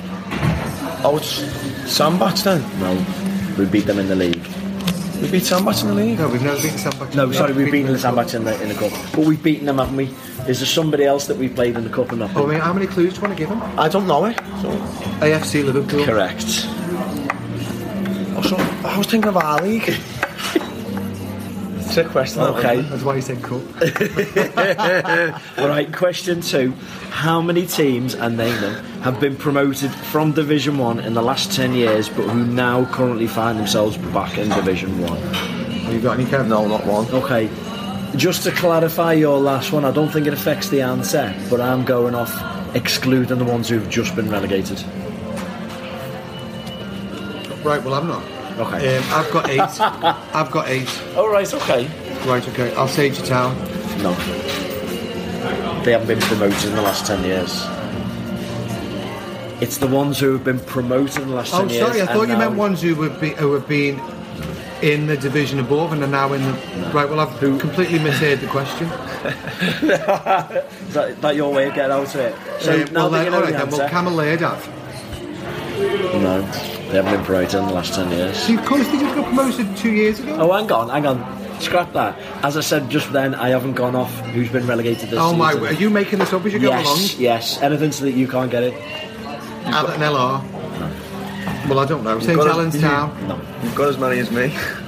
Oh, 1.04 1.16
it's 1.20 1.90
Sandbach 1.90 2.36
then. 2.44 2.62
No, 2.78 3.04
we 3.58 3.66
beat 3.66 3.86
them 3.86 3.98
in 3.98 4.06
the 4.06 4.16
league. 4.16 4.42
We 5.26 5.32
beat 5.32 5.44
Sandbach 5.44 5.82
in 5.82 5.88
the 5.88 5.94
league. 5.94 6.18
No, 6.20 6.28
we've 6.28 6.40
never 6.40 6.62
beaten 6.62 6.78
Sandbach. 6.78 7.12
No, 7.16 7.32
sorry, 7.32 7.52
we've 7.52 7.72
beaten 7.72 7.92
the 7.92 7.98
Sandbach. 7.98 8.28
Sandbach 8.28 8.34
in 8.34 8.44
the 8.44 8.62
in 8.62 8.68
the 8.68 8.74
cup, 8.76 8.92
but 9.12 9.26
we've 9.26 9.42
beaten 9.42 9.66
them, 9.66 9.78
haven't 9.78 9.96
we? 9.96 10.04
Is 10.48 10.60
there 10.60 10.66
somebody 10.68 11.02
else 11.02 11.26
that 11.26 11.36
we've 11.36 11.52
played 11.52 11.76
in 11.76 11.82
the 11.82 11.90
cup 11.90 12.10
and 12.10 12.20
not? 12.20 12.30
Oh, 12.36 12.46
I 12.46 12.50
mean, 12.52 12.60
how 12.60 12.72
many 12.72 12.86
clues 12.86 13.14
do 13.14 13.16
you 13.16 13.22
want 13.22 13.36
to 13.36 13.38
give 13.38 13.48
him? 13.48 13.60
I 13.76 13.88
don't 13.88 14.06
know 14.06 14.24
it. 14.26 14.36
So, 14.62 14.70
AFC 15.18 15.64
Liverpool. 15.64 16.04
Correct. 16.04 16.44
oh, 18.36 18.42
so 18.46 18.56
I 18.86 18.96
was 18.96 19.08
thinking 19.08 19.28
of 19.28 19.36
our 19.36 19.60
league. 19.62 19.98
Trick 21.92 22.08
question. 22.08 22.42
Okay. 22.42 22.80
That's 22.82 23.02
why 23.02 23.16
he 23.16 23.20
said 23.22 23.42
cup. 23.42 23.62
All 25.58 25.68
right. 25.68 25.92
Question 25.92 26.40
two: 26.40 26.72
How 27.10 27.40
many 27.40 27.66
teams, 27.66 28.14
and 28.14 28.36
name 28.36 28.60
them, 28.60 28.84
have 29.02 29.20
been 29.20 29.36
promoted 29.36 29.90
from 29.90 30.32
Division 30.32 30.78
One 30.78 31.00
in 31.00 31.14
the 31.14 31.22
last 31.22 31.52
ten 31.52 31.72
years, 31.74 32.08
but 32.08 32.28
who 32.28 32.44
now 32.44 32.84
currently 32.92 33.26
find 33.26 33.58
themselves 33.58 33.96
back 33.96 34.36
in 34.38 34.48
Division 34.50 35.00
One? 35.00 35.16
Have 35.18 35.94
you 35.94 36.00
got 36.00 36.18
any, 36.18 36.28
Kev? 36.28 36.48
No, 36.48 36.66
not 36.66 36.84
one. 36.86 37.06
Okay. 37.12 37.48
Just 38.16 38.44
to 38.44 38.50
clarify 38.50 39.12
your 39.12 39.38
last 39.38 39.72
one, 39.72 39.84
I 39.84 39.90
don't 39.90 40.08
think 40.08 40.26
it 40.26 40.32
affects 40.32 40.68
the 40.68 40.82
answer, 40.82 41.34
but 41.50 41.60
I'm 41.60 41.84
going 41.84 42.14
off 42.14 42.34
excluding 42.74 43.38
the 43.38 43.44
ones 43.44 43.68
who've 43.68 43.88
just 43.88 44.14
been 44.16 44.30
relegated. 44.30 44.82
Right, 47.64 47.82
well, 47.82 47.94
I'm 47.94 48.06
not. 48.06 48.35
Okay. 48.58 48.96
Um, 48.96 49.04
I've 49.10 49.30
got 49.32 49.48
eight. 49.50 49.60
I've 50.34 50.50
got 50.50 50.68
eight. 50.68 51.02
All 51.16 51.28
right. 51.28 51.52
Okay. 51.52 51.86
Right, 52.26 52.46
okay. 52.48 52.74
I'll 52.74 52.88
say 52.88 53.10
to 53.10 53.22
town. 53.22 53.56
No. 54.02 54.14
They 55.84 55.92
haven't 55.92 56.08
been 56.08 56.20
promoted 56.20 56.64
in 56.64 56.74
the 56.74 56.82
last 56.82 57.06
10 57.06 57.22
years. 57.24 57.64
It's 59.62 59.78
the 59.78 59.86
ones 59.86 60.18
who 60.18 60.32
have 60.32 60.44
been 60.44 60.58
promoted 60.60 61.22
in 61.22 61.28
the 61.28 61.34
last 61.36 61.52
10 61.52 61.60
Oh, 61.60 61.64
years. 61.70 61.86
sorry, 61.86 62.02
I 62.02 62.06
thought 62.06 62.28
you 62.28 62.36
meant 62.36 62.56
ones 62.56 62.82
who 62.82 62.94
would 62.96 63.20
be 63.20 63.30
who 63.30 63.52
have 63.52 63.68
been 63.68 64.00
in 64.82 65.06
the 65.06 65.16
division 65.16 65.58
above 65.60 65.92
and 65.92 66.02
are 66.02 66.06
now 66.08 66.32
in 66.32 66.42
the. 66.42 66.52
Right, 66.92 67.08
well, 67.08 67.20
I've 67.20 67.38
completely 67.38 67.98
misheard 67.98 68.40
the 68.40 68.48
question. 68.48 68.86
Is 69.82 70.94
that, 70.94 71.20
that 71.20 71.36
your 71.36 71.52
way 71.52 71.68
of 71.68 71.74
getting 71.74 71.92
out 71.92 72.14
of 72.14 72.16
it? 72.16 72.34
So 72.60 72.72
Uh, 72.72 72.76
now 72.76 73.08
well, 73.08 73.10
then, 73.10 73.30
know 73.30 73.36
all 73.38 73.42
right, 73.44 73.52
the 73.52 73.58
then. 73.58 73.70
Well, 73.70 73.82
answer- 73.82 73.94
Cammell 73.94 74.38
have. 74.38 74.68
No, 76.22 76.42
they 76.88 76.96
haven't 76.96 77.14
been 77.16 77.24
promoted 77.24 77.54
in 77.60 77.66
the 77.66 77.72
last 77.74 77.94
10 77.94 78.10
years. 78.10 78.36
See, 78.36 78.54
of 78.56 78.64
course, 78.64 78.86
they 78.88 78.98
just 78.98 79.14
got 79.14 79.24
promoted 79.26 79.76
two 79.76 79.90
years 79.92 80.20
ago. 80.20 80.36
Oh, 80.40 80.52
hang 80.52 80.70
on, 80.70 80.88
hang 80.88 81.06
on. 81.06 81.60
Scrap 81.60 81.92
that. 81.94 82.18
As 82.44 82.56
I 82.56 82.60
said 82.60 82.90
just 82.90 83.12
then, 83.12 83.34
I 83.34 83.48
haven't 83.48 83.74
gone 83.74 83.96
off 83.96 84.12
who's 84.26 84.50
been 84.50 84.66
relegated 84.66 85.08
this 85.10 85.18
Oh 85.18 85.32
season. 85.32 85.38
my! 85.38 85.52
Are 85.68 85.72
you 85.72 85.88
making 85.90 86.18
this 86.18 86.32
up 86.32 86.44
as 86.44 86.52
you 86.52 86.58
go 86.58 86.68
along? 86.70 86.82
Yes, 86.84 87.18
yes. 87.18 87.62
Anything 87.62 87.92
so 87.92 88.04
that 88.04 88.12
you 88.12 88.28
can't 88.28 88.50
get 88.50 88.62
it. 88.62 88.74
Alan 89.64 89.98
LR. 90.00 90.42
Well, 91.68 91.78
I 91.80 91.86
don't 91.86 92.04
know. 92.04 92.20
St 92.20 92.36
got 92.36 92.46
it. 92.46 92.50
Helens 92.50 92.80
Town. 92.80 93.26
No. 93.26 93.40
You've 93.62 93.74
got 93.74 93.88
as 93.88 93.98
many 93.98 94.18
as 94.20 94.30
me. 94.30 94.54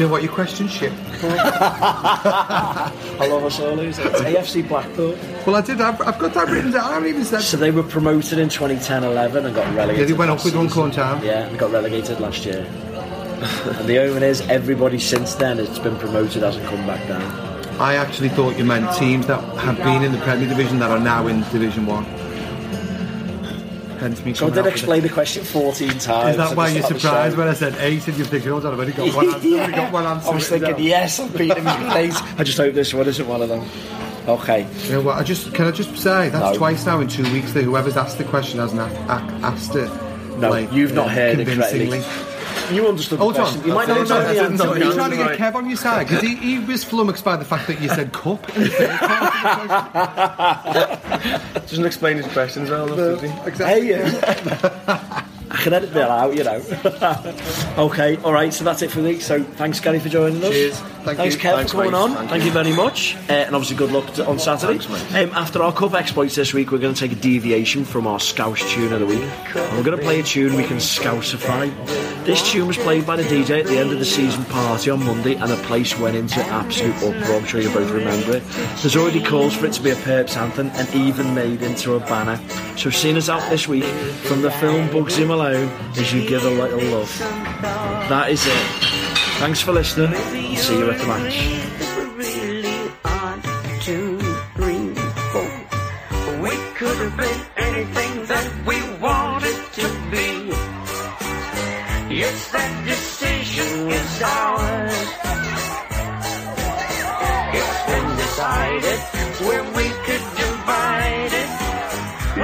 Do 0.00 0.04
you 0.04 0.08
know 0.08 0.12
what 0.14 0.22
your 0.22 0.32
question 0.32 0.66
shit? 0.66 0.92
I 1.22 3.26
love 3.28 3.44
us 3.44 3.60
all. 3.60 3.78
It's 3.80 3.98
AFC 3.98 4.66
Blackpool. 4.66 5.14
Well, 5.46 5.56
I 5.56 5.60
did. 5.60 5.78
I've, 5.78 6.00
I've 6.00 6.18
got 6.18 6.32
that 6.32 6.48
written 6.48 6.70
down. 6.70 6.84
I 6.84 6.94
haven't 6.94 7.10
even 7.10 7.22
said. 7.22 7.42
So 7.42 7.58
they 7.58 7.70
were 7.70 7.82
promoted 7.82 8.38
in 8.38 8.48
2010-11 8.48 9.44
and 9.44 9.54
got 9.54 9.74
relegated. 9.74 9.98
Yeah, 9.98 10.04
they 10.06 10.12
went 10.14 10.30
up 10.30 10.42
with 10.42 10.54
Runcorn 10.54 10.92
town. 10.92 11.22
Yeah, 11.22 11.46
and 11.46 11.58
got 11.58 11.70
relegated 11.70 12.18
last 12.18 12.46
year. 12.46 12.64
and 12.64 13.86
the 13.86 13.98
omen 13.98 14.22
is 14.22 14.40
everybody 14.48 14.98
since 14.98 15.34
then 15.34 15.58
that's 15.58 15.78
been 15.78 15.98
promoted 15.98 16.44
hasn't 16.44 16.64
come 16.64 16.86
back 16.86 17.06
down. 17.06 17.20
I 17.78 17.96
actually 17.96 18.30
thought 18.30 18.56
you 18.56 18.64
meant 18.64 18.90
teams 18.96 19.26
that 19.26 19.42
have 19.58 19.76
been 19.76 20.02
in 20.02 20.12
the 20.12 20.18
Premier 20.20 20.48
Division 20.48 20.78
that 20.78 20.90
are 20.90 20.98
now 20.98 21.26
in 21.26 21.40
Division 21.52 21.84
One. 21.84 22.06
Hence 24.00 24.24
me. 24.24 24.32
So 24.34 24.46
I 24.46 24.50
did 24.50 24.66
explain 24.66 25.02
the 25.02 25.08
question 25.10 25.44
14 25.44 25.88
times. 25.98 26.30
Is 26.30 26.36
that 26.38 26.56
why 26.56 26.68
you're 26.68 26.82
surprised 26.82 27.36
when 27.36 27.48
I 27.48 27.52
said 27.54 27.74
eight 27.80 28.08
and 28.08 28.16
you're 28.16 28.26
thinking, 28.26 28.50
hold 28.50 28.64
on, 28.66 28.72
I've 28.72 28.80
only 28.80 28.92
got 28.92 29.14
one 29.14 29.26
answer. 29.34 29.36
I've 29.36 29.44
only 29.62 29.72
got 29.76 29.92
one 29.92 30.06
answer. 30.06 30.30
I 30.30 30.34
was 30.34 30.48
thinking, 30.48 30.70
down. 30.72 30.82
yes, 30.82 31.20
I've 31.20 31.36
beaten 31.36 31.66
him 31.66 31.82
in 31.86 31.92
eight. 31.96 32.14
I 32.38 32.42
just 32.44 32.56
hope 32.58 32.72
this 32.74 32.94
one 32.94 33.06
isn't 33.06 33.28
one 33.28 33.42
of 33.42 33.48
them. 33.50 33.62
Okay. 34.26 34.66
You 34.86 34.92
know 34.92 35.00
what? 35.02 35.16
I 35.18 35.22
just 35.22 35.52
can 35.54 35.66
I 35.66 35.70
just 35.70 35.96
say 35.98 36.28
that's 36.30 36.52
No. 36.52 36.54
twice 36.54 36.84
now 36.86 37.00
in 37.00 37.08
two 37.08 37.30
weeks 37.32 37.52
that 37.52 37.62
whoever's 37.64 37.96
asked 37.96 38.18
the 38.18 38.24
question 38.24 38.58
hasn't 38.60 38.80
a- 38.80 38.84
a- 38.84 39.40
asked 39.42 39.74
it. 39.76 39.90
No, 40.38 40.50
like, 40.50 40.72
you've 40.72 40.94
not 40.94 41.06
uh, 41.06 41.10
heard 41.10 41.38
it 41.40 41.46
convincingly. 41.48 42.00
correctly. 42.00 42.29
You 42.72 42.86
understood 42.88 43.18
the 43.18 43.22
Hold 43.24 43.36
on. 43.38 43.66
You 43.66 43.74
might 43.74 43.88
not 43.88 43.96
Hold 43.96 44.08
know 44.08 44.16
on. 44.16 44.22
the 44.22 44.28
I 44.28 44.34
didn't 44.34 44.52
answer. 44.52 44.64
know 44.64 44.72
Are 44.72 44.78
you 44.78 44.84
you 44.84 44.92
trying 44.94 45.10
to 45.10 45.16
get. 45.16 45.38
Kev 45.38 45.54
on 45.56 45.68
your 45.68 45.76
side? 45.76 46.06
Because 46.08 46.22
he, 46.22 46.34
he 46.36 46.58
was 46.60 46.84
flummoxed 46.84 47.24
by 47.24 47.36
the 47.36 47.44
fact 47.44 47.66
that 47.66 47.80
you 47.80 47.88
said 47.88 48.12
cup 48.12 48.48
in 48.56 48.62
the 48.64 48.70
first 48.70 49.00
part 49.00 49.22
of 49.26 50.92
the 50.92 51.18
question. 51.18 51.62
Doesn't 51.62 51.86
explain 51.86 52.16
his 52.18 52.26
questions 52.28 52.70
well 52.70 52.86
enough, 52.92 53.20
does 53.20 53.22
he? 53.22 53.48
Exactly. 53.48 53.86
Hey, 53.86 53.94
uh, 54.02 55.24
I 55.52 55.56
can 55.56 55.72
edit 55.72 55.92
that 55.94 56.08
out, 56.10 56.36
you 56.36 56.44
know. 56.44 56.62
okay, 57.86 58.16
all 58.18 58.32
right. 58.32 58.54
So 58.54 58.62
that's 58.62 58.82
it 58.82 58.90
for 58.92 59.00
the 59.00 59.08
week. 59.08 59.20
So 59.20 59.42
thanks, 59.42 59.80
Gary, 59.80 59.98
for 59.98 60.08
joining 60.08 60.42
us. 60.44 60.50
Cheers. 60.50 60.80
Thank 61.02 61.18
thanks, 61.18 61.34
you. 61.34 61.40
Kev, 61.40 61.54
Thanks, 61.56 61.72
for 61.72 61.78
coming 61.78 61.92
mate. 61.92 61.98
on. 61.98 62.14
Thank 62.14 62.30
Thank, 62.30 62.44
you. 62.44 62.50
very 62.50 62.72
much, 62.72 63.16
uh, 63.28 63.32
and 63.32 63.54
obviously 63.54 63.76
good 63.76 63.90
luck 63.90 64.12
to, 64.14 64.26
on 64.26 64.38
Saturday. 64.38 64.78
Thanks, 64.78 65.12
mate. 65.12 65.24
um, 65.24 65.34
after 65.34 65.62
our 65.62 65.72
cup 65.72 65.94
exploits 65.94 66.34
this 66.34 66.52
week, 66.52 66.70
we're 66.70 66.78
going 66.78 66.94
to 66.94 67.00
take 67.00 67.12
a 67.12 67.20
deviation 67.20 67.84
from 67.84 68.06
our 68.06 68.20
Scouse 68.20 68.60
tune 68.70 68.92
of 68.92 69.00
the 69.00 69.06
week. 69.06 69.22
And 69.54 69.76
we're 69.76 69.82
going 69.82 69.96
to 69.96 70.02
play 70.02 70.20
a 70.20 70.22
tune 70.22 70.54
we 70.56 70.64
can 70.64 70.76
Scousify. 70.76 71.70
This 72.24 72.48
tune 72.50 72.66
was 72.66 72.76
played 72.76 73.06
by 73.06 73.16
the 73.16 73.22
DJ 73.22 73.60
at 73.60 73.66
the 73.66 73.78
end 73.78 73.92
of 73.92 73.98
the 73.98 74.04
season 74.04 74.44
party 74.46 74.90
on 74.90 75.04
Monday, 75.04 75.34
and 75.36 75.50
the 75.50 75.56
place 75.64 75.98
went 75.98 76.16
into 76.16 76.40
absolute 76.40 76.94
uproar. 76.96 77.38
I'm 77.38 77.46
sure 77.46 77.60
you 77.60 77.72
both 77.72 77.90
remember 77.90 78.36
it. 78.36 78.42
There's 78.82 78.96
already 78.96 79.22
calls 79.24 79.56
for 79.56 79.66
it 79.66 79.72
to 79.74 79.82
be 79.82 79.90
a 79.90 79.96
Purps 79.96 80.36
anthem, 80.36 80.68
and 80.74 80.94
even 80.94 81.34
made 81.34 81.62
into 81.62 81.94
a 81.94 82.00
banner. 82.00 82.38
So, 82.76 82.90
seeing 82.90 83.16
us 83.16 83.28
out 83.28 83.48
this 83.50 83.66
week 83.66 83.84
from 84.24 84.42
the 84.42 84.50
film 84.50 84.88
Bugsy 84.88 85.26
Malone, 85.26 85.68
as 85.96 86.12
you 86.12 86.28
give 86.28 86.44
a 86.44 86.50
little 86.50 86.82
love. 86.90 87.18
That 87.18 88.30
is 88.30 88.44
it. 88.46 88.99
Thanks 89.40 89.60
for 89.62 89.72
listening. 89.72 90.12
and 90.14 90.58
See 90.58 90.78
you 90.78 90.90
at 90.90 90.98
the 90.98 91.06
match. 91.06 91.70
could 96.80 96.96
have 96.96 97.14
been 97.14 97.40
anything 97.58 98.24
that 98.24 98.46
we 98.64 98.76
wanted 99.00 99.58
to 99.78 99.86
be. 100.10 100.48
Yes, 102.20 102.50
that 102.52 102.72
decision 102.86 103.90
is 103.98 104.22
ours. 104.22 104.96
It's 107.58 107.80
been 107.90 108.08
decided 108.16 109.00
where 109.44 109.64
we 109.76 109.86
could 110.06 110.24
divide 110.40 111.32
it. 111.42 111.50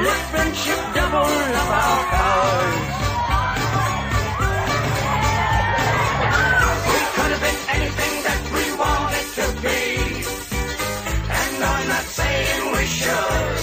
Let 0.04 0.20
friendship 0.32 0.80
double 0.92 1.32
up 1.62 1.70
our 1.80 2.04
powers. 2.12 2.85
We 12.76 12.84
should. 12.84 13.55